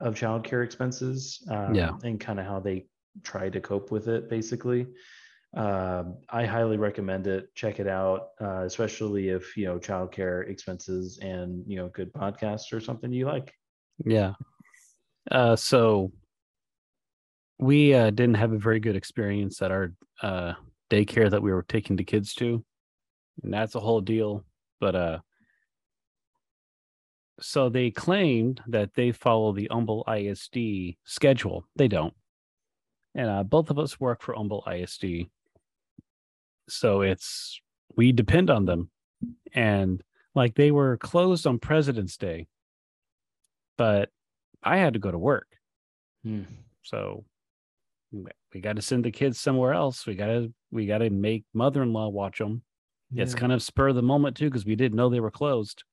of 0.00 0.14
childcare 0.14 0.64
expenses 0.64 1.46
um, 1.50 1.74
Yeah. 1.74 1.92
and 2.02 2.18
kind 2.20 2.40
of 2.40 2.46
how 2.46 2.60
they 2.60 2.86
try 3.22 3.48
to 3.48 3.60
cope 3.60 3.90
with 3.90 4.08
it 4.08 4.28
basically 4.28 4.86
um, 5.56 6.18
i 6.28 6.44
highly 6.44 6.76
recommend 6.76 7.26
it 7.26 7.54
check 7.54 7.80
it 7.80 7.86
out 7.86 8.28
uh, 8.42 8.62
especially 8.64 9.28
if 9.28 9.56
you 9.56 9.64
know 9.64 9.78
childcare 9.78 10.46
expenses 10.50 11.18
and 11.22 11.64
you 11.66 11.76
know 11.76 11.88
good 11.88 12.12
podcasts 12.12 12.72
or 12.72 12.80
something 12.80 13.12
you 13.12 13.26
like 13.26 13.54
Yeah. 14.04 14.34
Uh, 15.30 15.56
so 15.56 16.12
we 17.58 17.94
uh, 17.94 18.10
didn't 18.10 18.34
have 18.34 18.52
a 18.52 18.58
very 18.58 18.80
good 18.80 18.96
experience 18.96 19.62
at 19.62 19.70
our 19.70 19.92
uh, 20.22 20.52
daycare 20.90 21.30
that 21.30 21.42
we 21.42 21.52
were 21.52 21.64
taking 21.68 21.96
the 21.96 22.04
kids 22.04 22.34
to, 22.34 22.64
and 23.42 23.52
that's 23.52 23.74
a 23.74 23.80
whole 23.80 24.00
deal. 24.00 24.44
But 24.80 24.94
uh, 24.94 25.18
so 27.40 27.68
they 27.68 27.90
claimed 27.90 28.60
that 28.66 28.94
they 28.94 29.12
follow 29.12 29.52
the 29.52 29.68
Humble 29.70 30.04
ISD 30.08 30.96
schedule. 31.04 31.66
They 31.76 31.88
don't, 31.88 32.14
and 33.14 33.28
uh, 33.28 33.42
both 33.42 33.70
of 33.70 33.78
us 33.78 34.00
work 34.00 34.22
for 34.22 34.34
Humble 34.34 34.64
ISD, 34.70 35.28
so 36.68 37.02
it's 37.02 37.60
we 37.96 38.12
depend 38.12 38.50
on 38.50 38.64
them, 38.64 38.90
and 39.54 40.02
like 40.34 40.54
they 40.54 40.70
were 40.70 40.96
closed 40.98 41.46
on 41.46 41.58
President's 41.58 42.16
Day, 42.16 42.46
but 43.78 44.10
I 44.62 44.78
had 44.78 44.92
to 44.94 44.98
go 44.98 45.10
to 45.10 45.18
work. 45.18 45.48
Hmm. 46.24 46.42
So 46.82 47.24
we- 48.12 48.60
got 48.60 48.76
to 48.76 48.82
send 48.82 49.04
the 49.04 49.10
kids 49.10 49.38
somewhere 49.38 49.74
else. 49.74 50.06
We 50.06 50.14
got 50.14 50.26
to 50.28 50.52
we 50.70 50.86
got 50.86 50.98
to 50.98 51.10
make 51.10 51.44
mother-in-law 51.52 52.08
watch 52.08 52.38
them. 52.38 52.62
It's 53.14 53.34
kind 53.34 53.52
of 53.52 53.62
spur 53.62 53.88
of 53.88 53.94
the 53.94 54.02
moment 54.02 54.36
too 54.36 54.46
because 54.46 54.64
we 54.64 54.76
didn't 54.76 54.96
know 54.96 55.08
they 55.08 55.20
were 55.20 55.30
closed. 55.30 55.84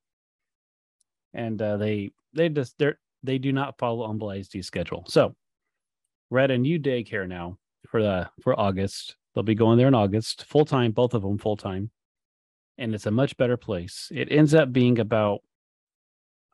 And 1.34 1.61
uh, 1.61 1.78
they 1.78 2.11
they 2.34 2.49
just 2.49 2.78
they 2.80 2.93
they 3.22 3.38
do 3.38 3.51
not 3.51 3.78
follow 3.78 4.07
Humble 4.07 4.32
ISD 4.32 4.64
schedule. 4.64 5.03
So 5.07 5.36
we're 6.30 6.39
at 6.39 6.51
a 6.51 6.57
new 6.57 6.80
daycare 6.80 7.28
now 7.28 7.57
for 7.88 8.01
the 8.01 8.30
for 8.41 8.59
August. 8.59 9.16
They'll 9.34 9.43
be 9.43 9.55
going 9.55 9.78
there 9.78 9.88
in 9.88 9.95
August, 9.95 10.45
full 10.45 10.66
time, 10.66 10.91
both 10.91 11.14
of 11.14 11.24
them 11.24 11.38
full 11.38 11.57
time, 11.57 11.89
and 12.78 12.93
it's 12.93 13.07
a 13.07 13.11
much 13.11 13.36
better 13.36 13.57
place. 13.57 14.11
It 14.14 14.32
ends 14.32 14.53
up 14.53 14.72
being 14.72 14.99
about 14.99 15.41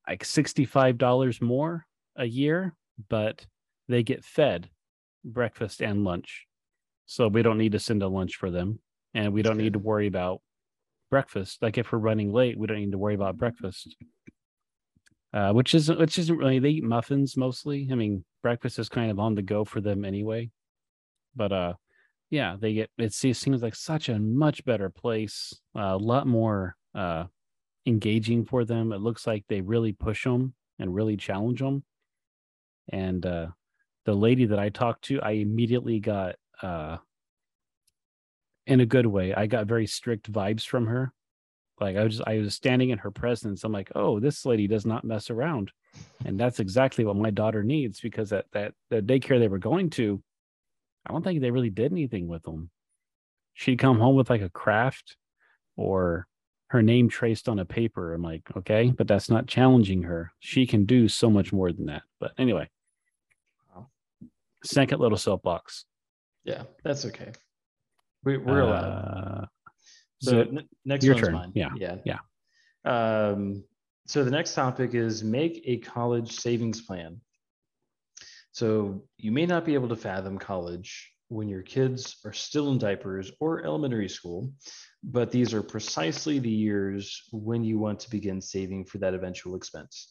like 0.07 0.24
sixty 0.24 0.66
five 0.66 0.97
dollars 0.97 1.41
more 1.41 1.86
a 2.16 2.26
year, 2.26 2.74
but 3.10 3.45
they 3.88 4.01
get 4.03 4.24
fed 4.24 4.70
breakfast 5.24 5.82
and 5.82 6.03
lunch. 6.03 6.45
So 7.05 7.28
we 7.28 7.41
don't 7.41 7.57
need 7.57 7.72
to 7.74 7.80
send 7.80 8.03
a 8.03 8.07
lunch 8.07 8.36
for 8.36 8.51
them. 8.51 8.80
And 9.13 9.34
we 9.34 9.41
don't 9.41 9.57
need 9.57 9.74
to 9.74 9.80
worry 9.80 10.07
about 10.07 10.41
breakfast. 11.09 11.61
Like 11.61 11.78
if 11.78 11.91
we're 11.91 11.99
running 11.99 12.32
late, 12.32 12.57
we 12.57 12.67
don't 12.67 12.78
need 12.78 12.91
to 12.91 12.97
worry 12.97 13.15
about 13.15 13.38
breakfast. 13.38 13.95
Uh, 15.32 15.51
which 15.53 15.76
isn't 15.76 15.99
which 15.99 16.17
isn't 16.17 16.38
really 16.38 16.57
they 16.59 16.70
eat 16.70 16.84
muffins 16.84 17.38
mostly. 17.38 17.88
I 17.91 17.95
mean, 17.95 18.26
breakfast 18.41 18.80
is 18.80 18.89
kind 18.89 19.11
of 19.11 19.20
on 19.20 19.36
the 19.36 19.43
go 19.43 19.63
for 19.63 19.80
them 19.80 20.03
anyway. 20.03 20.49
But 21.36 21.51
uh 21.51 21.74
yeah, 22.32 22.55
they 22.59 22.74
get 22.74 22.89
it 22.97 23.13
seems 23.13 23.61
like 23.61 23.76
such 23.76 24.09
a 24.09 24.17
much 24.20 24.65
better 24.65 24.89
place, 24.89 25.53
a 25.76 25.97
lot 25.97 26.26
more 26.26 26.76
uh 26.95 27.26
engaging 27.86 28.45
for 28.45 28.65
them. 28.65 28.91
It 28.91 29.01
looks 29.01 29.28
like 29.28 29.45
they 29.47 29.61
really 29.61 29.93
push 29.93 30.24
them 30.24 30.53
and 30.80 30.95
really 30.95 31.17
challenge 31.17 31.59
them. 31.59 31.84
And 32.91 33.24
uh 33.26 33.47
the 34.10 34.16
lady 34.16 34.45
that 34.45 34.57
I 34.57 34.70
talked 34.70 35.03
to, 35.03 35.22
I 35.22 35.34
immediately 35.34 35.99
got 35.99 36.36
uh 36.64 36.97
in 38.66 38.80
a 38.80 38.86
good 38.86 39.05
way. 39.05 39.36
I 39.36 39.45
got 39.45 39.68
very 39.68 39.86
strict 39.86 40.32
vibes 40.32 40.66
from 40.66 40.88
her. 40.88 41.14
Like 41.80 41.95
I 41.95 42.03
was 42.03 42.18
just, 42.18 42.28
I 42.28 42.39
was 42.39 42.55
standing 42.55 42.89
in 42.89 42.97
her 42.97 43.12
presence. 43.12 43.64
I'm 43.64 43.72
like, 43.72 43.91
oh, 43.93 44.20
this 44.20 44.47
lady 44.47 44.66
does 44.66 44.84
not 44.84 45.03
mess 45.03 45.30
around. 45.30 45.72
And 46.26 46.39
that's 46.39 46.60
exactly 46.60 47.05
what 47.05 47.18
my 47.18 47.30
daughter 47.30 47.64
needs 47.64 47.99
because 47.99 48.34
at 48.34 48.45
that 48.53 48.74
the 48.89 48.99
daycare 48.99 49.39
they 49.39 49.47
were 49.47 49.60
going 49.60 49.91
to, 49.91 50.24
I 51.05 51.12
don't 51.12 51.24
think 51.24 51.39
they 51.39 51.51
really 51.51 51.70
did 51.70 51.91
anything 51.91 52.28
with 52.28 52.41
them. 52.41 52.72
She'd 53.53 53.78
come 53.78 53.99
home 53.99 54.16
with 54.16 54.32
like 54.32 54.41
a 54.41 54.49
craft 54.49 55.18
or 55.78 56.26
her 56.70 56.82
name 56.82 57.10
traced 57.10 57.47
on 57.47 57.60
a 57.60 57.66
paper. 57.66 58.16
I'm 58.16 58.24
like, 58.24 58.41
okay, 58.57 58.89
but 58.89 59.07
that's 59.07 59.30
not 59.30 59.45
challenging 59.45 60.01
her. 60.03 60.32
She 60.39 60.66
can 60.66 60.86
do 60.86 61.07
so 61.07 61.30
much 61.30 61.53
more 61.53 61.72
than 61.72 61.86
that. 61.86 62.01
But 62.20 62.32
anyway. 62.39 62.70
Second 64.64 64.99
little 64.99 65.18
soapbox. 65.18 65.86
yeah 66.43 66.64
that's 66.84 67.05
okay 67.05 67.32
we, 68.24 68.38
we're 68.38 68.62
allowed 68.62 68.91
Uh, 68.91 69.45
So 70.22 70.32
so 70.32 70.39
n- 70.41 70.68
next 70.86 71.05
your 71.05 71.16
one's 71.16 71.26
turn. 71.28 71.34
mine. 71.34 71.51
Yeah, 71.55 71.70
Yeah. 71.78 71.97
yeah. 72.05 72.20
Um, 72.86 73.64
so 74.07 74.24
the 74.26 74.32
next 74.32 74.53
topic 74.55 74.93
is 74.93 75.24
make 75.24 75.62
a 75.66 75.78
college 75.78 76.32
savings 76.34 76.82
plan. 76.82 77.22
So 78.51 79.05
you 79.18 79.32
may 79.32 79.45
not 79.45 79.64
be 79.66 79.74
able 79.76 79.88
to 79.89 79.95
fathom 79.95 80.38
college 80.38 81.14
when 81.30 81.47
your 81.47 81.62
kids 81.62 82.18
are 82.26 82.34
still 82.34 82.72
in 82.72 82.78
diapers 82.80 83.32
or 83.39 83.64
elementary 83.64 84.10
school, 84.10 84.51
but 85.03 85.32
these 85.32 85.53
are 85.53 85.62
precisely 85.64 86.39
the 86.39 86.49
years 86.49 87.22
when 87.32 87.64
you 87.64 87.78
want 87.80 87.99
to 88.01 88.10
begin 88.10 88.41
saving 88.41 88.84
for 88.86 88.97
that 88.97 89.14
eventual 89.14 89.55
expense. 89.55 90.10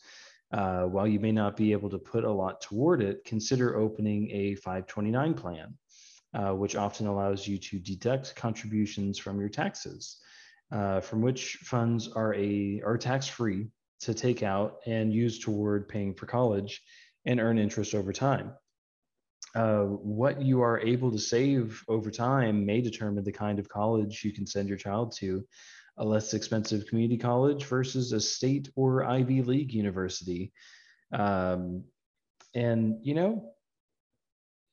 Uh, 0.50 0.84
while 0.84 1.06
you 1.06 1.20
may 1.20 1.32
not 1.32 1.56
be 1.56 1.72
able 1.72 1.90
to 1.90 1.98
put 1.98 2.24
a 2.24 2.32
lot 2.32 2.60
toward 2.60 3.02
it, 3.02 3.24
consider 3.24 3.76
opening 3.76 4.30
a 4.30 4.54
529 4.54 5.34
plan 5.34 5.74
uh, 6.34 6.52
which 6.52 6.76
often 6.76 7.06
allows 7.06 7.46
you 7.46 7.58
to 7.58 7.78
deduct 7.78 8.34
contributions 8.36 9.18
from 9.18 9.40
your 9.40 9.48
taxes, 9.48 10.18
uh, 10.72 11.00
from 11.00 11.22
which 11.22 11.56
funds 11.62 12.08
are 12.08 12.34
a 12.34 12.80
are 12.84 12.98
tax 12.98 13.26
free 13.26 13.66
to 14.00 14.14
take 14.14 14.42
out 14.42 14.78
and 14.86 15.12
use 15.12 15.38
toward 15.38 15.88
paying 15.88 16.14
for 16.14 16.26
college 16.26 16.82
and 17.24 17.40
earn 17.40 17.58
interest 17.58 17.94
over 17.94 18.12
time. 18.12 18.52
Uh, 19.54 19.84
what 19.84 20.42
you 20.42 20.60
are 20.60 20.78
able 20.80 21.10
to 21.10 21.18
save 21.18 21.82
over 21.88 22.10
time 22.10 22.66
may 22.66 22.80
determine 22.80 23.24
the 23.24 23.32
kind 23.32 23.58
of 23.58 23.68
college 23.68 24.22
you 24.22 24.32
can 24.32 24.46
send 24.46 24.68
your 24.68 24.76
child 24.76 25.12
to. 25.16 25.44
A 25.98 26.04
less 26.04 26.32
expensive 26.34 26.86
community 26.86 27.18
college 27.18 27.64
versus 27.64 28.12
a 28.12 28.20
state 28.20 28.70
or 28.76 29.04
Ivy 29.04 29.42
League 29.42 29.72
university. 29.72 30.52
Um, 31.12 31.84
and, 32.54 32.98
you 33.02 33.14
know, 33.14 33.52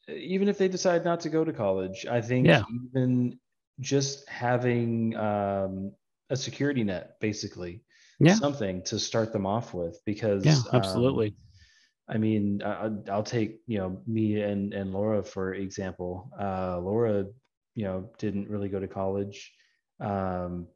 even 0.08 0.48
if 0.48 0.58
they 0.58 0.68
decide 0.68 1.04
not 1.04 1.20
to 1.22 1.30
go 1.30 1.44
to 1.44 1.52
college, 1.52 2.06
I 2.06 2.22
think 2.22 2.46
Yeah. 2.48 2.62
even 2.86 3.40
just 3.80 4.30
having 4.30 5.16
um, 5.16 5.92
a 6.30 6.36
security 6.36 6.84
net, 6.84 7.20
basically, 7.20 7.84
Yeah. 8.20 8.36
something 8.36 8.84
to 8.84 9.00
start 9.00 9.34
them 9.34 9.46
off 9.46 9.74
with, 9.74 10.00
because 10.06 10.46
yeah, 10.46 10.58
um, 10.72 10.76
absolutely. 10.76 11.36
I 12.08 12.18
mean, 12.20 12.62
I, 12.62 12.86
I- 12.86 13.10
I'll 13.12 13.24
take 13.24 13.62
you 13.66 13.80
know 13.80 14.00
me 14.06 14.40
and 14.42 14.74
and 14.76 14.94
Laura 14.94 15.24
for 15.24 15.56
example. 15.56 16.30
Uh, 16.40 16.80
Laura, 16.80 17.26
you 17.74 17.84
know, 17.84 18.10
didn't 18.20 18.48
really 18.48 18.70
go 18.70 18.80
to 18.80 18.88
college, 18.88 19.52
um, 20.00 20.68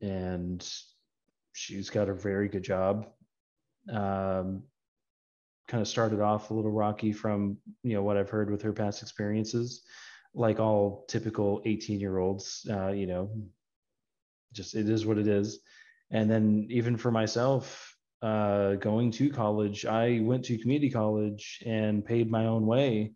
and 0.00 0.68
she's 1.52 1.90
got 1.90 2.08
a 2.08 2.14
very 2.14 2.48
good 2.48 2.62
job. 2.62 3.06
Um, 3.92 4.64
kind 5.68 5.80
of 5.80 5.88
started 5.88 6.20
off 6.20 6.50
a 6.50 6.54
little 6.54 6.70
rocky 6.70 7.12
from 7.12 7.58
you 7.82 7.94
know 7.94 8.02
what 8.02 8.16
I've 8.16 8.30
heard 8.30 8.50
with 8.50 8.62
her 8.62 8.72
past 8.72 9.02
experiences, 9.02 9.82
like 10.34 10.60
all 10.60 11.04
typical 11.08 11.62
18 11.64 12.00
year 12.00 12.18
olds. 12.18 12.66
Uh, 12.70 12.88
you 12.88 13.06
know, 13.06 13.30
just 14.52 14.74
it 14.74 14.88
is 14.88 15.06
what 15.06 15.18
it 15.18 15.28
is. 15.28 15.60
And 16.10 16.30
then 16.30 16.66
even 16.70 16.96
for 16.96 17.10
myself, 17.10 17.96
uh, 18.22 18.74
going 18.74 19.10
to 19.12 19.30
college, 19.30 19.86
I 19.86 20.20
went 20.22 20.44
to 20.46 20.58
community 20.58 20.90
college 20.90 21.62
and 21.66 22.04
paid 22.04 22.30
my 22.30 22.46
own 22.46 22.66
way 22.66 23.12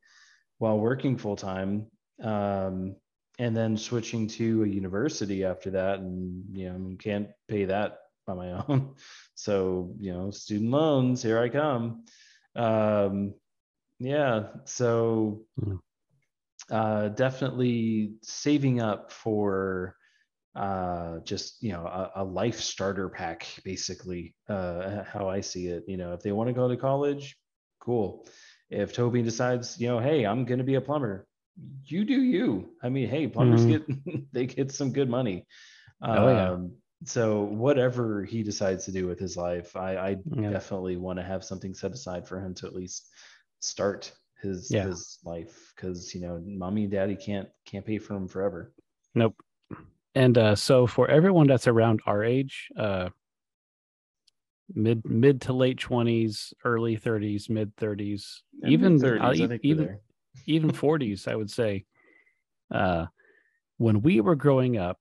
while 0.59 0.79
working 0.79 1.17
full 1.17 1.37
time. 1.37 1.87
Um, 2.23 2.97
and 3.41 3.57
then 3.57 3.75
switching 3.75 4.29
to 4.29 4.65
a 4.65 4.67
university 4.69 5.45
after 5.45 5.71
that, 5.71 6.01
and 6.01 6.45
you 6.53 6.69
know, 6.69 6.97
can't 6.99 7.29
pay 7.49 7.65
that 7.65 8.01
by 8.27 8.35
my 8.35 8.53
own. 8.69 8.95
So, 9.35 9.95
you 9.99 10.13
know, 10.13 10.31
student 10.31 10.71
loans, 10.71 11.23
here 11.23 11.39
I 11.39 11.49
come. 11.49 12.05
Um, 12.55 13.35
yeah, 13.99 14.49
so 14.67 15.47
Mm. 15.59 15.79
uh, 16.71 17.09
definitely 17.09 18.15
saving 18.23 18.81
up 18.81 19.11
for 19.11 19.97
uh 20.57 21.21
just 21.21 21.63
you 21.63 21.71
know 21.71 21.87
a, 21.87 22.11
a 22.17 22.25
life 22.25 22.59
starter 22.61 23.09
pack 23.09 23.47
basically 23.65 24.35
uh 24.49 25.05
how 25.05 25.29
i 25.29 25.41
see 25.41 25.69
it 25.69 25.85
you 25.87 25.97
know 25.97 26.13
if 26.13 26.23
they 26.23 26.33
want 26.33 26.49
to 26.49 26.53
go 26.53 26.67
to 26.67 26.77
college 26.77 27.37
cool 27.79 28.27
if 28.69 28.93
toby 28.93 29.23
decides 29.23 29.79
you 29.81 29.87
know 29.87 30.01
hey 30.01 30.27
i'm 30.27 30.45
going 30.45 30.59
to 30.59 30.65
be 30.65 30.75
a 30.75 30.81
plumber 30.81 31.25
you 31.85 32.05
do 32.05 32.23
you. 32.23 32.71
I 32.83 32.89
mean, 32.89 33.09
hey, 33.09 33.27
plumbers 33.27 33.65
Mhm. 33.65 33.69
get 33.69 33.83
they 34.33 34.47
get 34.47 34.73
some 34.73 34.93
good 34.93 35.09
money. 35.09 35.47
Oh, 36.03 36.29
yeah. 36.29 36.51
Um, 36.53 36.73
so 37.05 37.43
whatever 37.43 38.25
he 38.25 38.43
decides 38.43 38.85
to 38.85 38.93
do 38.93 39.07
with 39.07 39.19
his 39.19 39.37
life, 39.37 39.77
I, 39.77 39.97
I 39.97 40.17
Yeah. 40.37 40.51
definitely 40.51 40.97
want 40.97 41.19
to 41.19 41.23
have 41.25 41.45
something 41.45 41.75
set 41.75 41.93
aside 41.93 42.27
for 42.27 42.41
him 42.41 42.55
to 42.57 42.67
at 42.67 42.75
least 42.75 43.09
start 43.61 44.13
his 44.43 44.71
Yeah. 44.71 44.85
his 44.87 45.19
life 45.25 45.73
because 45.75 46.15
you 46.15 46.21
know 46.23 46.43
mommy 46.47 46.85
and 46.85 46.93
daddy 46.93 47.17
can't 47.17 47.49
can't 47.67 47.85
pay 47.85 47.99
for 47.99 48.15
him 48.15 48.27
forever. 48.29 48.73
Nope. 49.15 49.37
And 50.15 50.37
uh, 50.39 50.57
so 50.57 50.87
for 50.87 51.09
everyone 51.09 51.47
that's 51.47 51.69
around 51.69 52.01
our 52.07 52.25
age, 52.25 52.69
uh, 52.77 53.11
mid 54.75 55.05
mid 55.05 55.41
to 55.43 55.53
late 55.53 55.79
twenties, 55.79 56.53
early 56.65 56.97
thirties, 56.97 57.49
mid 57.49 57.77
thirties, 57.77 58.43
even 58.65 58.99
thirties, 58.99 59.23
I'll 59.23 59.31
I 59.31 59.35
e- 59.35 59.49
think 59.49 59.65
even. 59.65 59.99
Even 60.47 60.73
forties, 60.85 61.27
I 61.27 61.35
would 61.35 61.51
say. 61.51 61.85
Uh, 62.71 63.07
when 63.79 64.03
we 64.03 64.21
were 64.21 64.37
growing 64.37 64.77
up, 64.77 64.99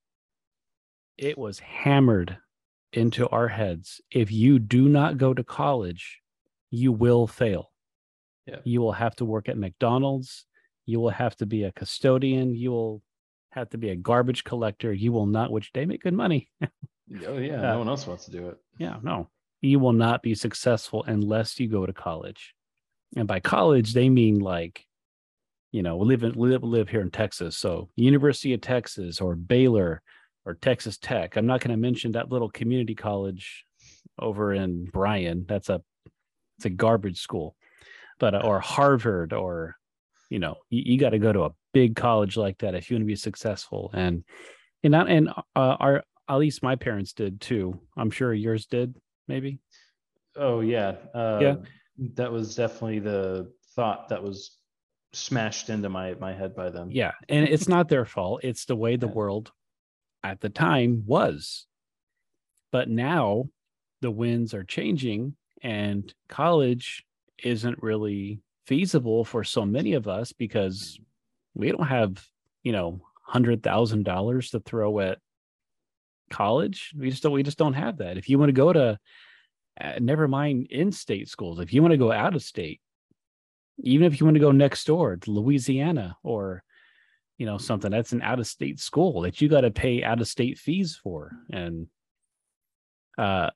it 1.17 1.37
was 1.37 1.59
hammered 1.59 2.37
into 2.93 3.27
our 3.29 3.47
heads: 3.47 4.01
if 4.11 4.31
you 4.31 4.59
do 4.59 4.89
not 4.89 5.17
go 5.17 5.33
to 5.33 5.43
college, 5.43 6.21
you 6.71 6.91
will 6.91 7.27
fail. 7.27 7.71
Yeah. 8.45 8.59
You 8.63 8.81
will 8.81 8.93
have 8.93 9.15
to 9.17 9.25
work 9.25 9.49
at 9.49 9.57
McDonald's. 9.57 10.45
You 10.85 10.99
will 10.99 11.11
have 11.11 11.35
to 11.37 11.45
be 11.45 11.63
a 11.63 11.71
custodian. 11.71 12.55
You 12.55 12.71
will 12.71 13.03
have 13.51 13.69
to 13.69 13.77
be 13.77 13.89
a 13.89 13.95
garbage 13.95 14.43
collector. 14.43 14.91
You 14.91 15.11
will 15.11 15.27
not, 15.27 15.51
which 15.51 15.71
they 15.73 15.85
make 15.85 16.03
good 16.03 16.13
money. 16.13 16.49
Oh 17.25 17.39
yeah, 17.39 17.57
Uh, 17.57 17.73
no 17.73 17.79
one 17.79 17.87
else 17.87 18.05
wants 18.05 18.25
to 18.25 18.31
do 18.31 18.49
it. 18.49 18.57
Yeah, 18.77 18.97
no. 19.01 19.29
You 19.61 19.79
will 19.79 19.93
not 19.93 20.21
be 20.21 20.35
successful 20.35 21.03
unless 21.07 21.59
you 21.59 21.67
go 21.67 21.87
to 21.87 21.91
college. 21.91 22.53
And 23.15 23.27
by 23.27 23.39
college, 23.39 23.93
they 23.93 24.09
mean 24.09 24.37
like, 24.37 24.85
you 25.71 25.83
know, 25.83 25.97
we 25.97 26.07
live 26.07 26.23
in 26.23 26.33
live, 26.33 26.63
live 26.63 26.89
here 26.89 27.01
in 27.01 27.11
Texas. 27.11 27.57
So 27.57 27.89
University 27.95 28.53
of 28.53 28.61
Texas 28.61 29.21
or 29.21 29.35
Baylor 29.35 30.01
or 30.45 30.55
Texas 30.55 30.97
Tech. 30.97 31.35
I'm 31.35 31.45
not 31.45 31.61
going 31.61 31.71
to 31.71 31.77
mention 31.77 32.13
that 32.13 32.31
little 32.31 32.49
community 32.49 32.95
college 32.95 33.65
over 34.17 34.53
in 34.53 34.85
Bryan. 34.85 35.45
That's 35.47 35.69
a 35.69 35.81
it's 36.57 36.65
a 36.65 36.69
garbage 36.69 37.19
school. 37.19 37.55
But 38.19 38.35
uh, 38.35 38.41
or 38.43 38.59
Harvard 38.59 39.33
or 39.33 39.75
you 40.29 40.39
know, 40.39 40.57
you, 40.69 40.93
you 40.93 40.99
got 40.99 41.11
to 41.11 41.19
go 41.19 41.33
to 41.33 41.43
a 41.43 41.53
big 41.73 41.95
college 41.95 42.37
like 42.37 42.59
that 42.59 42.75
if 42.75 42.89
you 42.89 42.95
want 42.95 43.03
to 43.03 43.07
be 43.07 43.15
successful. 43.15 43.91
And 43.93 44.23
and 44.83 44.95
and 44.95 45.29
uh, 45.29 45.75
our 45.79 46.03
at 46.29 46.35
least 46.35 46.63
my 46.63 46.75
parents 46.75 47.13
did 47.13 47.41
too. 47.41 47.79
I'm 47.97 48.11
sure 48.11 48.33
yours 48.33 48.65
did, 48.65 48.95
maybe. 49.27 49.59
Oh 50.35 50.61
yeah, 50.61 50.95
uh, 51.13 51.39
Yeah. 51.41 51.55
That 52.13 52.31
was 52.31 52.55
definitely 52.55 52.99
the 52.99 53.51
thought 53.75 54.07
that 54.07 54.23
was 54.23 54.58
smashed 55.13 55.69
into 55.69 55.89
my 55.89 56.13
my 56.15 56.33
head 56.33 56.55
by 56.55 56.69
them. 56.69 56.89
Yeah, 56.91 57.13
and 57.27 57.47
it's 57.47 57.67
not 57.67 57.89
their 57.89 58.05
fault. 58.05 58.41
It's 58.43 58.65
the 58.65 58.75
way 58.75 58.95
the 58.95 59.07
Yeah. 59.07 59.13
world 59.13 59.51
at 60.23 60.39
the 60.41 60.49
time 60.49 61.03
was. 61.05 61.65
But 62.71 62.89
now 62.89 63.49
the 64.01 64.11
winds 64.11 64.53
are 64.53 64.63
changing 64.63 65.35
and 65.61 66.13
college 66.27 67.05
isn't 67.43 67.81
really 67.81 68.41
feasible 68.65 69.25
for 69.25 69.43
so 69.43 69.65
many 69.65 69.93
of 69.93 70.07
us 70.07 70.31
because 70.31 70.99
we 71.55 71.71
don't 71.71 71.87
have, 71.87 72.23
you 72.63 72.71
know, 72.71 73.01
$100,000 73.27 74.51
to 74.51 74.59
throw 74.59 74.99
at 74.99 75.17
college. 76.29 76.93
We 76.97 77.09
just 77.09 77.23
don't 77.23 77.31
we 77.31 77.43
just 77.43 77.57
don't 77.57 77.73
have 77.73 77.97
that. 77.97 78.17
If 78.17 78.29
you 78.29 78.37
want 78.37 78.49
to 78.49 78.53
go 78.53 78.71
to 78.71 78.99
uh, 79.81 79.93
never 79.99 80.27
mind 80.27 80.67
in-state 80.69 81.27
schools, 81.29 81.59
if 81.59 81.73
you 81.73 81.81
want 81.81 81.93
to 81.93 81.97
go 81.97 82.11
out 82.11 82.35
of 82.35 82.43
state, 82.43 82.81
even 83.81 84.05
if 84.05 84.19
you 84.19 84.25
want 84.25 84.35
to 84.35 84.39
go 84.41 84.51
next 84.51 84.85
door 84.85 85.17
to 85.17 85.31
Louisiana 85.31 86.17
or 86.23 86.63
you 87.37 87.45
know 87.45 87.57
something 87.57 87.91
that's 87.91 88.11
an 88.11 88.21
out 88.21 88.39
of 88.39 88.47
state 88.47 88.79
school 88.79 89.21
that 89.21 89.39
you 89.41 89.47
got 89.49 89.61
to 89.61 89.71
pay 89.71 90.03
out 90.03 90.19
of 90.21 90.27
state 90.27 90.57
fees 90.57 90.99
for 91.01 91.31
and 91.51 91.87
uh 93.17 93.49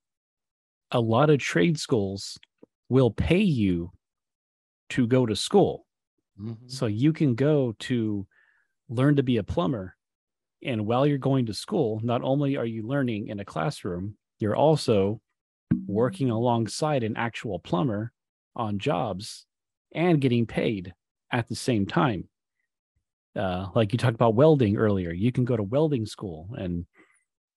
a 0.92 1.00
lot 1.00 1.30
of 1.30 1.40
trade 1.40 1.80
schools 1.80 2.38
will 2.90 3.12
pay 3.12 3.42
you 3.42 3.92
to 4.90 5.08
go 5.08 5.26
to 5.26 5.36
school 5.36 5.86
Mhm. 6.40 6.70
so 6.72 6.86
you 6.88 7.14
can 7.14 7.36
go 7.36 7.74
to 7.80 8.26
learn 8.90 9.16
to 9.18 9.24
be 9.24 9.38
a 9.38 9.44
plumber 9.44 9.96
and 10.64 10.86
while 10.86 11.06
you're 11.06 11.18
going 11.18 11.46
to 11.48 11.54
school 11.54 12.00
not 12.04 12.22
only 12.24 12.58
are 12.58 12.66
you 12.66 12.88
learning 12.88 13.28
in 13.28 13.40
a 13.40 13.46
classroom 13.46 14.18
you're 14.40 14.56
also 14.56 15.22
working 15.88 16.30
alongside 16.30 17.04
an 17.04 17.18
actual 17.18 17.60
plumber 17.60 18.12
on 18.56 18.80
jobs 18.80 19.46
and 19.94 20.22
getting 20.22 20.46
paid 20.46 20.94
at 21.32 21.48
the 21.48 21.56
same 21.56 21.86
time. 21.86 22.28
Uh, 23.36 23.68
like 23.74 23.92
you 23.92 23.98
talked 23.98 24.14
about 24.14 24.36
welding 24.36 24.78
earlier 24.78 25.12
you 25.12 25.32
can 25.32 25.44
go 25.44 25.58
to 25.58 25.64
welding 25.64 26.06
school 26.06 26.50
and 26.56 26.86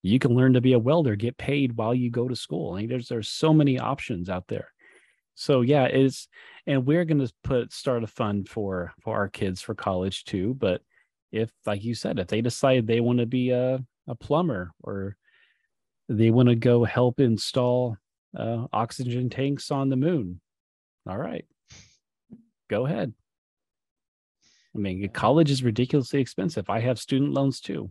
you 0.03 0.19
can 0.19 0.35
learn 0.35 0.55
to 0.55 0.61
be 0.63 0.73
a 0.73 0.79
welder 0.79 1.17
get 1.17 1.37
paid 1.37 1.77
while 1.77 1.95
you 1.95 2.11
go 2.11 2.29
to 2.29 2.37
school. 2.37 2.73
I 2.73 2.81
mean, 2.81 2.89
there's 2.89 3.09
there's 3.09 3.29
so 3.29 3.53
many 3.53 3.79
options 3.79 4.31
out 4.31 4.47
there. 4.49 4.73
So 5.35 5.61
yeah 5.61 5.85
it's 5.85 6.29
and 6.67 6.87
we're 6.87 7.05
going 7.05 7.25
to 7.25 7.33
put 7.45 7.73
start 7.73 8.05
a 8.05 8.07
fund 8.07 8.49
for 8.49 8.93
for 9.01 9.15
our 9.17 9.29
kids 9.29 9.61
for 9.61 9.75
college 9.75 10.25
too. 10.25 10.55
But 10.55 10.81
if 11.33 11.51
like 11.67 11.85
you 11.85 11.95
said 11.95 12.19
if 12.19 12.29
they 12.29 12.41
decide 12.41 12.87
they 12.87 13.01
want 13.01 13.19
to 13.19 13.27
be 13.27 13.51
a, 13.51 13.85
a 14.07 14.15
plumber 14.15 14.73
or 14.83 15.17
they 16.09 16.31
want 16.31 16.49
to 16.49 16.55
go 16.55 16.85
help 16.85 17.21
install 17.21 17.97
uh, 18.37 18.67
oxygen 18.73 19.29
tanks 19.29 19.71
on 19.71 19.89
the 19.89 19.97
moon 19.97 20.41
all 21.09 21.19
right 21.19 21.47
go 22.69 22.87
ahead. 22.87 23.13
I 24.75 24.79
mean 24.79 25.09
college 25.11 25.51
is 25.51 25.63
ridiculously 25.63 26.21
expensive. 26.21 26.69
I 26.69 26.81
have 26.81 26.99
student 26.99 27.33
loans 27.33 27.61
too. 27.61 27.91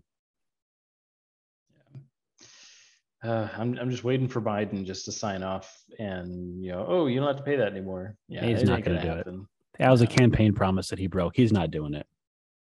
Uh, 3.23 3.47
I'm 3.57 3.77
I'm 3.79 3.89
just 3.89 4.03
waiting 4.03 4.27
for 4.27 4.39
Biden 4.41 4.85
just 4.85 5.05
to 5.05 5.11
sign 5.11 5.41
off 5.41 5.83
and 5.97 6.63
you 6.63 6.71
know, 6.71 6.85
oh, 6.87 7.07
you 7.07 7.19
don't 7.19 7.27
have 7.27 7.37
to 7.37 7.43
pay 7.43 7.55
that 7.55 7.71
anymore. 7.71 8.15
Yeah, 8.27 8.45
He's 8.45 8.63
not 8.63 8.83
gonna 8.83 9.01
do 9.01 9.11
it. 9.13 9.27
that 9.79 9.89
was 9.89 10.01
a 10.01 10.07
campaign 10.07 10.53
promise 10.53 10.89
that 10.89 10.99
he 10.99 11.07
broke. 11.07 11.35
He's 11.35 11.51
not 11.51 11.71
doing 11.71 11.95
it. 11.95 12.05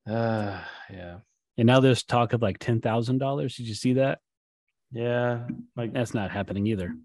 Uh, 0.06 0.60
yeah, 0.92 1.20
and 1.58 1.66
now 1.68 1.80
there's 1.82 2.04
talk 2.04 2.32
of 2.34 2.42
like 2.42 2.58
$10000 2.60 3.56
did 3.56 3.68
you 3.68 3.74
see 3.74 3.94
that? 3.94 4.20
Yeah. 4.92 5.46
Like 5.76 5.94
that's 5.94 6.14
not 6.14 6.32
happening 6.32 6.68
either 6.68 6.96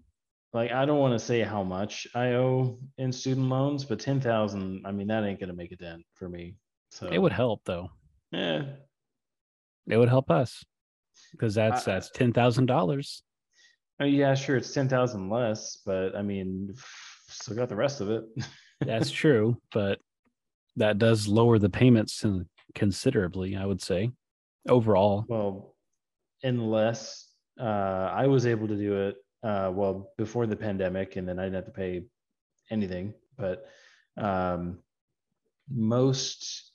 like 0.55 0.71
I 0.71 0.85
don't 0.85 0.99
want 0.99 1.11
to 1.13 1.23
say 1.23 1.41
how 1.41 1.63
much 1.63 2.07
I 2.15 2.33
owe 2.35 2.79
in 2.97 3.11
student 3.11 3.49
loans, 3.49 3.83
but 3.83 3.99
ten 3.99 4.21
thousand. 4.21 4.85
I 4.85 4.91
mean, 4.91 5.07
that 5.07 5.23
ain't 5.25 5.39
gonna 5.39 5.53
make 5.53 5.73
a 5.73 5.75
dent 5.75 6.03
for 6.13 6.29
me. 6.29 6.55
So 6.91 7.07
it 7.11 7.19
would 7.19 7.33
help 7.33 7.61
though 7.65 7.89
Yeah, 8.31 8.63
it 9.87 9.97
would 9.97 10.07
help 10.07 10.31
us 10.31 10.63
because 11.31 11.53
that's 11.53 11.85
I- 11.87 11.91
that's 11.91 12.09
$10000 12.11 13.21
Oh, 13.99 14.05
yeah, 14.05 14.33
sure. 14.33 14.57
It's 14.57 14.73
ten 14.73 14.89
thousand 14.89 15.29
less, 15.29 15.77
but 15.85 16.15
I 16.15 16.21
mean, 16.21 16.73
still 17.27 17.55
got 17.55 17.69
the 17.69 17.75
rest 17.75 18.01
of 18.01 18.09
it. 18.09 18.23
That's 18.81 19.09
true, 19.09 19.57
but 19.71 19.99
that 20.75 20.97
does 20.97 21.29
lower 21.29 21.57
the 21.57 21.69
payments 21.69 22.25
considerably, 22.75 23.55
I 23.55 23.65
would 23.65 23.81
say, 23.81 24.11
overall. 24.67 25.23
Well, 25.29 25.77
unless 26.43 27.31
uh, 27.57 27.63
I 27.63 28.27
was 28.27 28.45
able 28.45 28.67
to 28.67 28.75
do 28.75 29.07
it, 29.07 29.15
uh, 29.45 29.71
well, 29.71 30.11
before 30.17 30.47
the 30.47 30.55
pandemic, 30.55 31.15
and 31.15 31.29
then 31.29 31.37
I 31.37 31.43
didn't 31.43 31.55
have 31.55 31.65
to 31.65 31.71
pay 31.71 32.05
anything. 32.71 33.13
But 33.37 33.67
um, 34.17 34.79
most 35.69 36.71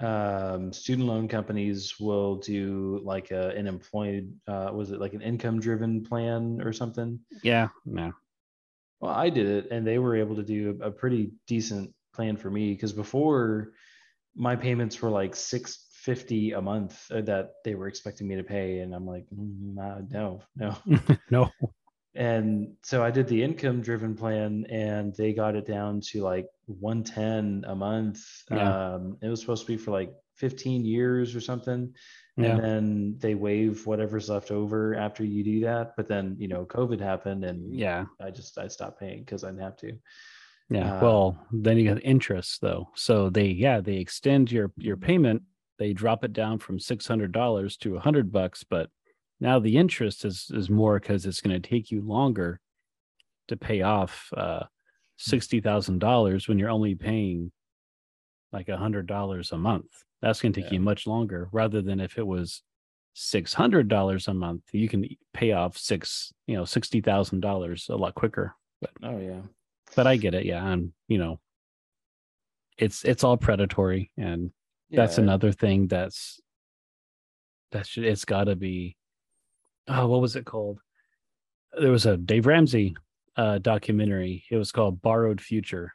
um, 0.00 0.72
student 0.72 1.06
loan 1.06 1.28
companies 1.28 2.00
will 2.00 2.36
do 2.36 3.00
like 3.04 3.30
a, 3.30 3.50
an 3.50 3.66
employed, 3.66 4.32
uh, 4.48 4.70
was 4.72 4.90
it 4.90 5.00
like 5.00 5.12
an 5.12 5.20
income 5.20 5.60
driven 5.60 6.02
plan 6.02 6.60
or 6.62 6.72
something? 6.72 7.20
Yeah, 7.42 7.68
no. 7.84 8.12
Well, 9.00 9.12
I 9.12 9.28
did 9.28 9.46
it, 9.46 9.68
and 9.70 9.86
they 9.86 9.98
were 9.98 10.16
able 10.16 10.36
to 10.36 10.42
do 10.42 10.78
a 10.82 10.90
pretty 10.90 11.32
decent 11.46 11.92
plan 12.14 12.38
for 12.38 12.50
me 12.50 12.72
because 12.72 12.92
before 12.92 13.72
my 14.34 14.56
payments 14.56 15.02
were 15.02 15.10
like 15.10 15.36
six 15.36 15.88
fifty 15.92 16.52
a 16.52 16.60
month 16.60 17.10
uh, 17.10 17.20
that 17.22 17.52
they 17.64 17.74
were 17.74 17.88
expecting 17.88 18.28
me 18.28 18.36
to 18.36 18.44
pay, 18.44 18.78
and 18.78 18.94
I'm 18.94 19.06
like, 19.06 19.26
"Mm, 19.34 20.06
no, 20.10 20.40
no. 20.56 20.76
no. 21.30 21.50
And 22.14 22.74
so 22.82 23.02
I 23.02 23.10
did 23.10 23.26
the 23.26 23.42
income 23.42 23.80
driven 23.80 24.14
plan, 24.14 24.66
and 24.70 25.14
they 25.16 25.32
got 25.32 25.56
it 25.56 25.66
down 25.66 26.00
to 26.12 26.22
like 26.22 26.46
one 26.66 27.02
ten 27.02 27.64
a 27.66 27.74
month. 27.74 28.20
Yeah. 28.50 28.94
Um, 28.94 29.18
it 29.20 29.28
was 29.28 29.40
supposed 29.40 29.66
to 29.66 29.72
be 29.72 29.76
for 29.76 29.90
like 29.90 30.12
fifteen 30.36 30.84
years 30.84 31.36
or 31.36 31.40
something 31.40 31.94
Yeah. 32.36 32.56
and 32.56 32.64
then 32.64 33.14
they 33.20 33.36
waive 33.36 33.86
whatever's 33.86 34.28
left 34.28 34.50
over 34.50 34.96
after 34.96 35.24
you 35.24 35.44
do 35.44 35.60
that. 35.60 35.94
But 35.96 36.08
then 36.08 36.36
you 36.38 36.48
know, 36.48 36.64
COVID 36.64 37.00
happened, 37.00 37.44
and 37.44 37.74
Yeah. 37.74 38.06
I 38.20 38.30
just 38.30 38.58
I 38.58 38.68
stopped 38.68 39.00
paying 39.00 39.20
because 39.20 39.44
I 39.44 39.48
didn't 39.50 39.62
have 39.62 39.76
to. 39.78 39.92
Yeah. 40.70 40.96
Uh, 40.96 41.00
well, 41.02 41.46
then 41.52 41.78
you 41.78 41.92
got 41.92 42.02
interest 42.04 42.60
though. 42.60 42.88
So 42.94 43.28
they 43.30 43.46
yeah, 43.48 43.80
they 43.80 43.96
extend 43.96 44.50
your 44.50 44.72
your 44.76 44.96
payment, 44.96 45.42
they 45.78 45.92
drop 45.92 46.24
it 46.24 46.32
down 46.32 46.58
from 46.58 46.78
six 46.80 47.06
hundred 47.06 47.32
dollars 47.32 47.76
to 47.78 47.96
a 47.96 48.00
hundred 48.00 48.32
bucks, 48.32 48.64
but 48.64 48.88
now 49.44 49.58
the 49.60 49.76
interest 49.76 50.24
is 50.24 50.50
is 50.52 50.68
more 50.70 50.98
because 50.98 51.26
it's 51.26 51.40
going 51.42 51.60
to 51.60 51.68
take 51.68 51.90
you 51.92 52.00
longer 52.00 52.58
to 53.48 53.56
pay 53.56 53.82
off 53.82 54.30
uh 54.36 54.64
sixty 55.18 55.60
thousand 55.60 55.98
dollars 56.00 56.48
when 56.48 56.58
you're 56.58 56.70
only 56.78 56.94
paying 56.94 57.52
like 58.52 58.68
a 58.68 58.76
hundred 58.76 59.06
dollars 59.06 59.52
a 59.52 59.58
month. 59.58 59.90
That's 60.22 60.40
going 60.40 60.52
to 60.54 60.60
take 60.60 60.70
Yeah. 60.70 60.76
you 60.78 60.80
much 60.80 61.06
longer 61.06 61.48
rather 61.52 61.82
than 61.82 62.00
if 62.00 62.16
it 62.18 62.26
was 62.26 62.62
six 63.12 63.52
hundred 63.54 63.88
dollars 63.88 64.26
a 64.28 64.34
month. 64.34 64.62
You 64.72 64.88
can 64.88 65.04
pay 65.32 65.52
off 65.52 65.76
six, 65.76 66.32
you 66.46 66.56
know, 66.56 66.64
sixty 66.64 67.00
thousand 67.00 67.40
dollars 67.40 67.86
a 67.90 67.96
lot 67.96 68.14
quicker. 68.14 68.54
But 68.80 68.90
Oh 69.02 69.18
yeah. 69.18 69.42
But 69.94 70.06
I 70.08 70.16
get 70.16 70.34
it, 70.34 70.44
yeah, 70.46 70.66
and 70.72 70.92
you 71.06 71.18
know, 71.18 71.38
it's 72.78 73.04
it's 73.04 73.22
all 73.22 73.36
predatory, 73.36 74.10
and 74.16 74.50
that's 74.90 75.18
another 75.24 75.52
thing 75.52 75.86
that's 75.86 76.40
that's 77.70 77.96
it's 77.96 78.24
got 78.24 78.44
to 78.44 78.56
be. 78.56 78.96
Oh, 79.88 80.06
what 80.06 80.20
was 80.20 80.36
it 80.36 80.46
called? 80.46 80.78
There 81.78 81.90
was 81.90 82.06
a 82.06 82.16
Dave 82.16 82.46
Ramsey 82.46 82.96
uh, 83.36 83.58
documentary. 83.58 84.44
It 84.50 84.56
was 84.56 84.72
called 84.72 85.02
Borrowed 85.02 85.40
Future. 85.40 85.92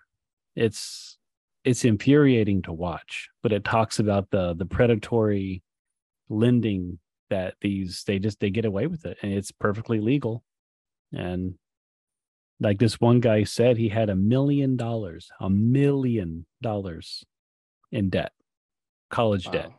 It's 0.56 1.18
it's 1.64 1.86
infuriating 1.86 2.62
to 2.64 2.74
watch, 2.74 3.30
but 3.44 3.52
it 3.52 3.64
talks 3.64 4.00
about 4.00 4.30
the 4.30 4.54
the 4.54 4.66
predatory 4.66 5.64
lending 6.30 7.00
that 7.30 7.56
these 7.62 8.04
they 8.06 8.20
just 8.20 8.40
they 8.40 8.50
get 8.50 8.66
away 8.66 8.88
with 8.88 9.06
it, 9.06 9.18
and 9.22 9.32
it's 9.32 9.52
perfectly 9.52 10.00
legal. 10.00 10.44
And 11.14 11.56
like 12.60 12.78
this 12.78 13.00
one 13.00 13.20
guy 13.20 13.44
said, 13.46 13.78
he 13.78 13.90
had 13.90 14.10
a 14.10 14.16
million 14.16 14.76
dollars, 14.76 15.30
a 15.40 15.50
million 15.50 16.46
dollars 16.62 17.24
in 17.92 18.10
debt, 18.10 18.34
college 19.10 19.50
debt. 19.50 19.72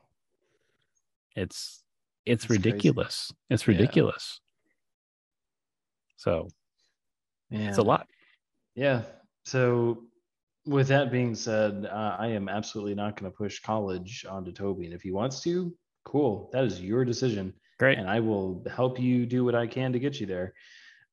It's 1.37 1.83
it's 2.27 2.45
That's 2.45 2.47
crazy. 2.47 2.71
ridiculous. 2.71 3.33
It's 3.49 3.67
Yeah. 3.67 3.73
ridiculous. 3.73 4.41
So 6.17 6.49
it's 7.51 7.79
a 7.79 7.83
lot. 7.83 8.07
Yeah. 8.75 9.03
So, 9.45 10.05
with 10.67 10.89
that 10.89 11.11
being 11.11 11.35
said, 11.35 11.87
uh, 11.87 12.17
I 12.19 12.29
am 12.29 12.49
absolutely 12.49 12.95
not 12.95 13.19
going 13.19 13.31
to 13.31 13.37
push 13.37 13.61
college 13.61 14.27
onto 14.29 14.53
Toby. 14.53 14.85
And 14.85 14.95
if 14.95 15.03
he 15.03 15.11
wants 15.11 15.41
to, 15.43 15.75
cool. 16.05 16.51
That 16.53 16.65
is 16.65 16.81
your 16.81 17.05
decision. 17.05 17.55
Great. 17.79 17.99
And 17.99 18.09
I 18.09 18.21
will 18.21 18.63
help 18.71 19.01
you 19.01 19.25
do 19.25 19.45
what 19.45 19.55
I 19.55 19.67
can 19.67 19.93
to 19.95 19.99
get 19.99 20.21
you 20.21 20.27
there. 20.27 20.53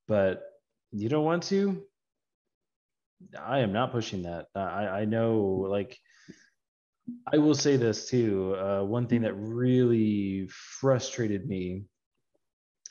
But 0.08 0.44
you 0.92 1.08
don't 1.08 1.24
want 1.24 1.44
to? 1.44 1.84
I 3.40 3.60
am 3.60 3.72
not 3.72 3.92
pushing 3.92 4.24
that. 4.24 4.48
I, 4.54 4.88
I 4.88 5.06
know, 5.06 5.40
like, 5.40 5.98
I 7.32 7.38
will 7.38 7.56
say 7.56 7.78
this 7.78 8.10
too. 8.10 8.56
Uh, 8.56 8.84
one 8.84 9.08
thing 9.08 9.22
that 9.22 9.34
really 9.34 10.48
frustrated 10.48 11.48
me 11.48 11.84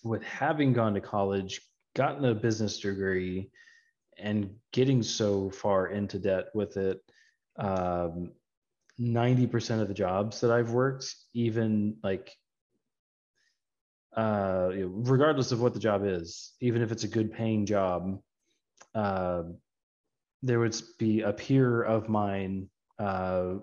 with 0.04 0.22
having 0.22 0.72
gone 0.72 0.94
to 0.94 1.00
college, 1.00 1.60
gotten 1.94 2.24
a 2.24 2.34
business 2.34 2.78
degree, 2.80 3.50
and 4.18 4.50
getting 4.72 5.02
so 5.02 5.50
far 5.50 5.88
into 5.88 6.18
debt 6.18 6.46
with 6.54 6.76
it, 6.76 7.00
um, 7.58 8.32
90% 8.98 9.80
of 9.80 9.88
the 9.88 9.94
jobs 9.94 10.40
that 10.40 10.50
I've 10.50 10.70
worked, 10.70 11.14
even 11.34 11.96
like, 12.02 12.34
uh, 14.16 14.70
regardless 14.72 15.52
of 15.52 15.60
what 15.60 15.74
the 15.74 15.80
job 15.80 16.02
is, 16.04 16.54
even 16.60 16.80
if 16.80 16.92
it's 16.92 17.04
a 17.04 17.08
good 17.08 17.32
paying 17.32 17.66
job, 17.66 18.18
uh, 18.94 19.42
there 20.42 20.60
would 20.60 20.74
be 20.98 21.20
a 21.20 21.32
peer 21.32 21.82
of 21.82 22.08
mine 22.08 22.70
uh, 22.98 23.56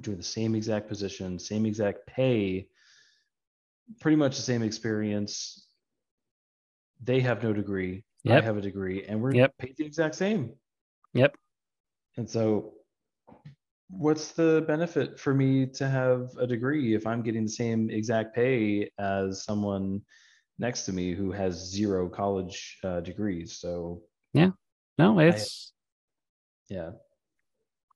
doing 0.00 0.16
the 0.16 0.22
same 0.22 0.54
exact 0.54 0.88
position, 0.88 1.38
same 1.38 1.66
exact 1.66 2.06
pay, 2.06 2.68
pretty 4.00 4.16
much 4.16 4.36
the 4.36 4.42
same 4.42 4.62
experience. 4.62 5.66
They 7.02 7.20
have 7.20 7.42
no 7.42 7.52
degree. 7.52 8.04
I 8.26 8.40
have 8.40 8.56
a 8.56 8.60
degree, 8.60 9.04
and 9.04 9.20
we're 9.20 9.34
Yep. 9.34 9.58
paid 9.58 9.76
the 9.76 9.84
exact 9.84 10.14
same. 10.14 10.54
Yep. 11.12 11.36
And 12.16 12.28
so, 12.28 12.74
what's 13.90 14.32
the 14.32 14.64
benefit 14.66 15.20
for 15.20 15.34
me 15.34 15.66
to 15.66 15.86
have 15.86 16.34
a 16.38 16.46
degree 16.46 16.94
if 16.94 17.06
I'm 17.06 17.22
getting 17.22 17.44
the 17.44 17.50
same 17.50 17.90
exact 17.90 18.34
pay 18.34 18.90
as 18.98 19.44
someone 19.44 20.02
next 20.58 20.86
to 20.86 20.92
me 20.92 21.12
who 21.12 21.32
has 21.32 21.70
zero 21.70 22.08
college 22.08 22.78
uh, 22.82 23.00
degrees? 23.00 23.58
So, 23.58 24.02
yeah, 24.32 24.52
No, 24.96 25.18
it's 25.18 25.74
yeah, 26.68 26.92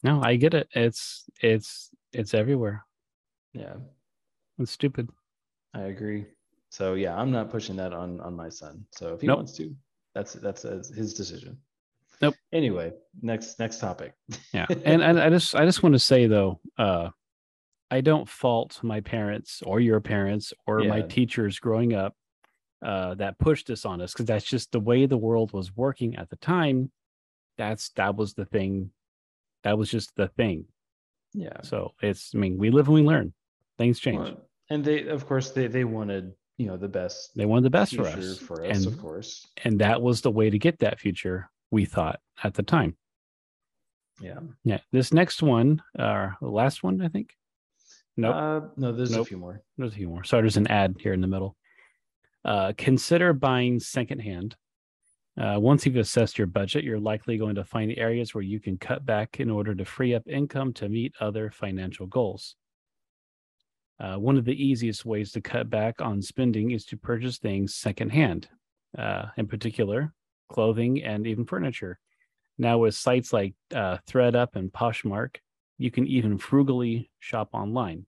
no, 0.03 0.23
I 0.23 0.37
get 0.37 0.55
it. 0.55 0.69
It's 0.73 1.25
it's 1.43 1.91
it's 2.13 2.35
everywhere. 2.35 2.85
yeah, 3.53 3.75
It's 4.59 4.73
stupid. 4.73 5.11
I 5.75 5.83
agree. 5.83 6.27
So, 6.71 6.95
yeah, 6.95 7.17
I'm 7.17 7.31
not 7.31 7.51
pushing 7.51 7.77
that 7.77 7.93
on 7.93 8.21
on 8.21 8.35
my 8.35 8.49
son. 8.49 8.85
So, 8.93 9.15
if 9.15 9.21
he 9.21 9.27
Nope. 9.27 9.37
wants 9.39 9.53
to, 9.57 9.75
that's 10.15 10.35
that's 10.35 10.65
uh, 10.65 10.83
his 10.95 11.15
decision. 11.15 11.59
Nope. 12.21 12.35
Anyway, 12.53 12.93
next 13.23 13.59
next 13.59 13.79
topic. 13.79 14.13
Yeah. 14.53 14.67
and, 14.85 15.03
and 15.03 15.21
I 15.21 15.31
just 15.31 15.55
I 15.55 15.65
just 15.65 15.83
want 15.83 15.95
to 15.95 15.99
say 15.99 16.27
though, 16.27 16.61
uh 16.77 17.11
I 17.91 18.01
don't 18.03 18.29
fault 18.29 18.81
my 18.83 19.01
parents 19.01 19.63
or 19.65 19.81
your 19.81 20.01
parents 20.01 20.53
or 20.67 20.83
my 20.85 21.01
teachers 21.03 21.59
growing 21.59 21.95
up 21.95 22.15
uh 22.85 23.15
that 23.15 23.39
pushed 23.39 23.69
this 23.69 23.85
on 23.85 24.01
us 24.01 24.13
because 24.13 24.27
that's 24.27 24.45
just 24.45 24.73
the 24.73 24.81
way 24.81 25.07
the 25.07 25.17
world 25.17 25.53
was 25.53 25.75
working 25.77 26.17
at 26.17 26.29
the 26.29 26.37
time. 26.37 26.91
That's 27.57 27.91
that 27.91 28.17
was 28.17 28.35
the 28.35 28.45
thing. 28.47 28.91
That 29.65 29.77
was 29.79 29.91
just 29.91 30.15
the 30.17 30.29
thing. 30.29 30.67
yeah. 31.35 31.61
So 31.63 31.93
it's 32.03 32.33
I 32.35 32.39
mean, 32.39 32.59
we 32.59 32.71
live 32.71 32.87
and 32.89 32.95
we 32.95 33.03
learn. 33.03 33.33
Things 33.79 33.99
change. 34.01 34.19
Well, 34.19 34.49
and 34.71 34.85
they, 34.85 35.07
of 35.09 35.27
course, 35.27 35.51
they 35.51 35.67
they 35.67 35.85
wanted 35.85 36.33
you 36.57 36.67
know 36.67 36.77
the 36.77 36.89
best 36.89 37.31
they 37.37 37.47
wanted 37.47 37.65
the 37.65 37.71
best 37.71 37.95
for 37.95 38.07
us. 38.07 38.39
for 38.39 38.65
us, 38.65 38.77
and 38.77 38.87
of 38.87 38.99
course. 39.01 39.47
and 39.65 39.79
that 39.81 40.01
was 40.03 40.21
the 40.21 40.31
way 40.31 40.51
to 40.51 40.59
get 40.59 40.79
that 40.81 40.99
future, 41.01 41.51
we 41.71 41.85
thought 41.85 42.21
at 42.43 42.55
the 42.55 42.63
time. 42.63 42.97
Yeah. 44.21 44.41
Yeah. 44.65 44.79
This 44.91 45.13
next 45.13 45.43
one, 45.43 45.81
uh 45.99 46.31
the 46.41 46.49
last 46.49 46.83
one, 46.83 47.01
I 47.03 47.09
think. 47.09 47.35
Nope. 48.17 48.35
Uh, 48.35 48.61
no, 48.77 48.91
there's 48.93 49.13
Nope. 49.13 49.21
a 49.21 49.25
few 49.27 49.37
more. 49.37 49.63
There's 49.77 49.93
a 49.93 49.97
few 49.97 50.09
more. 50.09 50.25
So 50.25 50.39
there's 50.39 50.57
an 50.57 50.67
ad 50.67 50.97
here 50.99 51.13
in 51.13 51.21
the 51.21 51.29
middle. 51.29 51.55
Uh, 52.45 52.73
consider 52.77 53.33
buying 53.33 53.79
secondhand. 53.79 54.57
Uh, 55.39 55.57
once 55.59 55.87
you've 55.87 55.97
assessed 55.97 56.37
your 56.37 56.49
budget, 56.49 56.83
you're 56.83 56.99
likely 56.99 57.39
going 57.39 57.55
to 57.55 57.65
find 57.65 57.95
areas 57.97 58.35
where 58.35 58.43
you 58.43 58.59
can 58.59 58.77
cut 58.77 59.07
back 59.07 59.39
in 59.39 59.51
order 59.51 59.75
to 59.75 59.85
free 59.85 60.15
up 60.15 60.27
income 60.27 60.73
to 60.73 60.89
meet 60.89 61.15
other 61.21 61.51
financial 61.51 62.07
goals. 62.07 62.57
Uh, 64.01 64.17
one 64.17 64.37
of 64.37 64.45
the 64.45 64.65
easiest 64.65 65.05
ways 65.05 65.31
to 65.31 65.41
cut 65.41 65.71
back 65.71 66.01
on 66.01 66.21
spending 66.21 66.73
is 66.73 66.85
to 66.85 66.97
purchase 66.97 67.39
things 67.39 67.75
secondhand, 67.75 68.49
uh, 68.97 69.27
in 69.37 69.47
particular, 69.47 70.13
clothing 70.49 71.03
and 71.05 71.27
even 71.27 71.45
furniture. 71.45 71.99
Now, 72.59 72.79
with 72.79 72.97
sites 72.97 73.33
like 73.33 73.55
uh, 73.73 73.99
ThredUp 74.09 74.57
and 74.57 74.73
Poshmark, 74.73 75.37
you 75.79 75.93
can 75.93 76.07
even 76.09 76.39
frugally 76.39 77.11
shop 77.21 77.51
online 77.53 78.07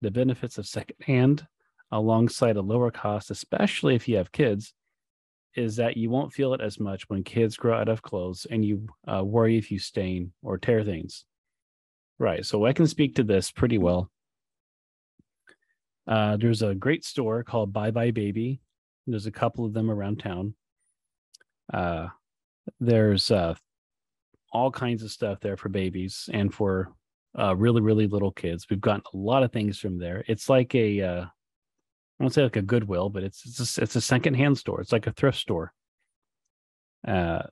the 0.00 0.10
benefits 0.10 0.58
of 0.58 0.66
secondhand 0.66 1.46
alongside 1.90 2.56
a 2.56 2.60
lower 2.60 2.90
cost, 2.90 3.30
especially 3.30 3.94
if 3.94 4.06
you 4.08 4.16
have 4.16 4.30
kids, 4.30 4.74
is 5.56 5.76
that 5.76 5.96
you 5.96 6.10
won't 6.10 6.32
feel 6.32 6.54
it 6.54 6.60
as 6.60 6.78
much 6.78 7.08
when 7.08 7.24
kids 7.24 7.56
grow 7.56 7.76
out 7.76 7.88
of 7.88 8.02
clothes 8.02 8.46
and 8.50 8.64
you 8.64 8.86
uh, 9.06 9.24
worry 9.24 9.56
if 9.56 9.70
you 9.70 9.78
stain 9.78 10.32
or 10.42 10.58
tear 10.58 10.84
things. 10.84 11.24
Right. 12.18 12.44
So 12.44 12.64
I 12.64 12.72
can 12.72 12.86
speak 12.86 13.14
to 13.16 13.24
this 13.24 13.50
pretty 13.50 13.78
well. 13.78 14.10
Uh, 16.06 16.36
there's 16.36 16.62
a 16.62 16.74
great 16.74 17.04
store 17.04 17.42
called 17.42 17.72
Bye 17.72 17.90
Bye 17.90 18.10
Baby. 18.10 18.60
There's 19.06 19.26
a 19.26 19.32
couple 19.32 19.64
of 19.64 19.72
them 19.72 19.90
around 19.90 20.20
town. 20.20 20.54
Uh, 21.72 22.08
there's 22.80 23.30
uh, 23.30 23.54
all 24.52 24.70
kinds 24.70 25.02
of 25.02 25.10
stuff 25.10 25.40
there 25.40 25.56
for 25.56 25.68
babies 25.68 26.28
and 26.32 26.52
for 26.52 26.92
uh, 27.38 27.54
really, 27.54 27.80
really 27.82 28.06
little 28.06 28.32
kids. 28.32 28.66
We've 28.68 28.80
gotten 28.80 29.02
a 29.12 29.16
lot 29.16 29.42
of 29.42 29.52
things 29.52 29.78
from 29.78 29.98
there. 29.98 30.24
It's 30.26 30.48
like 30.48 30.74
a, 30.74 31.00
uh, 31.00 31.24
I 32.18 32.24
won't 32.24 32.34
say 32.34 32.42
like 32.42 32.56
a 32.56 32.62
Goodwill, 32.62 33.10
but 33.10 33.22
it's 33.22 33.44
it's 33.46 33.78
a, 33.78 33.82
it's 33.82 33.96
a 33.96 34.00
secondhand 34.00 34.58
store. 34.58 34.80
It's 34.80 34.92
like 34.92 35.06
a 35.06 35.12
thrift 35.12 35.38
store. 35.38 35.72
Uh, 37.06 37.42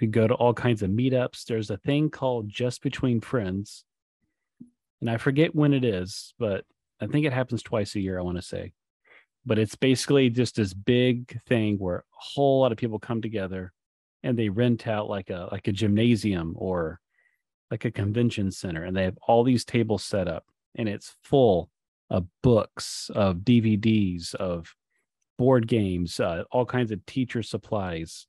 we 0.00 0.06
go 0.06 0.26
to 0.26 0.34
all 0.34 0.54
kinds 0.54 0.82
of 0.82 0.90
meetups. 0.90 1.44
There's 1.44 1.70
a 1.70 1.76
thing 1.78 2.10
called 2.10 2.48
Just 2.48 2.82
Between 2.82 3.20
Friends, 3.20 3.84
and 5.00 5.10
I 5.10 5.18
forget 5.18 5.54
when 5.54 5.74
it 5.74 5.84
is, 5.84 6.34
but 6.38 6.64
I 7.00 7.06
think 7.06 7.26
it 7.26 7.32
happens 7.32 7.62
twice 7.62 7.94
a 7.94 8.00
year. 8.00 8.18
I 8.18 8.22
want 8.22 8.38
to 8.38 8.42
say, 8.42 8.72
but 9.44 9.58
it's 9.58 9.74
basically 9.74 10.30
just 10.30 10.56
this 10.56 10.72
big 10.72 11.40
thing 11.46 11.78
where 11.78 11.98
a 11.98 12.02
whole 12.12 12.60
lot 12.60 12.72
of 12.72 12.78
people 12.78 12.98
come 12.98 13.20
together, 13.20 13.72
and 14.22 14.38
they 14.38 14.48
rent 14.48 14.86
out 14.86 15.10
like 15.10 15.30
a 15.30 15.48
like 15.52 15.68
a 15.68 15.72
gymnasium 15.72 16.54
or 16.56 17.00
like 17.70 17.84
a 17.84 17.90
convention 17.90 18.50
center 18.50 18.84
and 18.84 18.96
they 18.96 19.04
have 19.04 19.18
all 19.26 19.42
these 19.42 19.64
tables 19.64 20.04
set 20.04 20.28
up 20.28 20.44
and 20.76 20.88
it's 20.88 21.16
full 21.22 21.70
of 22.10 22.26
books 22.42 23.10
of 23.14 23.38
dvds 23.38 24.34
of 24.34 24.74
board 25.38 25.66
games 25.66 26.20
uh, 26.20 26.44
all 26.50 26.64
kinds 26.64 26.90
of 26.92 27.04
teacher 27.06 27.42
supplies 27.42 28.26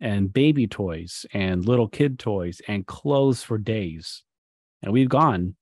and 0.00 0.32
baby 0.32 0.66
toys 0.66 1.24
and 1.32 1.64
little 1.64 1.88
kid 1.88 2.18
toys 2.18 2.60
and 2.68 2.86
clothes 2.86 3.42
for 3.42 3.58
days. 3.58 4.22
And 4.82 4.92
we've 4.92 5.08
gone 5.08 5.56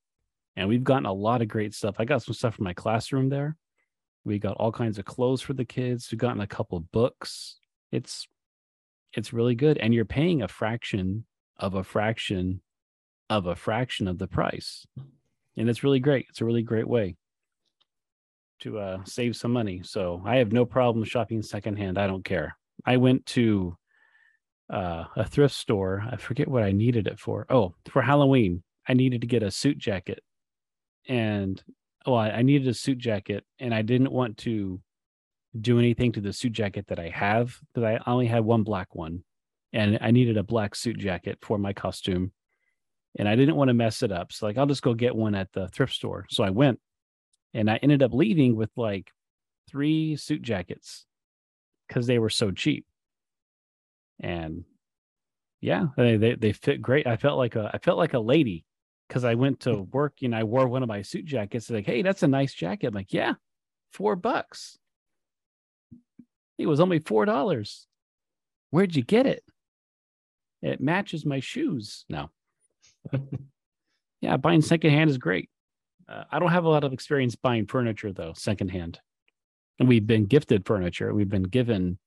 and 0.56 0.68
we've 0.68 0.84
gotten 0.84 1.06
a 1.06 1.12
lot 1.12 1.42
of 1.42 1.48
great 1.48 1.74
stuff. 1.74 1.96
I 1.98 2.04
got 2.04 2.22
some 2.22 2.34
stuff 2.34 2.56
from 2.56 2.64
my 2.64 2.74
classroom 2.74 3.28
there. 3.28 3.56
We 4.24 4.38
got 4.38 4.56
all 4.56 4.72
kinds 4.72 4.98
of 4.98 5.04
clothes 5.04 5.42
for 5.42 5.52
the 5.52 5.64
kids. 5.64 6.08
We've 6.10 6.18
gotten 6.18 6.40
a 6.40 6.46
couple 6.46 6.78
of 6.78 6.90
books. 6.90 7.58
It's 7.92 8.26
it's 9.12 9.32
really 9.32 9.54
good. 9.54 9.78
And 9.78 9.94
you're 9.94 10.04
paying 10.04 10.42
a 10.42 10.48
fraction 10.48 11.24
of 11.56 11.74
a 11.74 11.84
fraction 11.84 12.60
of 13.30 13.46
a 13.46 13.54
fraction 13.54 14.08
of 14.08 14.18
the 14.18 14.26
price. 14.26 14.86
And 15.56 15.70
it's 15.70 15.84
really 15.84 16.00
great. 16.00 16.26
It's 16.30 16.40
a 16.40 16.44
really 16.44 16.62
great 16.62 16.88
way 16.88 17.16
to 18.60 18.78
uh, 18.78 19.04
save 19.04 19.36
some 19.36 19.52
money. 19.52 19.82
So 19.84 20.22
I 20.24 20.36
have 20.36 20.52
no 20.52 20.64
problem 20.64 21.04
shopping 21.04 21.42
secondhand. 21.42 21.98
I 21.98 22.06
don't 22.06 22.24
care. 22.24 22.56
I 22.84 22.96
went 22.96 23.26
to 23.26 23.76
uh, 24.70 25.04
a 25.16 25.24
thrift 25.24 25.54
store. 25.54 26.04
I 26.10 26.16
forget 26.16 26.48
what 26.48 26.62
I 26.62 26.72
needed 26.72 27.06
it 27.06 27.18
for. 27.18 27.46
Oh, 27.50 27.74
for 27.86 28.02
Halloween, 28.02 28.62
I 28.88 28.94
needed 28.94 29.20
to 29.20 29.26
get 29.26 29.42
a 29.42 29.50
suit 29.50 29.78
jacket. 29.78 30.22
And 31.08 31.62
well, 32.06 32.16
I, 32.16 32.30
I 32.30 32.42
needed 32.42 32.68
a 32.68 32.74
suit 32.74 32.98
jacket 32.98 33.44
and 33.58 33.74
I 33.74 33.82
didn't 33.82 34.12
want 34.12 34.38
to 34.38 34.80
do 35.60 35.78
anything 35.78 36.12
to 36.12 36.20
the 36.20 36.32
suit 36.32 36.52
jacket 36.52 36.86
that 36.88 36.98
I 36.98 37.10
have 37.10 37.58
because 37.72 37.86
I 37.86 38.10
only 38.10 38.26
had 38.26 38.44
one 38.44 38.62
black 38.62 38.94
one 38.94 39.22
and 39.72 39.98
I 40.00 40.10
needed 40.10 40.36
a 40.36 40.42
black 40.42 40.74
suit 40.74 40.98
jacket 40.98 41.38
for 41.42 41.58
my 41.58 41.72
costume 41.72 42.32
and 43.16 43.28
I 43.28 43.36
didn't 43.36 43.56
want 43.56 43.68
to 43.68 43.74
mess 43.74 44.02
it 44.02 44.10
up. 44.10 44.32
So 44.32 44.46
like 44.46 44.58
I'll 44.58 44.66
just 44.66 44.82
go 44.82 44.94
get 44.94 45.14
one 45.14 45.34
at 45.34 45.52
the 45.52 45.68
thrift 45.68 45.94
store. 45.94 46.26
So 46.30 46.42
I 46.42 46.50
went 46.50 46.80
and 47.54 47.70
I 47.70 47.76
ended 47.76 48.02
up 48.02 48.12
leaving 48.12 48.56
with 48.56 48.70
like 48.76 49.10
three 49.68 50.16
suit 50.16 50.42
jackets 50.42 51.06
because 51.88 52.06
they 52.06 52.18
were 52.18 52.30
so 52.30 52.50
cheap. 52.50 52.84
And 54.20 54.64
yeah, 55.60 55.86
they, 55.96 56.16
they 56.16 56.34
they 56.34 56.52
fit 56.52 56.82
great. 56.82 57.06
I 57.06 57.16
felt 57.16 57.38
like 57.38 57.56
a 57.56 57.70
I 57.72 57.78
felt 57.78 57.98
like 57.98 58.14
a 58.14 58.18
lady 58.18 58.64
because 59.08 59.24
I 59.24 59.34
went 59.34 59.60
to 59.60 59.70
mm. 59.70 59.92
work 59.92 60.14
and 60.22 60.34
I 60.34 60.44
wore 60.44 60.68
one 60.68 60.82
of 60.82 60.88
my 60.88 61.02
suit 61.02 61.24
jackets. 61.24 61.70
Like, 61.70 61.86
hey, 61.86 62.02
that's 62.02 62.22
a 62.22 62.28
nice 62.28 62.52
jacket. 62.52 62.88
I'm 62.88 62.94
like, 62.94 63.12
yeah, 63.12 63.34
four 63.92 64.16
bucks. 64.16 64.78
It 66.58 66.66
was 66.66 66.80
only 66.80 66.98
four 66.98 67.24
dollars. 67.24 67.86
Where'd 68.70 68.94
you 68.94 69.02
get 69.02 69.26
it? 69.26 69.44
It 70.62 70.80
matches 70.80 71.24
my 71.24 71.40
shoes. 71.40 72.04
No. 72.08 72.30
yeah, 74.20 74.36
buying 74.36 74.62
secondhand 74.62 75.10
is 75.10 75.18
great. 75.18 75.50
Uh, 76.08 76.24
I 76.30 76.38
don't 76.38 76.50
have 76.50 76.64
a 76.64 76.68
lot 76.68 76.84
of 76.84 76.92
experience 76.92 77.34
buying 77.34 77.66
furniture 77.66 78.12
though, 78.12 78.32
secondhand. 78.34 79.00
And 79.78 79.88
we've 79.88 80.06
been 80.06 80.26
gifted 80.26 80.66
furniture. 80.66 81.12
We've 81.14 81.28
been 81.28 81.44
given 81.44 81.98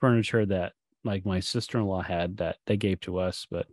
furniture 0.00 0.44
that 0.46 0.72
like 1.04 1.24
my 1.24 1.40
sister-in-law 1.40 2.02
had 2.02 2.38
that 2.38 2.56
they 2.66 2.76
gave 2.76 3.00
to 3.00 3.18
us, 3.18 3.46
but 3.50 3.66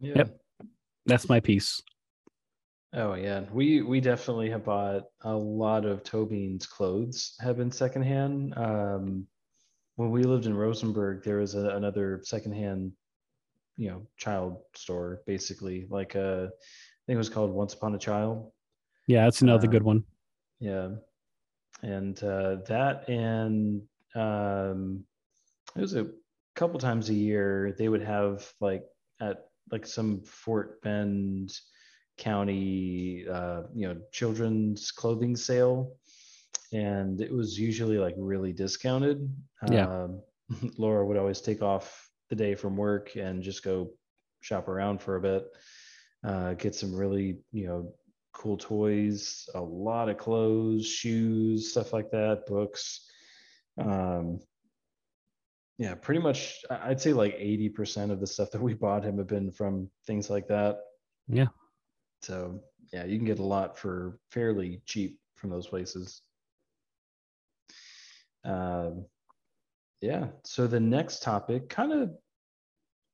Yeah. 0.00 0.14
Yep. 0.16 0.40
that's 1.06 1.28
my 1.28 1.40
piece. 1.40 1.82
Oh 2.92 3.14
yeah, 3.14 3.44
we 3.52 3.82
we 3.82 4.00
definitely 4.00 4.50
have 4.50 4.64
bought 4.64 5.04
a 5.22 5.32
lot 5.32 5.84
of 5.84 6.02
Tobin's 6.02 6.66
clothes 6.66 7.36
have 7.40 7.58
been 7.58 7.70
secondhand. 7.70 8.54
Um, 8.56 9.26
when 9.94 10.10
we 10.10 10.24
lived 10.24 10.46
in 10.46 10.56
Rosenberg, 10.56 11.22
there 11.22 11.36
was 11.36 11.54
a, 11.54 11.68
another 11.76 12.20
secondhand, 12.24 12.92
you 13.80 13.88
know, 13.88 14.06
child 14.18 14.58
store, 14.74 15.22
basically 15.26 15.86
like 15.88 16.14
a, 16.14 16.50
I 16.52 17.02
think 17.06 17.14
it 17.14 17.16
was 17.16 17.30
called 17.30 17.50
Once 17.50 17.72
Upon 17.72 17.94
a 17.94 17.98
Child. 17.98 18.52
Yeah, 19.06 19.24
that's 19.24 19.40
another 19.40 19.68
Um, 19.68 19.72
good 19.72 19.82
one. 19.82 20.04
Yeah, 20.60 20.90
and 21.82 22.22
uh, 22.22 22.56
that 22.68 23.08
and 23.08 23.80
um, 24.14 25.02
it 25.74 25.80
was 25.80 25.96
a 25.96 26.08
couple 26.54 26.78
times 26.78 27.08
a 27.08 27.14
year 27.14 27.74
they 27.78 27.88
would 27.88 28.02
have 28.02 28.52
like 28.60 28.84
at 29.22 29.46
like 29.72 29.86
some 29.86 30.20
Fort 30.24 30.82
Bend 30.82 31.50
County, 32.18 33.24
uh, 33.32 33.62
you 33.74 33.88
know, 33.88 33.96
children's 34.12 34.90
clothing 34.90 35.36
sale, 35.36 35.96
and 36.74 37.22
it 37.22 37.32
was 37.32 37.58
usually 37.58 37.96
like 37.96 38.14
really 38.18 38.52
discounted. 38.52 39.26
Yeah. 39.70 39.86
Um, 39.88 40.20
Laura 40.76 41.06
would 41.06 41.16
always 41.16 41.40
take 41.40 41.62
off 41.62 42.09
the 42.30 42.36
day 42.36 42.54
from 42.54 42.76
work 42.76 43.16
and 43.16 43.42
just 43.42 43.62
go 43.62 43.90
shop 44.40 44.68
around 44.68 45.02
for 45.02 45.16
a 45.16 45.20
bit, 45.20 45.44
uh, 46.24 46.54
get 46.54 46.74
some 46.74 46.94
really, 46.94 47.38
you 47.52 47.66
know, 47.66 47.92
cool 48.32 48.56
toys, 48.56 49.48
a 49.54 49.60
lot 49.60 50.08
of 50.08 50.16
clothes, 50.16 50.86
shoes, 50.86 51.70
stuff 51.70 51.92
like 51.92 52.10
that, 52.10 52.46
books. 52.46 53.06
Um, 53.78 54.40
yeah, 55.78 55.94
pretty 55.94 56.20
much. 56.20 56.62
I'd 56.70 57.00
say 57.00 57.12
like 57.12 57.38
80% 57.38 58.10
of 58.10 58.20
the 58.20 58.26
stuff 58.26 58.50
that 58.52 58.62
we 58.62 58.74
bought 58.74 59.04
him 59.04 59.18
have 59.18 59.26
been 59.26 59.50
from 59.50 59.90
things 60.06 60.30
like 60.30 60.46
that. 60.48 60.78
Yeah. 61.28 61.46
So 62.22 62.60
yeah, 62.92 63.04
you 63.04 63.16
can 63.16 63.26
get 63.26 63.38
a 63.38 63.44
lot 63.44 63.78
for 63.78 64.18
fairly 64.30 64.82
cheap 64.86 65.18
from 65.36 65.50
those 65.50 65.66
places. 65.66 66.22
Um, 68.44 69.06
yeah. 70.00 70.28
So 70.44 70.66
the 70.66 70.80
next 70.80 71.22
topic 71.22 71.68
kind 71.68 71.92
of 71.92 72.10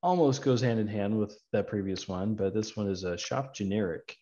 almost 0.03 0.41
goes 0.41 0.61
hand 0.61 0.79
in 0.79 0.87
hand 0.87 1.17
with 1.17 1.37
that 1.51 1.67
previous 1.67 2.07
one, 2.07 2.35
but 2.35 2.53
this 2.53 2.75
one 2.75 2.87
is 2.87 3.03
a 3.03 3.17
shop 3.17 3.53
generic. 3.53 4.15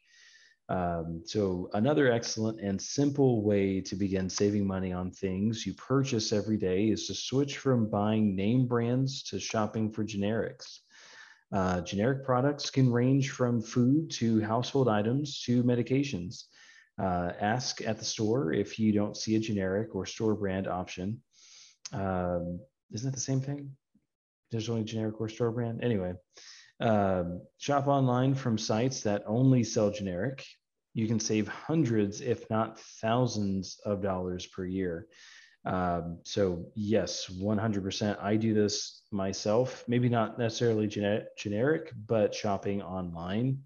Um, 0.67 1.21
so 1.25 1.69
another 1.73 2.11
excellent 2.11 2.59
and 2.59 2.81
simple 2.81 3.43
way 3.43 3.81
to 3.81 3.95
begin 3.95 4.29
saving 4.29 4.65
money 4.65 4.91
on 4.91 5.11
things 5.11 5.65
you 5.65 5.75
purchase 5.75 6.33
every 6.33 6.57
day 6.57 6.89
is 6.89 7.05
to 7.07 7.13
switch 7.13 7.59
from 7.59 7.89
buying 7.89 8.35
name 8.35 8.65
brands 8.65 9.21
to 9.23 9.39
shopping 9.39 9.91
for 9.91 10.03
generics. 10.03 10.79
Uh, 11.53 11.81
generic 11.81 12.25
products 12.25 12.71
can 12.71 12.91
range 12.91 13.29
from 13.29 13.61
food 13.61 14.09
to 14.09 14.41
household 14.41 14.89
items 14.89 15.41
to 15.43 15.63
medications. 15.63 16.45
Uh, 16.99 17.31
ask 17.39 17.81
at 17.85 17.99
the 17.99 18.05
store 18.05 18.51
if 18.51 18.79
you 18.79 18.91
don't 18.91 19.17
see 19.17 19.35
a 19.35 19.39
generic 19.39 19.93
or 19.93 20.05
store 20.05 20.33
brand 20.33 20.67
option. 20.67 21.21
Um, 21.93 22.59
isn't 22.91 23.09
it 23.09 23.13
the 23.13 23.19
same 23.21 23.41
thing? 23.41 23.71
There's 24.51 24.69
only 24.69 24.83
generic 24.83 25.19
or 25.19 25.29
store 25.29 25.51
brand. 25.51 25.83
Anyway, 25.83 26.13
um, 26.79 27.41
shop 27.57 27.87
online 27.87 28.35
from 28.35 28.57
sites 28.57 29.01
that 29.01 29.23
only 29.25 29.63
sell 29.63 29.91
generic. 29.91 30.45
You 30.93 31.07
can 31.07 31.19
save 31.19 31.47
hundreds, 31.47 32.21
if 32.21 32.49
not 32.49 32.79
thousands, 32.79 33.79
of 33.85 34.01
dollars 34.01 34.45
per 34.45 34.65
year. 34.65 35.07
Um, 35.65 36.19
so 36.23 36.67
yes, 36.75 37.27
100%. 37.27 38.21
I 38.21 38.35
do 38.35 38.53
this 38.53 39.01
myself. 39.11 39.83
Maybe 39.87 40.09
not 40.09 40.37
necessarily 40.37 40.87
gene- 40.87 41.25
generic, 41.37 41.91
but 42.07 42.33
shopping 42.35 42.81
online. 42.81 43.59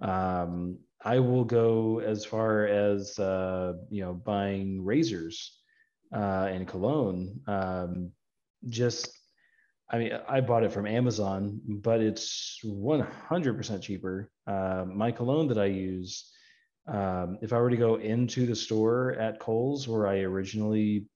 Um, 0.00 0.78
I 1.04 1.18
will 1.18 1.44
go 1.44 2.00
as 2.00 2.24
far 2.24 2.66
as 2.66 3.18
uh, 3.18 3.74
you 3.90 4.02
know 4.02 4.14
buying 4.14 4.82
razors 4.82 5.60
uh, 6.12 6.48
and 6.50 6.66
cologne. 6.66 7.40
Um, 7.46 8.12
just, 8.68 9.08
I 9.90 9.98
mean, 9.98 10.12
I 10.28 10.40
bought 10.40 10.64
it 10.64 10.72
from 10.72 10.86
Amazon, 10.86 11.60
but 11.66 12.00
it's 12.00 12.58
100% 12.64 13.82
cheaper. 13.82 14.30
Uh, 14.46 14.84
my 14.86 15.12
cologne 15.12 15.48
that 15.48 15.58
I 15.58 15.66
use, 15.66 16.30
um, 16.86 17.38
if 17.42 17.52
I 17.52 17.58
were 17.58 17.70
to 17.70 17.76
go 17.76 17.96
into 17.96 18.46
the 18.46 18.56
store 18.56 19.14
at 19.14 19.40
Kohl's 19.40 19.88
where 19.88 20.06
I 20.06 20.20
originally, 20.20 21.06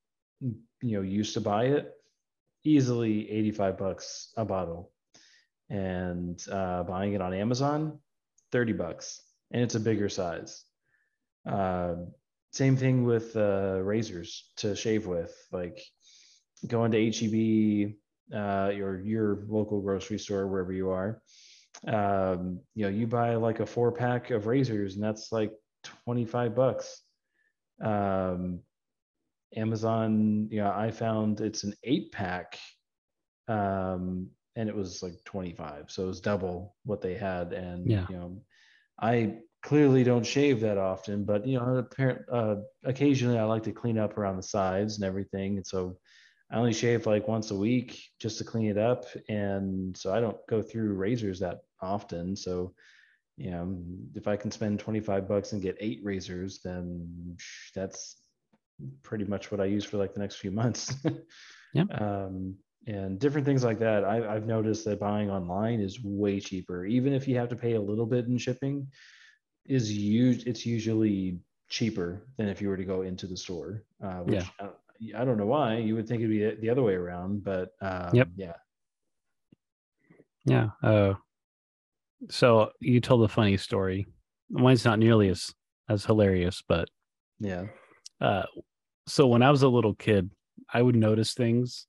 you 0.40 0.56
know, 0.82 1.02
used 1.02 1.34
to 1.34 1.40
buy 1.40 1.66
it, 1.66 1.92
easily 2.64 3.30
85 3.30 3.78
bucks 3.78 4.32
a 4.36 4.44
bottle. 4.44 4.92
And 5.70 6.42
uh, 6.50 6.82
buying 6.84 7.12
it 7.12 7.20
on 7.20 7.34
Amazon, 7.34 7.98
30 8.52 8.72
bucks. 8.72 9.20
And 9.50 9.62
it's 9.62 9.74
a 9.74 9.80
bigger 9.80 10.08
size. 10.08 10.64
Uh, 11.46 11.96
same 12.52 12.76
thing 12.76 13.04
with 13.04 13.36
uh, 13.36 13.80
razors 13.82 14.50
to 14.56 14.74
shave 14.74 15.06
with. 15.06 15.34
Like 15.52 15.78
going 16.66 16.90
to 16.92 16.98
HEB, 16.98 17.94
uh, 18.34 18.70
your 18.70 19.00
your 19.00 19.44
local 19.48 19.80
grocery 19.80 20.18
store, 20.18 20.46
wherever 20.46 20.72
you 20.72 20.90
are. 20.90 21.22
Um, 21.86 22.60
you 22.74 22.84
know, 22.84 22.90
you 22.90 23.06
buy 23.06 23.36
like 23.36 23.60
a 23.60 23.66
four 23.66 23.92
pack 23.92 24.30
of 24.30 24.46
razors, 24.46 24.94
and 24.94 25.04
that's 25.04 25.30
like 25.30 25.52
25 26.04 26.54
bucks. 26.54 27.02
Um, 27.82 28.60
Amazon, 29.56 30.48
you 30.50 30.60
know, 30.60 30.70
I 30.70 30.90
found 30.90 31.40
it's 31.40 31.64
an 31.64 31.74
eight 31.84 32.12
pack, 32.12 32.58
um, 33.46 34.28
and 34.56 34.68
it 34.68 34.74
was 34.74 35.02
like 35.02 35.14
25, 35.24 35.90
so 35.90 36.04
it 36.04 36.06
was 36.06 36.20
double 36.20 36.74
what 36.84 37.00
they 37.00 37.14
had. 37.14 37.52
And 37.52 37.88
Yeah. 37.88 38.06
you 38.08 38.16
know, 38.16 38.42
I 39.00 39.38
clearly 39.62 40.04
don't 40.04 40.24
shave 40.26 40.60
that 40.60 40.78
often, 40.78 41.24
but 41.24 41.46
you 41.46 41.58
know, 41.58 41.76
apparent, 41.76 42.22
uh, 42.30 42.56
occasionally 42.84 43.38
I 43.38 43.44
like 43.44 43.64
to 43.64 43.72
clean 43.72 43.98
up 43.98 44.16
around 44.16 44.36
the 44.36 44.42
sides 44.42 44.96
and 44.96 45.04
everything, 45.04 45.56
and 45.56 45.66
so 45.66 45.98
I 46.50 46.56
only 46.56 46.72
shave 46.72 47.06
like 47.06 47.28
once 47.28 47.50
a 47.50 47.56
week 47.56 48.00
just 48.18 48.38
to 48.38 48.44
clean 48.44 48.66
it 48.66 48.78
up, 48.78 49.04
and 49.28 49.96
so 49.96 50.12
I 50.14 50.20
don't 50.20 50.38
go 50.48 50.62
through 50.62 50.94
razors 50.94 51.40
that 51.40 51.60
often. 51.80 52.36
So, 52.36 52.74
you 53.36 53.50
know, 53.50 53.78
if 54.14 54.26
I 54.26 54.36
can 54.36 54.50
spend 54.50 54.80
25 54.80 55.28
bucks 55.28 55.52
and 55.52 55.62
get 55.62 55.76
eight 55.80 56.00
razors, 56.02 56.60
then 56.64 57.36
that's 57.74 58.16
pretty 59.02 59.24
much 59.24 59.50
what 59.50 59.60
I 59.60 59.64
use 59.64 59.84
for 59.84 59.96
like 59.96 60.14
the 60.14 60.20
next 60.20 60.36
few 60.36 60.50
months. 60.50 60.94
Yeah. 61.74 61.84
Um, 62.00 62.56
and 62.86 63.18
different 63.18 63.46
things 63.46 63.62
like 63.64 63.78
that. 63.80 64.04
I, 64.04 64.34
I've 64.34 64.46
noticed 64.46 64.84
that 64.86 65.00
buying 65.00 65.30
online 65.30 65.80
is 65.80 66.02
way 66.02 66.40
cheaper, 66.40 66.86
even 66.86 67.12
if 67.12 67.28
you 67.28 67.36
have 67.36 67.50
to 67.50 67.56
pay 67.56 67.74
a 67.74 67.80
little 67.80 68.06
bit 68.06 68.26
in 68.26 68.38
shipping. 68.38 68.88
Is 69.68 69.92
used 69.92 70.46
it's 70.46 70.64
usually 70.66 71.38
cheaper 71.68 72.22
than 72.38 72.48
if 72.48 72.60
you 72.62 72.68
were 72.68 72.76
to 72.76 72.84
go 72.84 73.02
into 73.02 73.26
the 73.26 73.36
store. 73.36 73.84
Uh, 74.02 74.20
which 74.20 74.36
Yeah. 74.60 74.68
I, 75.14 75.20
I 75.22 75.24
don't 75.24 75.36
know 75.36 75.46
why. 75.46 75.76
You 75.76 75.94
would 75.94 76.08
think 76.08 76.20
it'd 76.22 76.30
be 76.30 76.60
the 76.60 76.70
other 76.70 76.82
way 76.82 76.94
around, 76.94 77.44
but 77.44 77.74
um, 77.80 78.10
Yep. 78.14 78.28
yeah. 78.36 78.54
Yeah. 80.44 80.70
Uh, 80.82 81.14
so 82.30 82.70
you 82.80 83.00
told 83.00 83.22
a 83.24 83.28
funny 83.28 83.56
story. 83.56 84.06
Mine's 84.50 84.84
not 84.84 84.98
nearly 84.98 85.28
as 85.28 85.52
as 85.88 86.04
hilarious, 86.04 86.62
but 86.66 86.88
Yeah. 87.38 87.66
uh, 88.20 88.44
so 89.06 89.26
when 89.26 89.42
I 89.42 89.50
was 89.50 89.62
a 89.62 89.68
little 89.68 89.94
kid, 89.94 90.30
I 90.72 90.82
would 90.82 90.96
notice 90.96 91.32
things, 91.34 91.86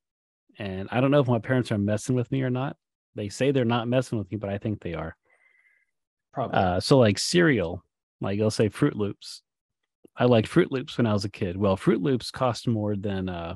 and 0.57 0.87
I 0.91 1.01
don't 1.01 1.11
know 1.11 1.19
if 1.19 1.27
my 1.27 1.39
parents 1.39 1.71
are 1.71 1.77
messing 1.77 2.15
with 2.15 2.31
me 2.31 2.43
or 2.43 2.49
not. 2.49 2.77
They 3.15 3.27
say 3.29 3.51
they're 3.51 3.65
not 3.65 3.87
messing 3.87 4.17
with 4.17 4.31
me, 4.31 4.37
but 4.37 4.49
I 4.49 4.57
think 4.57 4.81
they 4.81 4.93
are. 4.93 5.15
Probably. 6.33 6.57
Uh, 6.57 6.79
so 6.79 6.97
like 6.99 7.17
cereal, 7.19 7.83
like 8.21 8.37
they'll 8.39 8.51
say 8.51 8.69
Froot 8.69 8.95
Loops. 8.95 9.41
I 10.15 10.25
liked 10.25 10.49
Froot 10.49 10.71
Loops 10.71 10.97
when 10.97 11.07
I 11.07 11.13
was 11.13 11.25
a 11.25 11.29
kid. 11.29 11.57
Well, 11.57 11.77
Froot 11.77 12.01
Loops 12.01 12.29
cost 12.31 12.67
more 12.67 12.95
than 12.95 13.29
uh, 13.29 13.55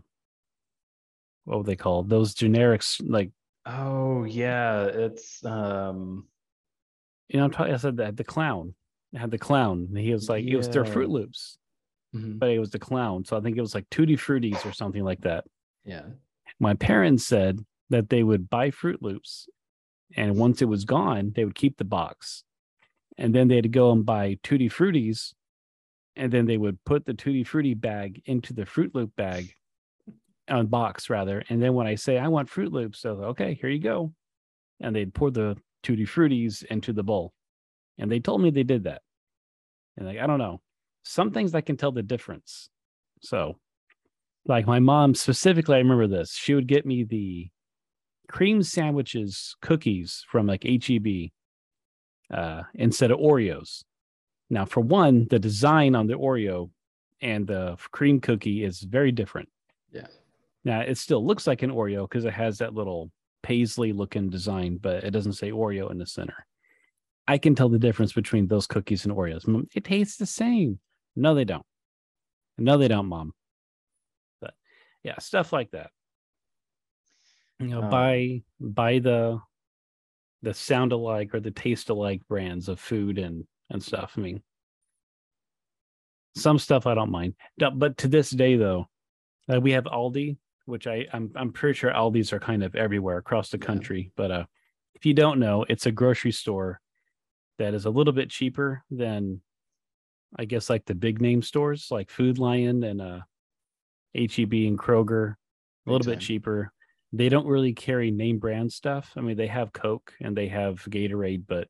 what 1.46 1.58
were 1.58 1.64
they 1.64 1.76
called? 1.76 2.10
Those 2.10 2.34
generics, 2.34 3.02
like 3.06 3.32
oh 3.66 4.24
yeah, 4.24 4.84
it's 4.86 5.44
um 5.46 6.26
you 7.30 7.40
know, 7.40 7.46
I'm 7.46 7.52
talking. 7.52 7.74
I 7.74 7.78
said 7.78 7.98
that 7.98 8.18
the 8.18 8.24
clown 8.24 8.74
it 9.12 9.20
had 9.20 9.32
the 9.32 9.38
clown. 9.38 9.90
He 9.96 10.12
was 10.12 10.28
like, 10.30 10.46
it 10.46 10.56
was 10.56 10.70
their 10.70 10.86
Fruit 10.86 11.10
Yeah. 11.10 11.14
Loops, 11.14 11.58
mhm, 12.16 12.40
but 12.40 12.50
it 12.50 12.60
was 12.60 12.72
the 12.72 12.80
clown. 12.80 13.26
So 13.26 13.38
I 13.38 13.42
think 13.42 13.58
it 13.58 13.62
was 13.62 13.76
like 13.76 13.90
Tootie 13.90 14.18
Fruities 14.20 14.66
or 14.66 14.74
something 14.74 15.04
like 15.04 15.22
that. 15.22 15.46
yeah. 15.86 16.04
My 16.60 16.76
parents 16.76 17.26
said 17.26 17.60
that 17.90 18.10
they 18.10 18.24
would 18.24 18.50
buy 18.50 18.70
Froot 18.72 18.98
Loops, 19.02 19.48
and 20.16 20.38
once 20.38 20.62
it 20.62 20.68
was 20.68 20.86
gone, 20.86 21.32
they 21.36 21.44
would 21.46 21.56
keep 21.56 21.78
the 21.78 21.84
box, 21.84 22.44
and 23.18 23.34
then 23.34 23.48
they'd 23.48 23.72
go 23.72 23.92
and 23.92 24.06
buy 24.06 24.38
Tootie 24.44 24.72
Fruities, 24.72 25.34
and 26.16 26.32
then 26.32 26.46
they 26.46 26.58
would 26.58 26.84
put 26.86 27.06
the 27.06 27.14
Tootie 27.14 27.46
Fruity 27.46 27.74
bag 27.74 28.22
into 28.26 28.54
the 28.54 28.64
Froot 28.64 28.94
Loop 28.94 29.16
bag, 29.16 29.54
on 30.50 30.68
box 30.68 31.10
rather, 31.10 31.44
and 31.50 31.62
then 31.62 31.74
when 31.74 31.88
I 31.88 31.96
say 31.96 32.18
I 32.18 32.28
want 32.28 32.50
Froot 32.50 32.72
Loops, 32.72 33.06
like, 33.06 33.18
okay, 33.18 33.58
here 33.60 33.70
you 33.70 33.80
go, 33.80 34.14
and 34.82 34.96
they'd 34.96 35.14
pour 35.14 35.32
the 35.32 35.56
Tootie 35.84 36.08
Fruities 36.08 36.64
into 36.66 36.92
the 36.92 37.04
bowl, 37.04 37.34
and 37.98 38.12
they 38.12 38.20
told 38.20 38.42
me 38.42 38.50
they 38.50 38.64
did 38.64 38.84
that, 38.84 39.02
and 39.96 40.06
like 40.06 40.20
I 40.20 40.28
don't 40.28 40.40
know, 40.40 40.62
some 41.04 41.32
things 41.32 41.56
I 41.56 41.62
can 41.62 41.78
tell 41.78 41.92
the 41.92 42.04
difference, 42.04 42.70
so 43.22 43.58
like 44.46 44.68
my 44.68 44.80
mom 44.80 45.16
specifically, 45.16 45.76
I 45.76 45.80
remember 45.80 46.08
this. 46.08 46.34
She 46.34 46.54
would 46.54 46.68
get 46.68 46.86
me 46.86 47.04
the 47.04 47.50
cream 48.30 48.64
sandwiches 48.64 49.56
cookies 49.62 50.26
from 50.30 50.48
like 50.48 50.64
HEB 50.64 51.30
uh, 52.32 52.64
instead 52.76 53.12
of 53.12 53.20
Oreos. 53.20 53.84
Now, 54.50 54.66
for 54.66 54.82
one, 54.82 55.28
the 55.30 55.40
design 55.40 55.96
on 55.96 56.08
the 56.08 56.14
Oreo 56.14 56.70
and 57.22 57.48
the 57.48 57.78
cream 57.92 58.20
cookie 58.20 58.64
is 58.64 58.82
very 58.82 59.12
different. 59.12 59.50
Yeah. 59.92 60.08
Now, 60.64 60.82
it 60.82 60.98
still 60.98 61.26
looks 61.26 61.48
like 61.48 61.64
an 61.64 61.72
Oreo 61.72 62.08
because 62.08 62.26
it 62.26 62.34
has 62.34 62.58
that 62.60 62.74
little 62.74 63.12
paisley 63.42 63.94
looking 63.94 64.30
design, 64.30 64.78
but 64.78 65.04
it 65.04 65.12
doesn't 65.12 65.34
say 65.34 65.52
Oreo 65.52 65.92
in 65.92 65.98
the 65.98 66.06
center. 66.06 66.46
I 67.28 67.38
can 67.38 67.56
tell 67.56 67.70
the 67.70 67.80
difference 67.80 68.14
between 68.14 68.48
those 68.48 68.68
cookies 68.68 69.06
and 69.06 69.14
Oreos. 69.14 69.68
It 69.74 69.86
tastes 69.86 70.18
the 70.18 70.26
same. 70.26 70.80
No, 71.16 71.34
they 71.34 71.46
don't. 71.46 71.66
No, 72.58 72.78
they 72.78 72.88
don't, 72.88 73.08
mom. 73.08 73.34
But 74.42 74.54
yeah, 75.04 75.18
stuff 75.20 75.54
like 75.54 75.72
that. 75.72 75.90
You 77.60 77.68
know, 77.68 77.84
Um, 77.84 77.90
buy 77.90 78.44
buy 78.60 79.00
the 79.00 79.40
the 80.44 80.54
sound 80.54 80.92
alike 80.92 81.34
or 81.34 81.40
the 81.40 81.52
taste 81.52 81.90
alike 81.90 82.22
brands 82.28 82.70
of 82.70 82.80
food 82.80 83.18
and 83.18 83.46
and 83.70 83.82
stuff. 83.82 84.14
I 84.18 84.22
mean, 84.22 84.44
some 86.36 86.60
stuff 86.60 86.86
I 86.86 86.94
don't 86.94 87.10
mind, 87.10 87.34
but 87.58 87.98
to 88.00 88.08
this 88.08 88.30
day 88.30 88.58
though, 88.58 88.88
uh, 89.52 89.60
we 89.60 89.72
have 89.72 89.86
Aldi, 89.86 90.38
which 90.66 90.86
I 90.86 91.08
I'm 91.12 91.32
I'm 91.36 91.52
pretty 91.52 91.78
sure 91.78 91.92
Aldi's 91.92 92.34
are 92.34 92.40
kind 92.40 92.64
of 92.64 92.76
everywhere 92.76 93.18
across 93.18 93.50
the 93.50 93.58
country. 93.58 94.12
But 94.16 94.32
uh, 94.32 94.46
if 94.94 95.06
you 95.06 95.14
don't 95.14 95.40
know, 95.40 95.66
it's 95.70 95.86
a 95.86 95.92
grocery 95.92 96.34
store 96.34 96.82
that 97.58 97.74
is 97.74 97.86
a 97.86 97.90
little 97.90 98.14
bit 98.14 98.30
cheaper 98.30 98.84
than, 98.92 99.42
I 100.38 100.46
guess, 100.46 100.70
like 100.70 100.86
the 100.86 100.96
big 100.96 101.22
name 101.22 101.42
stores 101.42 101.88
like 101.90 102.10
Food 102.10 102.38
Lion 102.38 102.84
and 102.84 103.02
uh, 103.02 103.20
HEB 104.14 104.54
and 104.54 104.78
Kroger, 104.78 105.36
a 105.88 105.92
little 105.92 106.06
bit 106.06 106.20
cheaper. 106.20 106.73
They 107.14 107.30
don't 107.30 107.46
really 107.46 107.74
carry 107.74 108.10
name 108.10 108.40
brand 108.40 108.74
stuff. 108.74 109.14
I 109.16 109.22
mean, 109.22 109.38
they 109.38 109.48
have 109.48 109.72
Coke 109.72 110.14
and 110.20 110.36
they 110.36 110.48
have 110.48 110.84
Gatorade, 110.90 111.44
but 111.48 111.68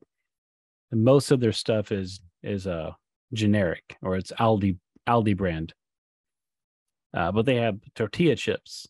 most 0.90 1.30
of 1.30 1.40
their 1.40 1.52
stuff 1.52 1.92
is 1.92 2.20
is 2.42 2.66
uh 2.66 2.92
generic 3.32 3.96
or 4.02 4.16
it's 4.16 4.32
Aldi 4.32 4.78
Aldi 5.06 5.36
brand. 5.36 5.74
Uh, 7.12 7.30
but 7.30 7.46
they 7.46 7.56
have 7.56 7.78
tortilla 7.94 8.34
chips, 8.34 8.88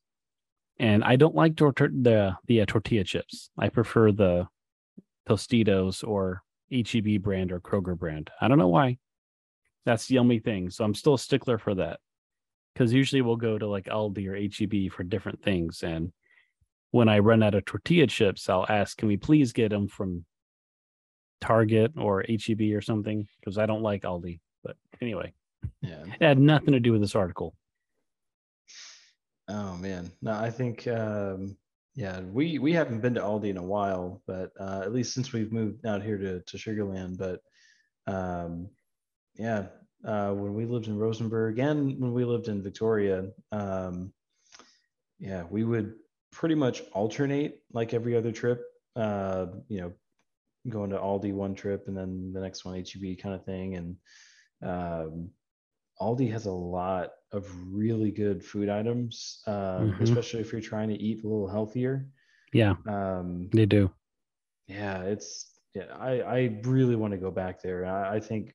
and 0.79 1.05
I 1.05 1.17
don't 1.17 1.35
like 1.35 1.57
tor- 1.57 1.75
the 1.77 2.37
the 2.47 2.61
uh, 2.63 2.67
tortilla 2.67 3.05
chips. 3.05 3.51
I 3.59 3.69
prefer 3.69 4.13
the 4.13 4.47
Tostitos 5.29 6.07
or 6.07 6.43
HEB 6.71 7.21
brand 7.23 7.53
or 7.53 7.61
Kroger 7.61 7.99
brand. 7.99 8.31
I 8.41 8.49
don't 8.49 8.59
know 8.59 8.69
why. 8.69 8.99
That's 9.85 10.07
the 10.07 10.19
only 10.19 10.39
thing. 10.39 10.71
So 10.71 10.85
I'm 10.85 10.95
still 10.95 11.15
a 11.15 11.19
stickler 11.19 11.59
for 11.59 11.75
that. 11.75 12.01
Because 12.73 12.93
usually 12.93 13.23
we'll 13.23 13.37
go 13.37 13.59
to 13.59 13.67
like 13.67 13.85
Aldi 13.87 14.27
or 14.27 14.35
HEB 14.35 14.93
for 14.93 15.05
different 15.05 15.43
things. 15.43 15.83
And 15.83 16.13
when 16.95 17.09
I 17.09 17.19
run 17.19 17.43
out 17.43 17.57
of 17.57 17.65
tortilla 17.65 18.07
chips, 18.07 18.49
I'll 18.49 18.67
ask, 18.69 18.97
can 18.97 19.09
we 19.09 19.17
please 19.17 19.53
get 19.53 19.71
them 19.71 19.89
from 19.89 20.25
Target 21.41 21.91
or 21.99 22.25
HEB 22.29 22.61
or 22.73 22.81
something? 22.81 23.27
Because 23.41 23.59
I 23.59 23.67
don't 23.67 23.83
like 23.83 24.03
Aldi. 24.03 24.39
But 24.63 24.77
anyway, 25.03 25.33
Yeah. 25.83 26.05
it 26.05 26.23
had 26.25 26.39
nothing 26.39 26.71
to 26.73 26.79
do 26.79 26.93
with 26.93 27.01
this 27.01 27.17
article. 27.17 27.57
Oh 29.49 29.75
man. 29.77 30.13
No, 30.23 30.35
I 30.35 30.51
think 30.51 30.87
um 30.87 31.57
yeah, 31.97 32.21
we 32.21 32.61
we 32.61 32.73
haven't 32.73 33.01
been 33.01 33.15
to 33.15 33.21
Aldi 33.21 33.51
in 33.51 33.57
a 33.57 33.63
while, 33.77 34.23
but 34.29 34.53
uh 34.61 34.83
at 34.85 34.93
least 34.93 35.15
since 35.15 35.33
we've 35.33 35.51
moved 35.53 35.85
out 35.85 36.01
here 36.01 36.17
to 36.19 36.43
to 36.43 36.57
Sugar 36.57 36.85
Land, 36.85 37.19
but 37.19 37.41
um 38.07 38.69
yeah, 39.35 39.67
uh 40.05 40.31
when 40.33 40.55
we 40.55 40.65
lived 40.65 40.87
in 40.87 40.97
Rosenberg 40.97 41.59
and 41.59 42.01
when 42.01 42.13
we 42.13 42.25
lived 42.25 42.47
in 42.47 42.63
Victoria, 42.63 43.31
um 43.51 44.13
yeah, 45.19 45.43
we 45.51 45.65
would 45.65 45.95
pretty 46.35 46.55
much 46.57 46.83
alternate 46.93 47.63
like 47.73 47.95
every 47.95 48.17
other 48.17 48.33
trip. 48.33 48.63
Uh, 48.97 49.47
you 49.69 49.81
know, 49.81 49.93
going 50.69 50.91
to 50.91 50.99
Aldi 50.99 51.33
one 51.33 51.55
trip 51.55 51.89
and 51.89 51.97
then 51.97 52.33
the 52.33 52.41
next 52.41 52.65
one 52.65 52.75
HEB 52.75 53.19
kind 53.19 53.35
of 53.35 53.45
thing 53.45 53.77
and 53.77 53.97
um 54.63 55.31
Aldi 56.01 56.31
has 56.33 56.47
a 56.47 56.53
lot 56.53 57.11
of 57.33 57.47
really 57.73 58.11
good 58.11 58.45
food 58.45 58.69
items, 58.69 59.43
um, 59.47 59.95
Mhm. 59.95 60.03
especially 60.03 60.41
if 60.41 60.53
you're 60.53 60.61
trying 60.61 60.89
to 60.89 61.01
eat 61.01 61.25
a 61.25 61.29
little 61.29 61.49
healthier. 61.49 62.09
Yeah, 62.53 62.77
Um, 62.87 63.51
they 63.53 63.67
do. 63.67 63.91
yeah, 64.67 65.03
it's 65.03 65.61
yeah, 65.75 65.87
I 65.99 66.21
I 66.21 66.61
really 66.63 66.97
want 66.97 67.13
to 67.13 67.19
go 67.19 67.31
back 67.31 67.63
there. 67.63 67.85
I, 67.87 68.17
I 68.17 68.21
think 68.21 68.55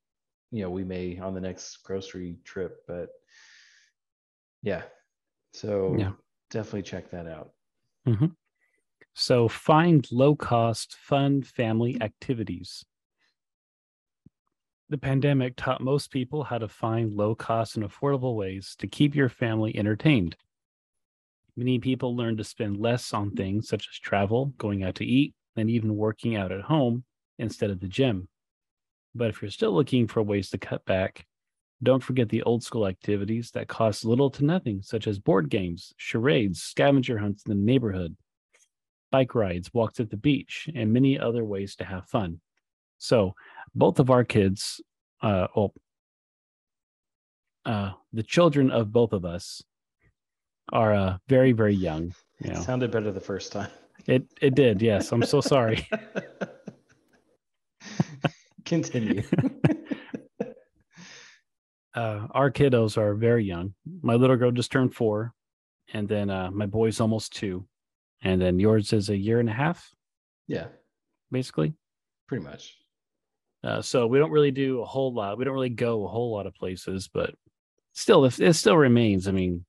you 0.52 0.64
know 0.64 0.70
we 0.70 0.84
may 0.84 1.18
on 1.20 1.34
the 1.34 1.42
next 1.42 1.78
grocery 1.84 2.40
trip, 2.44 2.82
but 2.88 3.10
yeah, 4.62 4.84
so 5.54 5.96
Yeah. 6.00 6.12
definitely 6.52 6.84
check 6.84 7.10
that 7.12 7.28
out. 7.28 7.54
Mm-hmm. 8.08 8.28
So 9.14 9.48
find 9.48 10.08
low 10.12 10.36
cost, 10.36 10.96
fun 10.96 11.44
family 11.44 12.02
activities. 12.02 12.86
The 14.90 14.98
pandemic 14.98 15.56
taught 15.56 15.82
most 15.82 16.10
people 16.10 16.44
how 16.44 16.58
to 16.58 16.68
find 16.68 17.16
low 17.16 17.36
cost 17.36 17.76
and 17.76 17.86
affordable 17.86 18.36
ways 18.36 18.76
to 18.80 18.88
keep 18.88 19.16
your 19.16 19.30
family 19.30 19.76
entertained. 19.78 20.36
Many 21.56 21.78
people 21.80 22.16
learned 22.16 22.38
to 22.40 22.44
spend 22.44 22.78
less 22.78 23.14
on 23.14 23.32
things 23.32 23.68
such 23.68 23.88
as 23.92 24.00
travel, 24.00 24.54
going 24.58 24.84
out 24.84 24.96
to 24.96 25.06
eat, 25.06 25.36
and 25.56 25.70
even 25.70 25.96
working 25.96 26.36
out 26.36 26.52
at 26.52 26.62
home 26.62 27.04
instead 27.38 27.70
of 27.70 27.82
the 27.82 27.88
gym. 27.88 28.30
But 29.14 29.30
if 29.30 29.42
you're 29.42 29.52
still 29.52 29.74
looking 29.74 30.08
for 30.08 30.24
ways 30.24 30.50
to 30.52 30.58
cut 30.58 30.86
back, 30.86 31.26
don't 31.82 32.04
forget 32.04 32.30
the 32.30 32.44
old 32.44 32.64
school 32.64 32.88
activities 32.88 33.52
that 33.52 33.68
cost 33.68 34.06
little 34.06 34.30
to 34.32 34.44
nothing, 34.44 34.82
such 34.82 35.08
as 35.08 35.18
board 35.18 35.50
games, 35.50 35.94
charades, 35.98 36.62
scavenger 36.62 37.18
hunts 37.18 37.44
in 37.46 37.52
the 37.52 37.64
neighborhood, 37.64 38.16
bike 39.12 39.34
rides, 39.34 39.74
walks 39.74 40.00
at 40.00 40.10
the 40.10 40.18
beach, 40.18 40.70
and 40.76 40.92
many 40.92 41.18
other 41.18 41.46
ways 41.46 41.76
to 41.78 41.86
have 41.86 42.06
fun. 42.08 42.42
So, 42.98 43.34
both 43.74 44.00
of 44.00 44.10
our 44.10 44.26
kids, 44.26 44.82
uh, 45.22 45.48
well, 45.56 45.74
uh, 47.66 47.92
the 48.12 48.24
children 48.24 48.72
of 48.72 48.92
both 48.92 49.14
of 49.14 49.24
us 49.24 49.62
are 50.74 50.94
uh, 50.94 51.18
very, 51.28 51.54
very 51.54 51.76
young. 51.76 52.14
You 52.40 52.52
It 52.52 52.58
sounded 52.58 52.92
better 52.92 53.12
the 53.12 53.22
first 53.22 53.52
time. 53.52 53.70
it 54.06 54.26
it 54.42 54.56
did. 54.56 54.82
Yes, 54.82 55.12
I'm 55.12 55.24
so 55.24 55.40
sorry. 55.40 55.88
Continue. 58.66 59.24
uh, 61.96 62.28
our 62.32 62.52
kiddos 62.52 62.98
are 62.98 63.16
very 63.16 63.44
young. 63.46 63.74
My 64.02 64.16
little 64.16 64.36
girl 64.36 64.52
just 64.52 64.72
turned 64.72 64.94
four, 64.94 65.34
and 65.94 66.08
then 66.08 66.30
uh, 66.30 66.52
my 66.52 66.66
boy's 66.66 67.00
almost 67.00 67.36
two, 67.36 67.66
and 68.22 68.42
then 68.42 68.60
yours 68.60 68.94
is 68.94 69.10
a 69.10 69.18
year 69.18 69.40
and 69.40 69.50
a 69.50 69.54
half, 69.54 69.90
yeah, 70.48 70.68
basically. 71.32 71.74
pretty 72.28 72.44
much. 72.44 72.76
Uh, 73.64 73.82
so 73.82 74.08
we 74.08 74.20
don't 74.20 74.32
really 74.32 74.52
do 74.52 74.82
a 74.82 74.86
whole 74.86 75.14
lot. 75.14 75.38
We 75.38 75.44
don't 75.44 75.54
really 75.54 75.70
go 75.70 76.06
a 76.06 76.10
whole 76.10 76.32
lot 76.34 76.48
of 76.48 76.56
places, 76.56 77.10
but 77.14 77.34
still, 77.94 78.24
if 78.26 78.40
it 78.40 78.54
still 78.54 78.78
remains. 78.78 79.28
I 79.28 79.32
mean, 79.32 79.66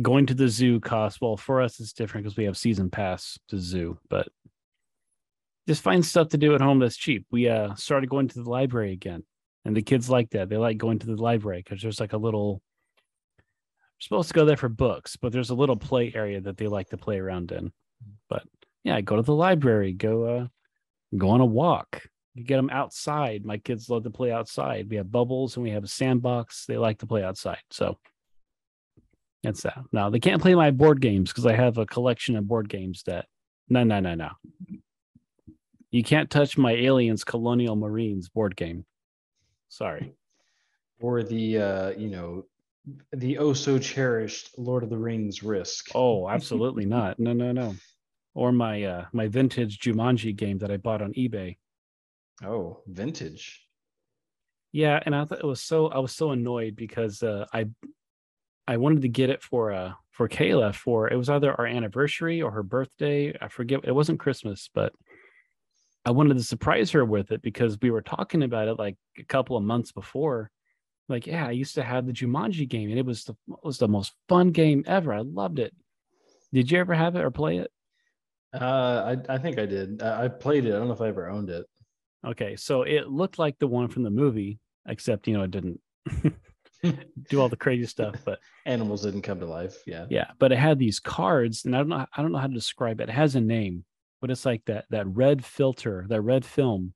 going 0.00 0.26
to 0.26 0.34
the 0.34 0.48
zoo 0.48 0.78
costs 0.78 1.20
well 1.20 1.36
for 1.36 1.62
us. 1.62 1.80
It's 1.80 1.92
different 1.92 2.24
because 2.24 2.36
we 2.36 2.44
have 2.44 2.56
season 2.56 2.90
pass 2.90 3.38
to 3.48 3.58
zoo, 3.58 3.98
but 4.08 4.28
just 5.66 5.82
find 5.82 6.04
stuff 6.04 6.28
to 6.28 6.38
do 6.38 6.54
at 6.54 6.60
home 6.60 6.78
that's 6.78 6.96
cheap. 6.96 7.26
We 7.30 7.48
uh 7.48 7.74
started 7.74 8.10
going 8.10 8.28
to 8.28 8.42
the 8.42 8.50
library 8.50 8.92
again, 8.92 9.24
and 9.66 9.76
the 9.76 9.82
kids 9.82 10.08
like 10.08 10.30
that. 10.30 10.48
They 10.48 10.56
like 10.56 10.78
going 10.78 11.00
to 11.00 11.06
the 11.06 11.16
library 11.16 11.62
because 11.62 11.82
there's 11.82 12.00
like 12.00 12.12
a 12.12 12.18
little. 12.18 12.62
Supposed 13.98 14.28
to 14.28 14.34
go 14.34 14.44
there 14.44 14.58
for 14.58 14.68
books, 14.68 15.16
but 15.16 15.32
there's 15.32 15.48
a 15.50 15.54
little 15.54 15.76
play 15.76 16.12
area 16.14 16.40
that 16.42 16.58
they 16.58 16.68
like 16.68 16.90
to 16.90 16.98
play 16.98 17.18
around 17.18 17.50
in. 17.50 17.72
But 18.28 18.42
yeah, 18.84 19.00
go 19.00 19.16
to 19.16 19.22
the 19.22 19.34
library, 19.34 19.92
go 19.92 20.24
uh, 20.24 20.46
go 21.16 21.30
on 21.30 21.40
a 21.40 21.46
walk. 21.46 22.02
You 22.34 22.44
get 22.44 22.56
them 22.56 22.68
outside. 22.70 23.46
My 23.46 23.56
kids 23.56 23.88
love 23.88 24.04
to 24.04 24.10
play 24.10 24.30
outside. 24.30 24.90
We 24.90 24.96
have 24.96 25.10
bubbles 25.10 25.56
and 25.56 25.64
we 25.64 25.70
have 25.70 25.84
a 25.84 25.88
sandbox. 25.88 26.66
They 26.66 26.76
like 26.76 26.98
to 26.98 27.06
play 27.06 27.24
outside. 27.24 27.62
So 27.70 27.98
that's 29.42 29.62
that. 29.62 29.78
Now 29.92 30.10
they 30.10 30.20
can't 30.20 30.42
play 30.42 30.54
my 30.54 30.70
board 30.70 31.00
games 31.00 31.30
because 31.30 31.46
I 31.46 31.54
have 31.54 31.78
a 31.78 31.86
collection 31.86 32.36
of 32.36 32.46
board 32.46 32.68
games 32.68 33.02
that 33.06 33.24
no 33.70 33.82
no 33.82 34.00
no 34.00 34.14
no. 34.14 34.30
You 35.90 36.04
can't 36.04 36.30
touch 36.30 36.58
my 36.58 36.72
Aliens 36.72 37.24
Colonial 37.24 37.76
Marines 37.76 38.28
board 38.28 38.54
game. 38.54 38.84
Sorry. 39.68 40.14
Or 41.00 41.22
the 41.22 41.58
uh, 41.58 41.90
you 41.90 42.08
know, 42.08 42.46
the 43.12 43.38
oh 43.38 43.52
so 43.52 43.78
cherished 43.78 44.50
Lord 44.58 44.82
of 44.82 44.90
the 44.90 44.98
Rings 44.98 45.42
risk. 45.42 45.90
Oh, 45.94 46.28
absolutely 46.28 46.86
not. 46.86 47.18
No, 47.18 47.32
no, 47.32 47.52
no. 47.52 47.74
Or 48.34 48.52
my 48.52 48.82
uh 48.84 49.04
my 49.12 49.28
vintage 49.28 49.78
Jumanji 49.78 50.34
game 50.34 50.58
that 50.58 50.70
I 50.70 50.76
bought 50.76 51.02
on 51.02 51.12
eBay. 51.14 51.56
Oh, 52.44 52.82
vintage. 52.86 53.66
Yeah, 54.72 55.00
and 55.04 55.14
I 55.14 55.24
thought 55.24 55.38
it 55.38 55.46
was 55.46 55.62
so 55.62 55.88
I 55.88 55.98
was 55.98 56.12
so 56.12 56.30
annoyed 56.30 56.76
because 56.76 57.22
uh 57.22 57.46
I 57.52 57.66
I 58.68 58.76
wanted 58.76 59.02
to 59.02 59.08
get 59.08 59.30
it 59.30 59.42
for 59.42 59.72
uh 59.72 59.92
for 60.10 60.28
Kayla 60.28 60.74
for 60.74 61.10
it 61.10 61.16
was 61.16 61.28
either 61.28 61.52
our 61.52 61.66
anniversary 61.66 62.40
or 62.40 62.50
her 62.50 62.62
birthday. 62.62 63.36
I 63.40 63.48
forget 63.48 63.80
it 63.84 63.94
wasn't 63.94 64.20
Christmas, 64.20 64.70
but 64.72 64.92
I 66.06 66.12
wanted 66.12 66.36
to 66.36 66.44
surprise 66.44 66.92
her 66.92 67.04
with 67.04 67.32
it 67.32 67.42
because 67.42 67.76
we 67.82 67.90
were 67.90 68.00
talking 68.00 68.44
about 68.44 68.68
it 68.68 68.78
like 68.78 68.96
a 69.18 69.24
couple 69.24 69.56
of 69.56 69.64
months 69.64 69.90
before. 69.90 70.52
Like, 71.08 71.26
yeah, 71.26 71.48
I 71.48 71.50
used 71.50 71.74
to 71.74 71.82
have 71.82 72.06
the 72.06 72.12
Jumanji 72.12 72.68
game 72.68 72.90
and 72.90 72.98
it 72.98 73.04
was 73.04 73.24
the 73.24 73.32
it 73.48 73.64
was 73.64 73.78
the 73.78 73.88
most 73.88 74.14
fun 74.28 74.52
game 74.52 74.84
ever. 74.86 75.12
I 75.12 75.20
loved 75.20 75.58
it. 75.58 75.74
Did 76.52 76.70
you 76.70 76.78
ever 76.78 76.94
have 76.94 77.16
it 77.16 77.24
or 77.24 77.32
play 77.32 77.58
it? 77.58 77.72
Uh, 78.54 79.16
I 79.28 79.34
I 79.34 79.38
think 79.38 79.58
I 79.58 79.66
did. 79.66 80.00
I 80.00 80.28
played 80.28 80.64
it. 80.64 80.74
I 80.74 80.78
don't 80.78 80.86
know 80.86 80.94
if 80.94 81.00
I 81.00 81.08
ever 81.08 81.28
owned 81.28 81.50
it. 81.50 81.66
Okay, 82.24 82.54
so 82.54 82.82
it 82.82 83.08
looked 83.08 83.40
like 83.40 83.58
the 83.58 83.66
one 83.66 83.88
from 83.88 84.04
the 84.04 84.10
movie, 84.10 84.60
except 84.86 85.26
you 85.26 85.36
know 85.36 85.42
it 85.42 85.50
didn't 85.50 85.80
do 87.28 87.40
all 87.40 87.48
the 87.48 87.56
crazy 87.56 87.86
stuff. 87.86 88.14
But 88.24 88.38
Animals 88.64 89.02
didn't 89.02 89.22
come 89.22 89.40
to 89.40 89.46
life. 89.46 89.76
Yeah. 89.86 90.06
yeah, 90.08 90.30
but 90.38 90.52
it 90.52 90.58
had 90.58 90.78
these 90.78 91.00
cards, 91.00 91.64
and 91.64 91.74
I 91.74 91.78
don't 91.78 91.88
know 91.88 92.06
I 92.16 92.22
don't 92.22 92.30
know 92.30 92.38
how 92.38 92.46
to 92.46 92.54
describe 92.54 93.00
it. 93.00 93.08
It 93.08 93.12
has 93.12 93.34
a 93.34 93.40
name, 93.40 93.84
but 94.26 94.32
it's 94.32 94.44
like 94.44 94.64
that 94.66 94.86
that 94.90 95.06
red 95.06 95.44
filter, 95.44 96.04
that 96.08 96.20
red 96.20 96.44
film, 96.44 96.92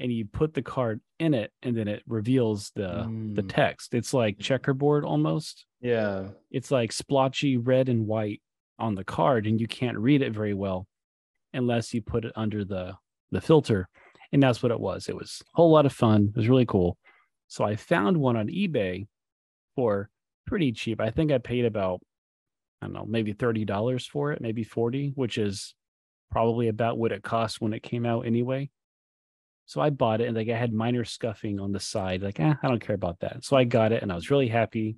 and 0.00 0.12
you 0.12 0.24
put 0.24 0.54
the 0.54 0.62
card 0.62 1.00
in 1.20 1.32
it, 1.34 1.52
and 1.62 1.76
then 1.76 1.86
it 1.86 2.02
reveals 2.06 2.72
the 2.74 2.88
the 3.34 3.42
Mm. 3.42 3.48
text. 3.48 3.94
It's 3.94 4.12
like 4.12 4.38
checkerboard 4.40 5.04
almost. 5.04 5.66
Yeah. 5.80 6.30
It's 6.50 6.70
like 6.72 6.90
splotchy 6.92 7.56
red 7.56 7.88
and 7.88 8.06
white 8.08 8.42
on 8.78 8.96
the 8.96 9.04
card, 9.04 9.46
and 9.46 9.60
you 9.60 9.68
can't 9.68 9.98
read 9.98 10.20
it 10.20 10.32
very 10.32 10.54
well 10.54 10.88
unless 11.52 11.94
you 11.94 12.02
put 12.02 12.24
it 12.24 12.32
under 12.34 12.64
the 12.64 12.96
the 13.30 13.40
filter. 13.40 13.88
And 14.32 14.42
that's 14.42 14.62
what 14.64 14.72
it 14.72 14.80
was. 14.80 15.08
It 15.08 15.14
was 15.14 15.42
a 15.54 15.56
whole 15.56 15.70
lot 15.70 15.86
of 15.86 15.92
fun. 15.92 16.30
It 16.34 16.36
was 16.36 16.48
really 16.48 16.66
cool. 16.66 16.98
So 17.46 17.62
I 17.64 17.76
found 17.76 18.16
one 18.16 18.36
on 18.36 18.48
eBay 18.48 19.06
for 19.76 20.10
pretty 20.44 20.72
cheap. 20.72 21.00
I 21.00 21.10
think 21.10 21.30
I 21.30 21.38
paid 21.38 21.64
about, 21.66 22.00
I 22.82 22.86
don't 22.86 22.94
know, 22.94 23.04
maybe 23.06 23.32
$30 23.32 24.08
for 24.08 24.32
it, 24.32 24.40
maybe 24.40 24.64
40, 24.64 25.12
which 25.14 25.38
is 25.38 25.74
probably 26.34 26.66
about 26.66 26.98
what 26.98 27.12
it 27.12 27.22
cost 27.22 27.60
when 27.60 27.72
it 27.72 27.84
came 27.84 28.04
out 28.04 28.26
anyway. 28.26 28.68
So 29.66 29.80
I 29.80 29.90
bought 29.90 30.20
it 30.20 30.26
and 30.26 30.36
like 30.36 30.48
I 30.48 30.56
had 30.56 30.72
minor 30.72 31.04
scuffing 31.04 31.60
on 31.60 31.70
the 31.70 31.78
side. 31.78 32.22
Like, 32.22 32.40
eh, 32.40 32.54
I 32.60 32.68
don't 32.68 32.80
care 32.84 32.96
about 32.96 33.20
that. 33.20 33.44
So 33.44 33.56
I 33.56 33.62
got 33.62 33.92
it 33.92 34.02
and 34.02 34.10
I 34.10 34.16
was 34.16 34.30
really 34.30 34.48
happy. 34.48 34.96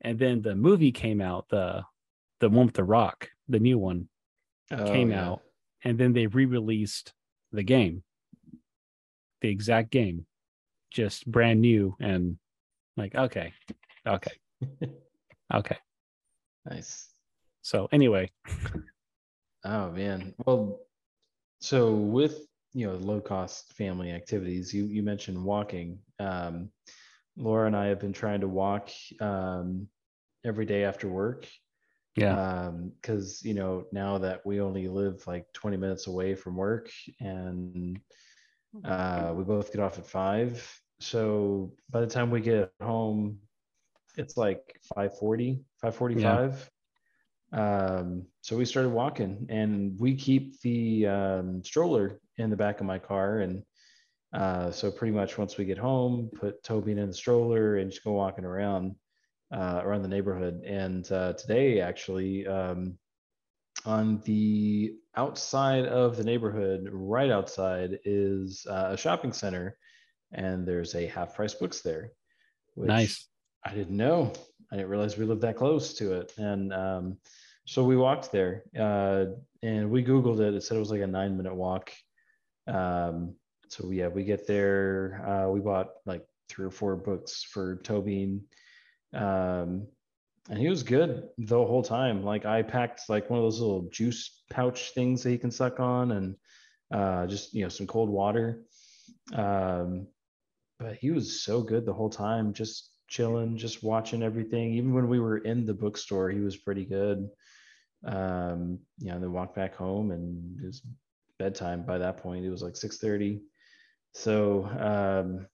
And 0.00 0.18
then 0.18 0.40
the 0.40 0.54
movie 0.56 0.90
came 0.90 1.20
out, 1.20 1.46
the 1.50 1.84
the 2.40 2.48
one 2.48 2.66
with 2.66 2.74
the 2.74 2.84
rock, 2.84 3.28
the 3.48 3.60
new 3.60 3.78
one 3.78 4.08
Oh, 4.70 4.90
came 4.90 5.10
yeah. 5.10 5.28
out, 5.28 5.42
and 5.84 5.98
then 5.98 6.14
they 6.14 6.26
re-released 6.26 7.12
the 7.52 7.62
game, 7.62 8.02
the 9.42 9.50
exact 9.50 9.90
game, 9.90 10.24
just 10.90 11.30
brand 11.30 11.60
new, 11.60 11.94
and 12.00 12.38
like 12.96 13.14
okay, 13.14 13.52
okay, 14.06 14.32
okay. 15.54 15.76
Nice. 16.64 17.12
So 17.60 17.88
anyway, 17.92 18.30
Oh 19.64 19.90
man. 19.90 20.34
Well, 20.46 20.80
so 21.60 21.94
with 21.94 22.46
you 22.72 22.86
know 22.86 22.94
low 22.94 23.20
cost 23.20 23.72
family 23.74 24.10
activities, 24.10 24.72
you 24.72 24.84
you 24.84 25.02
mentioned 25.02 25.42
walking. 25.42 25.98
Um, 26.18 26.70
Laura 27.36 27.66
and 27.66 27.76
I 27.76 27.86
have 27.86 28.00
been 28.00 28.12
trying 28.12 28.40
to 28.40 28.48
walk 28.48 28.90
um, 29.20 29.88
every 30.44 30.66
day 30.66 30.84
after 30.84 31.08
work. 31.08 31.46
yeah, 32.16 32.70
because 33.00 33.42
you 33.42 33.54
know 33.54 33.84
now 33.92 34.18
that 34.18 34.44
we 34.44 34.60
only 34.60 34.88
live 34.88 35.26
like 35.26 35.50
20 35.52 35.76
minutes 35.76 36.06
away 36.06 36.34
from 36.34 36.56
work 36.56 36.90
and 37.20 37.98
uh, 38.84 39.32
we 39.34 39.44
both 39.44 39.72
get 39.72 39.80
off 39.80 39.98
at 39.98 40.06
five 40.06 40.80
so 41.00 41.72
by 41.90 42.00
the 42.00 42.06
time 42.06 42.30
we 42.30 42.40
get 42.40 42.70
home 42.80 43.38
it's 44.16 44.36
like 44.36 44.78
540 44.94 45.64
545 45.80 46.70
um, 47.52 48.26
so 48.40 48.56
we 48.56 48.64
started 48.64 48.90
walking 48.90 49.46
and 49.50 49.98
we 49.98 50.14
keep 50.14 50.60
the 50.60 51.06
um, 51.06 51.62
stroller 51.64 52.20
in 52.38 52.50
the 52.50 52.56
back 52.56 52.80
of 52.80 52.86
my 52.86 52.98
car 52.98 53.40
and 53.40 53.62
uh, 54.34 54.70
so 54.70 54.90
pretty 54.90 55.12
much 55.12 55.36
once 55.36 55.58
we 55.58 55.64
get 55.64 55.76
home 55.76 56.30
put 56.40 56.62
toby 56.62 56.92
in 56.92 57.06
the 57.06 57.12
stroller 57.12 57.76
and 57.76 57.90
just 57.90 58.02
go 58.02 58.12
walking 58.12 58.44
around 58.44 58.94
uh, 59.52 59.80
around 59.84 60.02
the 60.02 60.08
neighborhood. 60.08 60.62
And 60.64 61.10
uh, 61.12 61.34
today, 61.34 61.80
actually, 61.80 62.46
um, 62.46 62.98
on 63.84 64.20
the 64.24 64.94
outside 65.16 65.86
of 65.86 66.16
the 66.16 66.24
neighborhood, 66.24 66.88
right 66.90 67.30
outside, 67.30 67.98
is 68.04 68.66
uh, 68.68 68.90
a 68.90 68.96
shopping 68.96 69.32
center, 69.32 69.76
and 70.32 70.66
there's 70.66 70.94
a 70.94 71.06
half 71.06 71.34
price 71.34 71.54
books 71.54 71.82
there. 71.82 72.10
Which 72.74 72.88
Nice. 72.88 73.28
I 73.64 73.74
didn't 73.74 73.96
know. 73.96 74.32
I 74.72 74.76
didn't 74.76 74.90
realize 74.90 75.18
we 75.18 75.26
lived 75.26 75.42
that 75.42 75.56
close 75.56 75.92
to 75.94 76.14
it, 76.14 76.32
and 76.38 76.72
um, 76.72 77.18
so 77.66 77.84
we 77.84 77.96
walked 77.96 78.32
there, 78.32 78.64
uh, 78.78 79.26
and 79.62 79.90
we 79.90 80.02
googled 80.02 80.40
it. 80.40 80.54
It 80.54 80.62
said 80.62 80.78
it 80.78 80.80
was 80.80 80.90
like 80.90 81.02
a 81.02 81.06
nine 81.06 81.36
minute 81.36 81.54
walk. 81.54 81.92
Um, 82.66 83.34
so 83.68 83.90
yeah, 83.90 84.08
we 84.08 84.24
get 84.24 84.46
there. 84.46 85.22
Uh, 85.26 85.50
we 85.50 85.60
bought 85.60 85.90
like 86.06 86.24
three 86.48 86.64
or 86.64 86.70
four 86.70 86.96
books 86.96 87.42
for 87.42 87.76
Tobin. 87.76 88.42
um, 89.14 89.86
and 90.50 90.58
he 90.58 90.68
was 90.68 90.82
good 90.82 91.28
the 91.38 91.56
whole 91.56 91.82
time. 91.82 92.24
Like 92.24 92.46
I 92.46 92.62
packed 92.62 93.08
like 93.08 93.30
one 93.30 93.38
of 93.38 93.44
those 93.44 93.60
little 93.60 93.88
juice 93.92 94.42
pouch 94.50 94.92
things 94.92 95.22
that 95.22 95.30
he 95.30 95.38
can 95.38 95.50
suck 95.50 95.80
on, 95.80 96.12
and 96.12 96.36
uh, 96.92 97.26
just 97.26 97.54
you 97.54 97.62
know 97.62 97.68
some 97.68 97.86
cold 97.86 98.08
water. 98.10 98.62
Um, 99.34 100.08
but 100.78 100.96
he 100.96 101.10
was 101.10 101.42
so 101.42 101.62
good 101.62 101.86
the 101.86 101.92
whole 101.92 102.10
time, 102.10 102.54
just 102.54 102.91
chilling, 103.12 103.58
just 103.58 103.82
watching 103.82 104.22
everything. 104.22 104.72
Even 104.72 104.94
when 104.94 105.06
we 105.06 105.20
were 105.20 105.38
in 105.38 105.66
the 105.66 105.74
bookstore, 105.74 106.30
he 106.30 106.40
was 106.40 106.56
pretty 106.56 106.84
good. 106.84 107.28
Um, 108.04 108.78
you 108.98 109.12
know, 109.12 109.20
then 109.20 109.32
walked 109.32 109.54
back 109.54 109.76
home, 109.76 110.10
and 110.10 110.58
it 110.60 110.66
was 110.66 110.82
bedtime 111.38 111.84
by 111.84 111.98
that 111.98 112.16
point. 112.16 112.44
It 112.44 112.50
was 112.50 112.62
like 112.62 112.74
six 112.74 112.98
thirty. 112.98 113.42
So 114.14 114.64
um, 114.80 115.46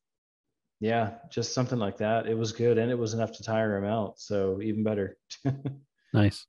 yeah, 0.80 1.14
just 1.30 1.52
something 1.52 1.78
like 1.78 1.98
that. 1.98 2.26
It 2.28 2.38
was 2.38 2.52
good, 2.52 2.78
and 2.78 2.90
it 2.90 2.98
was 2.98 3.12
enough 3.12 3.32
to 3.32 3.42
tire 3.42 3.76
him 3.76 3.84
out. 3.84 4.20
So 4.20 4.62
even 4.62 4.84
better. 4.84 5.18
nice. 6.14 6.46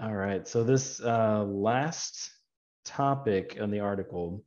All 0.00 0.14
right. 0.14 0.46
So 0.46 0.62
this 0.64 1.00
uh, 1.00 1.44
last 1.44 2.30
topic 2.84 3.58
on 3.60 3.70
the 3.70 3.80
article, 3.80 4.44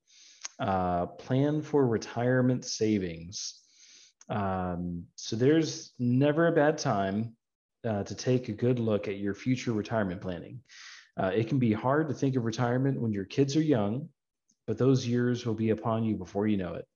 uh, 0.59 1.05
plan 1.05 1.61
for 1.61 1.85
retirement 1.85 2.63
savings. 2.65 3.61
Um, 4.29 5.05
so 5.15 5.35
there's 5.35 5.93
never 5.99 6.47
a 6.47 6.51
bad 6.51 6.77
time 6.77 7.35
uh, 7.83 8.03
to 8.03 8.15
take 8.15 8.49
a 8.49 8.53
good 8.53 8.79
look 8.79 9.07
at 9.07 9.17
your 9.17 9.33
future 9.33 9.73
retirement 9.73 10.21
planning. 10.21 10.61
Uh, 11.17 11.31
it 11.33 11.47
can 11.47 11.59
be 11.59 11.71
hard 11.71 12.09
to 12.09 12.13
think 12.13 12.35
of 12.35 12.45
retirement 12.45 12.99
when 12.99 13.13
your 13.13 13.25
kids 13.25 13.55
are 13.55 13.61
young, 13.61 14.09
but 14.67 14.77
those 14.77 15.07
years 15.07 15.45
will 15.45 15.53
be 15.53 15.69
upon 15.69 16.03
you 16.03 16.15
before 16.15 16.47
you 16.47 16.57
know 16.57 16.73
it. 16.73 16.87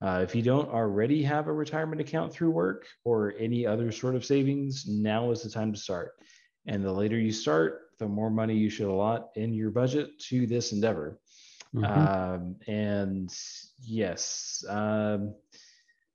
Uh, 0.00 0.20
if 0.22 0.34
you 0.34 0.42
don't 0.42 0.68
already 0.68 1.22
have 1.22 1.48
a 1.48 1.52
retirement 1.52 2.00
account 2.00 2.32
through 2.32 2.50
work 2.50 2.86
or 3.04 3.34
any 3.38 3.66
other 3.66 3.90
sort 3.90 4.14
of 4.14 4.24
savings, 4.24 4.86
now 4.86 5.30
is 5.32 5.42
the 5.42 5.50
time 5.50 5.72
to 5.72 5.78
start. 5.78 6.12
And 6.66 6.84
the 6.84 6.92
later 6.92 7.18
you 7.18 7.32
start, 7.32 7.90
the 7.98 8.06
more 8.06 8.30
money 8.30 8.54
you 8.54 8.70
should 8.70 8.86
allot 8.86 9.30
in 9.34 9.52
your 9.52 9.70
budget 9.70 10.18
to 10.28 10.46
this 10.46 10.72
endeavor. 10.72 11.18
Mhm. 11.74 11.84
Um, 11.84 12.56
and 12.68 13.34
yes, 13.82 14.64
um, 14.68 15.34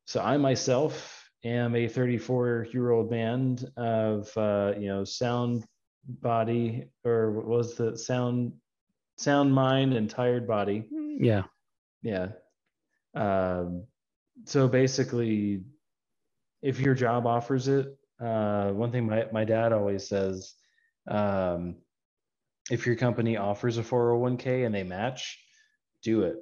so 0.06 0.22
I 0.22 0.38
myself 0.38 1.30
am 1.44 1.76
a 1.76 1.88
34 1.88 2.68
year 2.72 2.92
old 2.92 3.12
man 3.12 3.58
of, 3.78 4.36
uh, 4.38 4.74
you 4.78 4.88
know, 4.88 5.04
sound 5.04 5.66
body 6.08 6.86
or 7.06 7.32
what 7.32 7.46
was 7.46 7.76
the 7.76 7.98
sound 7.98 8.54
sound 9.18 9.54
mind 9.54 9.94
and 9.94 10.10
tired 10.10 10.48
body. 10.48 10.86
Yeah. 11.20 11.44
Yeah. 12.02 12.30
Um, 13.16 13.86
so 14.46 14.68
basically, 14.68 15.64
if 16.62 16.80
your 16.80 16.96
job 16.96 17.28
offers 17.28 17.68
it, 17.68 17.96
uh, 18.20 18.70
one 18.72 18.92
thing 18.92 19.08
my, 19.08 19.26
my 19.32 19.44
dad 19.44 19.74
always 19.74 20.08
says, 20.08 20.54
um, 21.08 21.76
if 22.72 22.86
your 22.86 22.96
company 22.96 23.38
offers 23.38 23.78
a 23.78 23.84
401k 23.84 24.66
and 24.66 24.74
they 24.74 24.84
match, 24.84 25.40
do 26.04 26.24
it. 26.24 26.38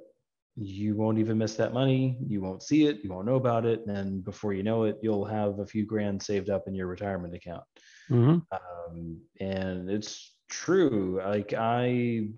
You 0.56 0.96
won't 0.96 1.18
even 1.18 1.38
miss 1.38 1.56
that 1.56 1.72
money. 1.72 2.18
You 2.26 2.42
won't 2.42 2.62
see 2.62 2.86
it. 2.86 3.02
You 3.02 3.10
won't 3.10 3.26
know 3.26 3.36
about 3.36 3.64
it. 3.64 3.86
And 3.86 4.22
before 4.22 4.52
you 4.52 4.62
know 4.62 4.84
it, 4.84 4.98
you'll 5.02 5.24
have 5.24 5.58
a 5.58 5.66
few 5.66 5.86
grand 5.86 6.22
saved 6.22 6.50
up 6.50 6.68
in 6.68 6.74
your 6.74 6.86
retirement 6.86 7.34
account. 7.34 7.64
hmm 8.08 8.38
Um, 8.50 9.22
and 9.40 9.90
it's 9.90 10.36
true. 10.50 11.20
Like 11.24 11.54
I, 11.54 12.28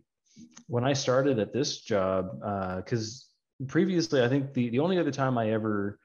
when 0.69 0.85
I 0.85 0.93
started 0.93 1.39
at 1.41 1.53
this 1.53 1.81
job, 1.81 2.41
because 2.77 3.29
previously, 3.67 4.23
I 4.23 4.29
think 4.29 4.55
the, 4.55 4.71
the 4.71 4.79
only 4.81 4.99
other 4.99 5.11
time 5.11 5.37
I 5.37 5.51
ever 5.51 5.99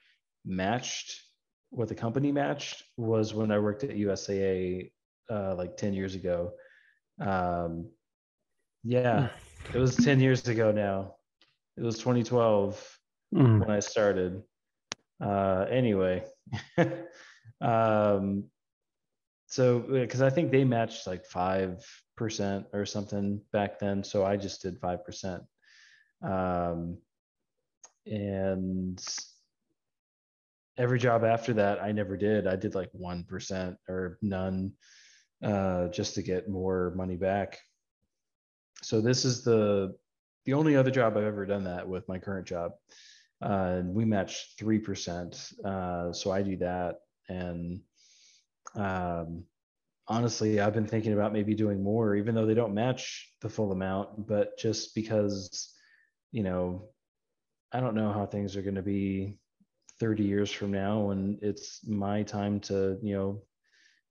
matched 0.45 1.21
what 1.69 1.87
the 1.87 1.95
company 1.95 2.31
matched 2.31 2.83
was 2.97 3.33
when 3.33 3.51
I 3.51 3.59
worked 3.59 3.83
at 3.83 3.91
USAA 3.91 4.91
uh, 5.29 5.53
like 5.55 5.77
10 5.77 5.93
years 5.93 6.15
ago. 6.15 6.53
Um, 7.21 7.91
yeah, 8.83 9.29
it 9.73 9.77
was 9.77 9.95
10 9.97 10.19
years 10.19 10.47
ago 10.47 10.71
now. 10.71 11.15
It 11.79 11.83
was 11.83 11.97
2012 11.97 12.99
Mm. 13.33 13.59
when 13.59 13.69
I 13.69 13.79
started. 13.79 14.41
Uh, 15.21 15.65
anyway, 15.69 16.23
um, 17.61 18.45
so 19.45 19.79
because 19.79 20.21
I 20.21 20.31
think 20.31 20.51
they 20.51 20.63
matched 20.63 21.05
like 21.05 21.25
five 21.25 21.85
percent 22.15 22.65
or 22.73 22.85
something 22.85 23.41
back 23.51 23.77
then, 23.77 24.03
so 24.03 24.25
I 24.25 24.35
just 24.37 24.61
did 24.61 24.79
five 24.79 25.05
percent. 25.05 25.43
Um, 26.23 26.97
and 28.07 28.99
every 30.77 30.97
job 30.97 31.23
after 31.23 31.53
that, 31.53 31.83
I 31.83 31.91
never 31.91 32.17
did. 32.17 32.47
I 32.47 32.55
did 32.55 32.73
like 32.73 32.89
one 32.93 33.25
percent 33.25 33.77
or 33.87 34.17
none, 34.23 34.71
uh, 35.43 35.89
just 35.89 36.15
to 36.15 36.23
get 36.23 36.49
more 36.49 36.93
money 36.95 37.15
back. 37.15 37.59
So 38.81 39.01
this 39.01 39.23
is 39.23 39.43
the 39.43 39.95
the 40.49 40.55
only 40.55 40.75
other 40.75 40.89
job 40.89 41.15
I've 41.15 41.25
ever 41.25 41.45
done 41.45 41.65
that 41.65 41.87
with 41.87 42.07
my 42.07 42.17
current 42.17 42.47
job. 42.47 42.71
Uh, 43.39 43.81
we 43.85 44.03
match 44.03 44.55
three 44.57 44.79
percent. 44.79 45.51
Uh, 45.63 46.11
so 46.11 46.31
I 46.31 46.41
do 46.41 46.57
that, 46.57 46.95
and 47.27 47.81
um, 48.73 49.43
honestly, 50.07 50.59
I've 50.59 50.73
been 50.73 50.87
thinking 50.87 51.13
about 51.13 51.33
maybe 51.33 51.53
doing 51.53 51.83
more, 51.83 52.15
even 52.15 52.33
though 52.33 52.47
they 52.47 52.55
don't 52.55 52.73
match 52.73 53.31
the 53.41 53.49
full 53.49 53.71
amount, 53.71 54.25
but 54.27 54.57
just 54.57 54.95
because, 54.95 55.71
you 56.31 56.41
know, 56.41 56.89
I 57.71 57.79
don't 57.79 57.95
know 57.95 58.11
how 58.11 58.25
things 58.25 58.57
are 58.57 58.63
going 58.63 58.73
to 58.73 58.81
be 58.81 59.37
30 59.99 60.23
years 60.23 60.51
from 60.51 60.71
now 60.71 60.99
when 61.01 61.37
it's 61.43 61.87
my 61.87 62.23
time 62.23 62.59
to, 62.61 62.97
you 63.03 63.13
know, 63.13 63.43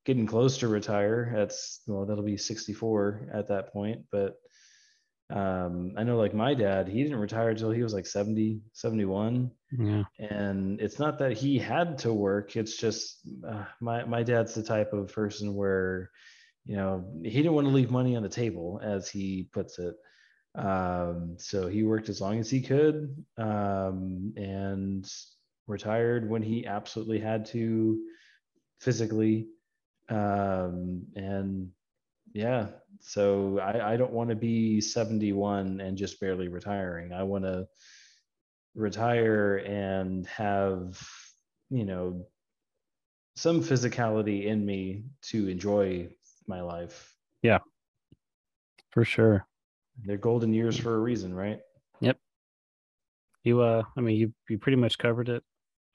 getting 0.05 0.24
close 0.24 0.56
to 0.59 0.69
retire. 0.69 1.32
That's 1.35 1.81
well, 1.89 2.06
that'll 2.06 2.23
be 2.23 2.36
64 2.36 3.31
at 3.35 3.48
that 3.48 3.73
point, 3.73 4.02
but 4.12 4.36
um 5.30 5.92
i 5.98 6.02
know 6.02 6.16
like 6.16 6.32
my 6.34 6.55
dad 6.55 6.88
he 6.88 7.02
didn't 7.02 7.18
retire 7.18 7.50
until 7.50 7.70
he 7.70 7.82
was 7.82 7.92
like 7.92 8.06
70 8.06 8.62
71 8.72 9.50
Yeah. 9.78 10.05
and 10.18 10.80
it's 10.80 10.98
not 10.98 11.18
that 11.18 11.32
he 11.36 11.59
had 11.59 11.98
to 11.98 12.12
work 12.14 12.56
it's 12.56 12.76
just 12.76 13.18
uh, 13.46 13.64
my 13.80 14.05
my 14.05 14.22
dad's 14.22 14.55
the 14.55 14.62
type 14.62 14.92
of 14.94 15.12
person 15.12 15.55
where 15.55 16.10
you 16.64 16.76
know 16.76 17.05
he 17.22 17.30
didn't 17.30 17.52
want 17.52 17.66
to 17.66 17.72
leave 17.72 17.90
money 17.90 18.16
on 18.16 18.22
the 18.22 18.28
table 18.28 18.80
as 18.82 19.09
he 19.10 19.48
puts 19.52 19.78
it. 19.78 19.94
Um 20.55 21.36
so 21.38 21.68
he 21.68 21.82
worked 21.82 22.09
as 22.09 22.20
long 22.20 22.38
as 22.38 22.50
he 22.50 22.60
could 22.62 23.24
um 23.36 24.32
and 24.36 25.06
retired 25.66 26.28
when 26.28 26.42
he 26.42 26.66
absolutely 26.66 27.20
had 27.20 27.44
to 27.46 27.98
physically. 28.80 29.48
Um 30.09 31.06
and 31.14 31.70
yeah 32.39 32.69
so 33.01 33.59
i 33.59 33.94
i 33.94 33.97
don't 33.97 34.12
want 34.12 34.31
to 34.31 34.36
be 34.36 34.81
71 34.81 35.81
and 35.81 35.98
just 35.98 36.20
barely 36.20 36.47
retiring 36.47 37.12
i 37.12 37.20
want 37.24 37.43
to 37.43 37.66
retire 38.77 39.56
and 39.66 40.24
have 40.28 41.02
you 41.69 41.85
know 41.85 42.24
some 43.35 43.60
physicality 43.60 44.47
in 44.47 44.65
me 44.65 45.02
to 45.23 45.48
enjoy 45.48 46.09
my 46.47 46.60
life 46.60 47.12
Yeah. 47.43 47.59
For 48.90 49.05
sure. 49.05 49.44
they're 50.05 50.16
golden 50.16 50.55
years 50.55 50.77
for 50.78 50.94
a 50.94 51.01
reason 51.01 51.35
right 51.35 51.59
Yep. 52.01 52.19
You 53.43 53.62
uh 53.62 53.82
I 53.97 54.01
mean 54.01 54.16
you 54.16 54.32
you 54.48 54.59
pretty 54.59 54.77
much 54.77 54.97
covered 54.97 55.28
it, 55.28 55.43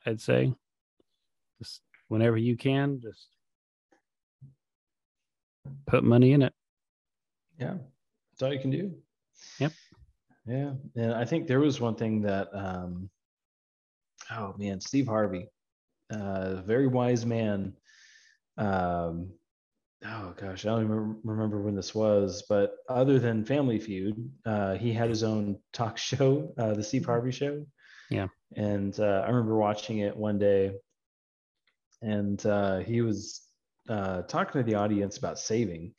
I'd 0.05 0.19
say. 0.19 0.53
Just 1.59 1.79
whenever 2.09 2.35
you 2.35 2.57
can, 2.57 2.99
just 3.01 3.29
put 5.87 6.03
money 6.03 6.33
in 6.33 6.41
it. 6.41 6.53
yeah 7.59 7.75
that's 8.31 8.41
all 8.43 8.53
you 8.53 8.59
can 8.59 8.71
do 8.71 8.91
Yep. 9.59 9.73
yeah 10.45 10.71
and 10.95 11.13
i 11.13 11.23
think 11.25 11.47
there 11.47 11.59
was 11.59 11.79
one 11.79 11.95
thing 11.95 12.21
that 12.21 12.47
um 12.53 13.09
oh 14.31 14.53
man 14.57 14.79
steve 14.81 15.07
harvey 15.07 15.47
uh 16.11 16.55
very 16.65 16.87
wise 16.87 17.25
man 17.25 17.73
um 18.57 19.29
oh 20.05 20.33
gosh 20.37 20.65
i 20.65 20.69
don't 20.69 20.83
even 20.83 21.15
remember 21.23 21.61
when 21.61 21.75
this 21.75 21.93
was 21.95 22.43
but 22.49 22.75
other 22.89 23.19
than 23.19 23.45
family 23.45 23.79
feud 23.79 24.29
uh 24.45 24.73
he 24.75 24.91
had 24.93 25.09
his 25.09 25.23
own 25.23 25.57
talk 25.71 25.97
show 26.09 26.53
uh 26.57 26.73
the 26.73 26.83
steve 26.83 27.05
harvey 27.05 27.31
show 27.31 27.65
Yeah. 28.09 28.27
and 28.55 28.99
uh, 28.99 29.23
i 29.25 29.27
remember 29.27 29.55
watching 29.57 29.99
it 29.99 30.15
one 30.15 30.39
day 30.39 30.73
and 32.01 32.45
uh 32.45 32.79
he 32.79 33.01
was 33.01 33.42
uh 33.89 34.21
talking 34.23 34.61
to 34.61 34.63
the 34.63 34.75
audience 34.75 35.17
about 35.17 35.39
saving. 35.39 35.93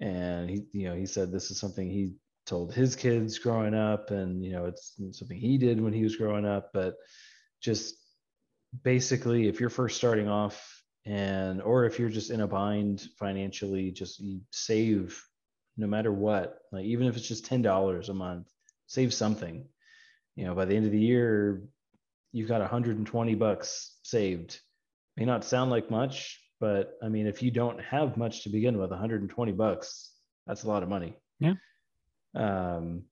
And 0.00 0.50
he 0.50 0.64
you 0.72 0.88
know 0.88 0.96
he 0.96 1.06
said 1.06 1.30
this 1.30 1.50
is 1.50 1.58
something 1.58 1.88
he 1.88 2.14
told 2.46 2.74
his 2.74 2.94
kids 2.94 3.38
growing 3.38 3.74
up 3.74 4.10
and 4.10 4.44
you 4.44 4.52
know 4.52 4.66
it's 4.66 4.94
something 5.12 5.38
he 5.38 5.56
did 5.56 5.80
when 5.80 5.92
he 5.92 6.02
was 6.02 6.16
growing 6.16 6.44
up. 6.44 6.70
But 6.72 6.94
just 7.62 7.94
basically 8.82 9.48
if 9.48 9.60
you're 9.60 9.70
first 9.70 9.96
starting 9.96 10.28
off 10.28 10.82
and 11.06 11.62
or 11.62 11.84
if 11.84 11.98
you're 11.98 12.08
just 12.08 12.30
in 12.30 12.40
a 12.40 12.46
bind 12.46 13.06
financially 13.18 13.90
just 13.90 14.22
save 14.50 15.22
no 15.76 15.86
matter 15.86 16.12
what. 16.12 16.58
Like 16.72 16.84
even 16.84 17.06
if 17.06 17.16
it's 17.16 17.28
just 17.28 17.48
$10 17.48 18.08
a 18.08 18.14
month 18.14 18.48
save 18.86 19.14
something. 19.14 19.66
You 20.36 20.46
know 20.46 20.54
by 20.54 20.64
the 20.64 20.74
end 20.74 20.86
of 20.86 20.92
the 20.92 20.98
year 20.98 21.62
you've 22.32 22.48
got 22.48 22.60
120 22.60 23.34
bucks 23.36 23.96
saved. 24.02 24.58
May 25.16 25.24
not 25.24 25.44
sound 25.44 25.70
like 25.70 25.90
much 25.90 26.40
but 26.64 26.84
i 27.02 27.08
mean 27.14 27.26
if 27.26 27.42
you 27.42 27.50
don't 27.50 27.80
have 27.94 28.16
much 28.16 28.42
to 28.42 28.48
begin 28.48 28.78
with 28.78 28.90
120 28.90 29.52
bucks 29.52 29.88
that's 30.46 30.64
a 30.64 30.68
lot 30.68 30.82
of 30.82 30.88
money 30.88 31.12
Yeah. 31.40 31.54
um 32.34 33.02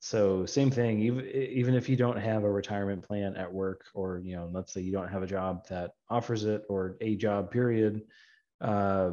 so 0.00 0.44
same 0.46 0.70
thing 0.70 1.00
even 1.00 1.24
even 1.60 1.74
if 1.80 1.88
you 1.88 1.96
don't 1.96 2.18
have 2.30 2.42
a 2.44 2.50
retirement 2.50 3.02
plan 3.08 3.36
at 3.36 3.52
work 3.52 3.82
or 3.94 4.18
you 4.24 4.34
know 4.36 4.48
let's 4.52 4.72
say 4.72 4.80
you 4.80 4.92
don't 4.92 5.12
have 5.14 5.22
a 5.22 5.32
job 5.36 5.68
that 5.68 5.90
offers 6.08 6.44
it 6.44 6.62
or 6.68 6.96
a 7.00 7.14
job 7.16 7.50
period 7.50 8.02
uh 8.60 9.10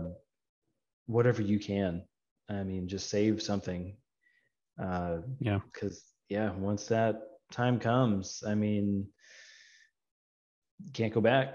whatever 1.05 1.41
you 1.41 1.59
can 1.59 2.01
i 2.49 2.63
mean 2.63 2.87
just 2.87 3.09
save 3.09 3.41
something 3.41 3.95
uh 4.81 5.17
Yeah. 5.39 5.59
because 5.71 6.03
yeah 6.29 6.51
once 6.69 6.87
that 6.87 7.15
time 7.51 7.79
comes 7.79 8.43
i 8.47 8.55
mean 8.55 9.07
can't 10.93 11.13
go 11.13 11.21
back 11.21 11.47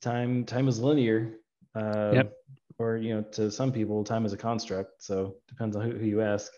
time 0.00 0.44
time 0.44 0.68
is 0.68 0.78
linear 0.80 1.38
uh 1.74 2.10
Yep. 2.12 2.32
or 2.78 2.96
you 2.96 3.14
know 3.14 3.22
to 3.32 3.50
some 3.50 3.72
people 3.72 4.04
time 4.04 4.24
is 4.26 4.32
a 4.32 4.36
construct 4.36 5.02
so 5.02 5.36
depends 5.48 5.76
on 5.76 5.82
who, 5.82 5.96
who 5.96 6.06
you 6.06 6.20
ask 6.20 6.50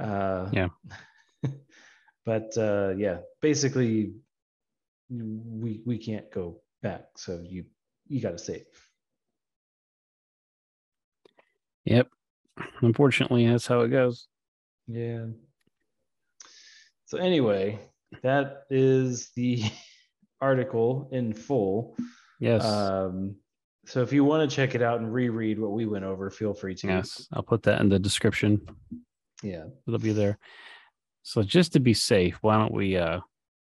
uh 0.00 0.48
Yeah. 0.52 0.68
but 2.24 2.56
uh 2.56 2.94
yeah 2.96 3.18
basically 3.40 4.12
we 5.08 5.82
we 5.86 5.98
can't 5.98 6.30
go 6.32 6.60
back 6.82 7.04
so 7.16 7.40
you 7.48 7.64
you 8.08 8.20
got 8.20 8.32
to 8.32 8.38
save 8.38 8.66
Yep. 11.84 12.08
Unfortunately, 12.80 13.46
that's 13.46 13.66
how 13.66 13.82
it 13.82 13.90
goes. 13.90 14.26
yeah 14.88 15.26
so 17.04 17.18
anyway 17.18 17.78
that 18.22 18.62
is 18.70 19.30
the 19.36 19.62
article 20.40 21.08
in 21.12 21.32
full 21.32 21.96
Yes. 22.40 22.64
um 22.64 23.36
so 23.86 24.02
if 24.02 24.12
you 24.12 24.24
want 24.24 24.48
to 24.48 24.54
check 24.54 24.74
it 24.74 24.82
out 24.82 24.98
and 25.00 25.12
reread 25.12 25.58
what 25.60 25.70
we 25.72 25.86
went 25.86 26.04
over 26.04 26.28
feel 26.30 26.52
free 26.54 26.74
to 26.76 26.86
yes. 26.88 27.26
I'll 27.32 27.42
put 27.42 27.62
that 27.64 27.80
in 27.80 27.88
the 27.88 27.98
description. 27.98 28.60
yeah 29.42 29.64
It'll 29.86 29.98
be 30.00 30.12
there. 30.12 30.38
So 31.22 31.42
just 31.42 31.72
to 31.72 31.80
be 31.80 31.94
safe, 31.94 32.38
why 32.42 32.56
don't 32.58 32.72
we 32.74 32.96
uh 32.96 33.20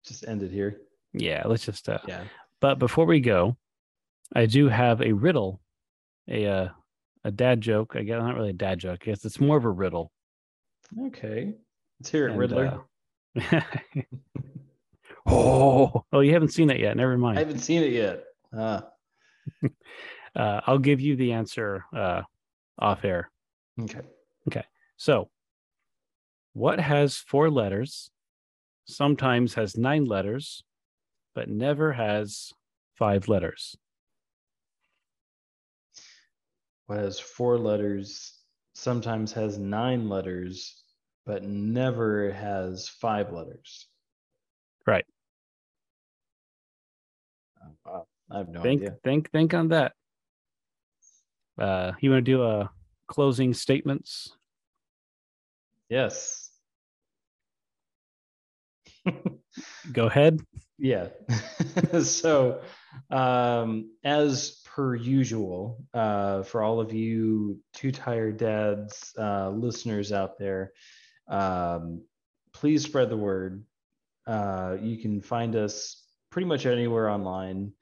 just 0.05 0.27
end 0.27 0.43
it 0.43 0.51
here 0.51 0.77
yeah, 1.13 1.43
let's 1.45 1.65
just 1.65 1.87
uh 1.89 1.99
yeah 2.07 2.23
but 2.59 2.79
before 2.79 3.05
we 3.05 3.19
go, 3.19 3.57
I 4.35 4.45
do 4.45 4.69
have 4.69 5.01
a 5.01 5.11
riddle, 5.11 5.59
a 6.29 6.45
uh 6.47 6.69
a 7.25 7.31
dad 7.31 7.59
joke. 7.61 7.95
I 7.95 8.03
guess 8.03 8.19
not 8.19 8.35
really 8.35 8.49
a 8.51 8.53
dad 8.53 8.79
joke. 8.79 8.99
I 9.01 9.05
guess 9.05 9.25
it's 9.25 9.39
more 9.39 9.57
of 9.57 9.65
a 9.65 9.69
riddle. 9.69 10.11
Okay. 11.07 11.53
Let's 11.99 12.09
hear 12.09 12.27
it, 12.27 12.31
And, 12.31 12.39
Riddler. 12.39 12.81
uh, 13.51 13.61
oh, 15.25 16.03
oh, 16.11 16.19
you 16.19 16.33
haven't 16.33 16.49
seen 16.49 16.69
it 16.69 16.79
yet. 16.79 16.95
Never 16.97 17.17
mind. 17.17 17.37
I 17.37 17.41
haven't 17.41 17.59
seen 17.59 17.83
it 17.83 17.91
yet. 17.93 18.23
Ah, 18.55 18.89
Uh, 20.35 20.61
I'll 20.65 20.79
give 20.79 20.99
you 20.99 21.15
the 21.15 21.33
answer 21.33 21.85
uh, 21.95 22.23
off 22.79 23.05
air. 23.05 23.29
Okay. 23.79 24.01
Okay. 24.47 24.63
So, 24.97 25.29
what 26.53 26.79
has 26.79 27.17
four 27.17 27.51
letters, 27.51 28.09
sometimes 28.85 29.53
has 29.53 29.77
nine 29.77 30.05
letters, 30.05 30.63
but 31.35 31.49
never 31.49 31.93
has 31.93 32.51
five 32.95 33.27
letters? 33.27 33.75
What 36.87 36.97
has 36.97 37.19
four 37.19 37.59
letters, 37.59 38.33
sometimes 38.73 39.31
has 39.33 39.59
nine 39.59 40.09
letters, 40.09 40.83
but 41.25 41.43
never 41.43 42.31
has 42.31 42.89
five 42.89 43.31
letters. 43.31 43.87
I 48.31 48.39
have 48.39 48.49
no 48.49 48.61
think, 48.61 48.81
idea. 48.81 48.97
think, 49.03 49.31
think 49.31 49.53
on 49.53 49.69
that. 49.69 49.93
Uh, 51.57 51.91
you 51.99 52.09
want 52.11 52.25
to 52.25 52.31
do 52.31 52.43
a 52.43 52.71
closing 53.07 53.53
statements? 53.53 54.35
Yes. 55.89 56.49
Go 59.91 60.07
ahead. 60.07 60.41
Yeah. 60.77 61.09
so, 62.01 62.61
um, 63.11 63.91
as 64.03 64.61
per 64.65 64.95
usual, 64.95 65.85
uh, 65.93 66.43
for 66.43 66.63
all 66.63 66.79
of 66.79 66.93
you 66.93 67.59
two 67.73 67.91
tired 67.91 68.37
dads 68.37 69.13
uh, 69.19 69.49
listeners 69.49 70.11
out 70.11 70.39
there, 70.39 70.73
um, 71.27 72.01
please 72.53 72.83
spread 72.83 73.09
the 73.09 73.17
word. 73.17 73.63
Uh, 74.25 74.77
you 74.81 74.97
can 74.97 75.21
find 75.21 75.55
us 75.55 76.03
pretty 76.31 76.47
much 76.47 76.65
anywhere 76.65 77.09
online 77.09 77.73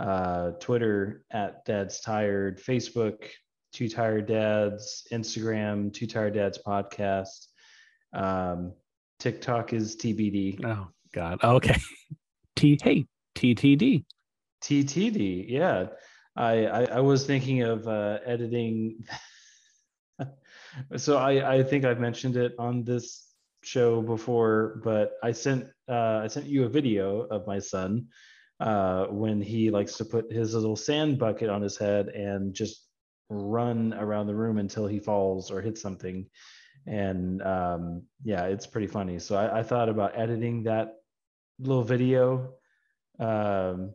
uh, 0.00 0.52
Twitter 0.52 1.24
at 1.30 1.64
Dad's 1.66 2.00
Tired, 2.00 2.58
Facebook, 2.58 3.28
Two 3.72 3.88
Tired 3.88 4.26
Dads, 4.26 5.06
Instagram, 5.12 5.92
Two 5.92 6.06
Tired 6.06 6.34
Dads 6.34 6.58
Podcast. 6.66 7.46
Um, 8.14 8.72
TikTok 9.18 9.72
is 9.74 9.96
TBD. 9.96 10.64
Oh 10.64 10.88
God. 11.12 11.44
Okay. 11.44 11.76
T. 12.56 12.78
Hey. 12.82 13.06
TTD. 13.36 14.04
TTD, 14.62 15.46
yeah. 15.48 15.86
I, 16.36 16.66
I 16.66 16.84
I 16.84 17.00
was 17.00 17.26
thinking 17.26 17.62
of 17.62 17.86
uh, 17.86 18.18
editing. 18.24 19.04
so 20.96 21.18
I 21.18 21.56
I 21.56 21.62
think 21.62 21.84
I've 21.84 22.00
mentioned 22.00 22.36
it 22.36 22.54
on 22.58 22.84
this 22.84 23.28
show 23.62 24.00
before, 24.00 24.80
but 24.82 25.12
I 25.22 25.32
sent 25.32 25.66
uh, 25.88 26.20
I 26.24 26.26
sent 26.26 26.46
you 26.46 26.64
a 26.64 26.68
video 26.68 27.22
of 27.22 27.46
my 27.46 27.58
son 27.58 28.08
uh, 28.60 29.06
when 29.06 29.40
he 29.40 29.70
likes 29.70 29.96
to 29.96 30.04
put 30.04 30.30
his 30.30 30.54
little 30.54 30.76
sand 30.76 31.18
bucket 31.18 31.48
on 31.48 31.62
his 31.62 31.76
head 31.76 32.08
and 32.08 32.54
just 32.54 32.86
run 33.28 33.94
around 33.94 34.26
the 34.26 34.34
room 34.34 34.58
until 34.58 34.86
he 34.86 34.98
falls 34.98 35.50
or 35.50 35.60
hits 35.60 35.80
something. 35.80 36.26
And 36.86 37.42
um, 37.42 38.02
yeah, 38.22 38.44
it's 38.44 38.66
pretty 38.66 38.86
funny. 38.86 39.18
So 39.18 39.36
I, 39.36 39.60
I 39.60 39.62
thought 39.62 39.88
about 39.88 40.18
editing 40.18 40.64
that 40.64 40.96
little 41.58 41.84
video. 41.84 42.54
Um, 43.18 43.94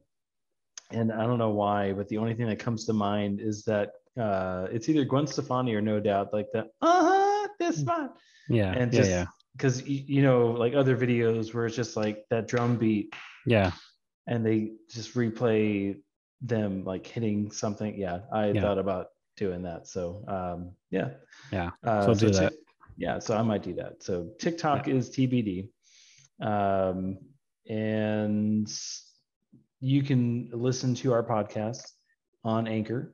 and 0.92 1.12
I 1.12 1.26
don't 1.26 1.40
know 1.40 1.50
why, 1.50 1.94
but 1.94 2.08
the 2.10 2.18
only 2.18 2.36
thing 2.36 2.48
that 2.48 2.60
comes 2.60 2.86
to 2.86 2.94
mind 2.94 3.42
is 3.42 3.64
that 3.64 3.92
uh, 4.20 4.68
it's 4.72 4.88
either 4.88 5.04
Gwen 5.04 5.28
Stefani 5.28 5.74
or 5.76 5.82
No 5.82 6.00
Doubt, 6.00 6.32
like 6.32 6.48
the 6.54 6.62
uh 6.82 7.04
huh, 7.04 7.48
this 7.60 7.82
one, 7.82 8.12
Yeah. 8.50 8.72
and 8.72 8.94
yeah. 8.94 9.00
just 9.00 9.10
yeah. 9.10 9.26
because 9.54 9.86
you 9.88 10.22
know, 10.22 10.48
like 10.52 10.74
other 10.74 10.96
videos 10.96 11.54
where 11.54 11.66
it's 11.66 11.76
just 11.76 11.98
like 11.98 12.24
that 12.30 12.48
drum 12.48 12.78
beat, 12.78 13.14
Yeah. 13.46 13.72
And 14.28 14.46
they 14.46 14.72
just 14.90 15.14
replay 15.16 15.98
them 16.42 16.84
like 16.84 17.06
hitting 17.06 17.52
something. 17.52 17.96
Yeah, 17.98 18.20
I 18.32 18.48
Yeah. 18.52 18.62
thought 18.62 18.78
about 18.80 19.08
doing 19.38 19.62
that. 19.64 19.88
So 19.88 20.24
um, 20.28 20.72
yeah, 20.92 21.12
Yeah. 21.52 21.72
uh, 21.84 22.06
So 22.06 22.14
do 22.14 22.28
Tik- 22.32 22.36
that. 22.42 22.54
yeah, 22.98 23.20
so 23.20 23.36
I 23.38 23.42
might 23.42 23.64
do 23.64 23.74
that. 23.76 24.02
So 24.04 24.30
TikTok 24.40 24.88
is 24.88 25.10
TBD. 25.10 25.70
Um, 26.42 27.18
and 27.70 28.72
you 29.80 30.04
can 30.04 30.50
listen 30.54 30.94
to 30.96 31.14
our 31.14 31.24
podcast 31.24 31.92
on 32.44 32.68
Anchor, 32.68 33.14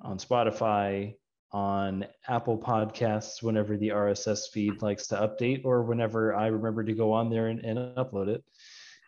on 0.00 0.18
Spotify, 0.18 1.16
on 1.52 2.06
Apple 2.28 2.58
Podcasts 2.58 3.42
whenever 3.42 3.76
the 3.76 3.88
RSS 3.88 4.48
feed 4.52 4.82
likes 4.82 5.06
to 5.08 5.16
update 5.16 5.64
or 5.64 5.82
whenever 5.82 6.34
I 6.34 6.46
remember 6.48 6.84
to 6.84 6.92
go 6.92 7.12
on 7.12 7.30
there 7.30 7.48
and, 7.48 7.60
and 7.64 7.78
upload 7.96 8.28
it. 8.28 8.44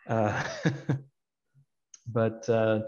Uh, 0.07 0.43
but 2.07 2.47
uh, 2.49 2.81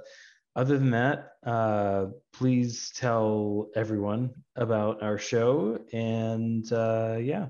other 0.56 0.78
than 0.78 0.92
that, 0.92 1.34
uh, 1.46 2.08
please 2.34 2.92
tell 2.96 3.70
everyone 3.76 4.32
about 4.56 5.02
our 5.02 5.18
show. 5.18 5.80
And 5.92 6.72
uh, 6.72 7.18
yeah, 7.20 7.48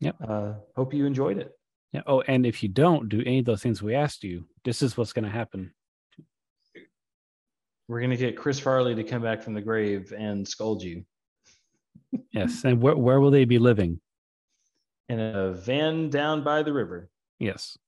Yep. 0.00 0.16
Uh, 0.26 0.52
hope 0.74 0.92
you 0.92 1.06
enjoyed 1.06 1.38
it. 1.38 1.52
Yeah. 1.92 2.02
Oh, 2.06 2.20
and 2.22 2.44
if 2.44 2.62
you 2.62 2.68
don't 2.68 3.08
do 3.08 3.22
any 3.24 3.38
of 3.38 3.46
those 3.46 3.62
things 3.62 3.82
we 3.82 3.94
asked 3.94 4.24
you, 4.24 4.46
this 4.64 4.82
is 4.82 4.96
what's 4.96 5.12
going 5.14 5.24
to 5.24 5.30
happen. 5.30 5.72
We're 7.88 8.00
gonna 8.00 8.16
get 8.16 8.36
Chris 8.36 8.58
Farley 8.58 8.96
to 8.96 9.04
come 9.04 9.22
back 9.22 9.42
from 9.42 9.54
the 9.54 9.60
grave 9.62 10.12
and 10.12 10.46
scold 10.46 10.82
you 10.82 11.04
Yes. 12.32 12.64
And 12.64 12.82
where, 12.82 12.96
where 12.96 13.20
will 13.20 13.30
they 13.30 13.44
be 13.44 13.58
living? 13.58 14.00
in 15.08 15.20
a 15.20 15.52
van 15.52 16.10
down 16.10 16.42
by 16.42 16.64
the 16.64 16.72
river. 16.72 17.08
Yes. 17.38 17.78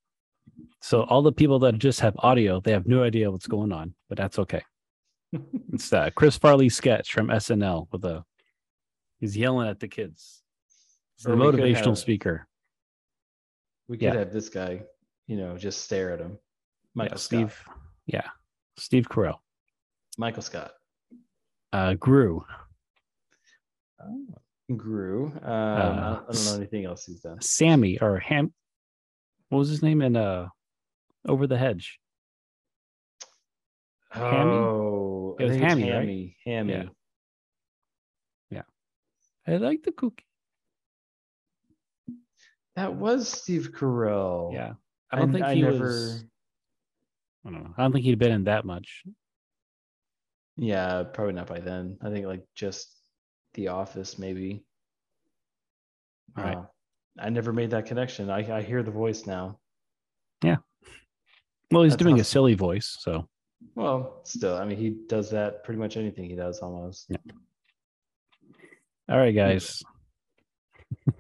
So 0.81 1.03
all 1.03 1.23
the 1.23 1.33
people 1.33 1.59
that 1.61 1.79
just 1.79 2.01
have 2.01 2.15
audio, 2.19 2.61
they 2.61 2.73
have 2.73 2.87
no 2.87 3.03
idea 3.03 3.31
what's 3.31 3.47
going 3.47 3.73
on, 3.73 3.95
but 4.09 4.17
that's 4.19 4.39
okay. 4.39 4.63
It's 5.73 5.91
that 5.91 6.15
Chris 6.15 6.39
Farley 6.39 6.69
sketch 6.71 7.13
from 7.13 7.29
SNL 7.29 7.89
with 7.93 8.05
a 8.05 8.25
he's 9.21 9.37
yelling 9.37 9.69
at 9.69 9.79
the 9.81 9.89
kids. 9.89 10.43
It's 11.17 11.25
the 11.25 11.33
Or 11.33 11.37
we 11.37 11.51
could 11.51 11.61
motivational 11.61 11.87
have- 11.87 11.99
speaker. 11.99 12.47
We 13.89 13.97
could 13.99 14.05
Yeah. 14.15 14.19
have 14.19 14.33
this 14.33 14.49
guy, 14.49 14.83
you 15.27 15.37
know, 15.37 15.57
just 15.59 15.83
stare 15.83 16.13
at 16.13 16.21
him. 16.21 16.39
Michael 16.95 17.15
yeah, 17.15 17.17
Scott. 17.19 17.51
Steve. 17.51 17.65
Yeah. 18.07 18.29
Steve 18.79 19.09
Carell. 19.09 19.39
Michael 20.17 20.43
Scott. 20.43 20.73
Uh 21.73 21.95
Gru. 21.95 22.45
Oh, 24.01 24.27
Gru. 24.77 25.27
Um, 25.43 25.43
Uh, 25.45 26.21
I 26.29 26.33
don't 26.33 26.45
know 26.47 26.55
anything 26.57 26.85
else 26.87 27.05
he's 27.07 27.21
done. 27.21 27.41
Sammy 27.41 27.99
or 28.01 28.19
Ham 28.21 28.53
what 29.49 29.59
was 29.59 29.69
his 29.69 29.83
name 29.83 30.03
in 30.03 30.17
uh 30.17 30.49
Over 31.27 31.47
the 31.47 31.59
Hedge? 31.59 31.99
Hammy? 34.11 34.57
Oh, 34.57 35.37
It 35.39 35.45
was 35.45 35.53
I 35.53 35.55
it's 35.57 35.65
Hammy, 35.65 35.83
right? 35.85 35.93
Hammy. 35.93 36.37
Hammy. 36.45 36.91
Yeah. 38.51 38.63
I 39.47 39.57
like 39.57 39.83
the 39.83 39.93
cookie. 39.93 40.25
That 42.77 42.95
was 42.95 43.29
Steve 43.29 43.73
Carell. 43.73 44.53
Yeah. 44.55 44.75
I 45.11 45.17
don't 45.19 45.33
think 45.33 45.45
I 45.45 45.55
he 45.55 45.63
never. 45.63 45.79
was 45.85 46.25
I 47.47 47.51
don't 47.51 47.65
know. 47.65 47.75
I 47.77 47.83
don't 47.83 47.93
think 47.93 48.05
he'd 48.05 48.19
been 48.19 48.33
in 48.33 48.45
that 48.45 48.65
much. 48.65 49.05
Yeah, 50.57 51.05
probably 51.05 51.35
not 51.35 51.47
by 51.47 51.61
then. 51.61 51.99
I 52.03 52.11
think 52.11 52.27
like 52.27 52.45
just 52.55 52.95
The 53.55 53.69
Office, 53.69 54.19
maybe. 54.19 54.65
Right. 56.37 56.57
Wow. 56.57 56.71
I 57.21 57.31
never 57.31 57.53
made 57.53 57.71
that 57.71 57.87
connection. 57.87 58.31
I, 58.31 58.59
I 58.59 58.63
hear 58.63 58.83
the 58.83 58.91
voice 58.91 59.27
now. 59.27 59.59
Yeah. 60.43 60.57
Well, 61.71 61.83
he's 61.83 61.93
That's 61.93 62.03
doing 62.03 62.21
a 62.21 62.25
silly 62.25 62.55
voice, 62.55 62.97
so 63.01 63.29
Well, 63.75 64.21
still, 64.25 64.57
I 64.57 64.65
mean, 64.65 64.79
he 64.79 64.97
does 65.09 65.31
that 65.31 65.65
pretty 65.65 65.79
much 65.79 65.97
anything 65.97 66.29
he 66.29 66.37
does 66.37 66.61
almost. 66.61 67.07
Yeah. 67.09 67.17
all 69.09 69.19
right, 69.19 69.35
guys. 69.35 69.83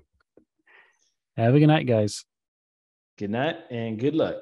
Have 1.36 1.54
a 1.54 1.58
good 1.60 1.66
night, 1.66 1.86
guys. 1.86 2.24
Good 3.18 3.30
night 3.30 3.56
and 3.70 3.98
good 3.98 4.14
luck. 4.14 4.36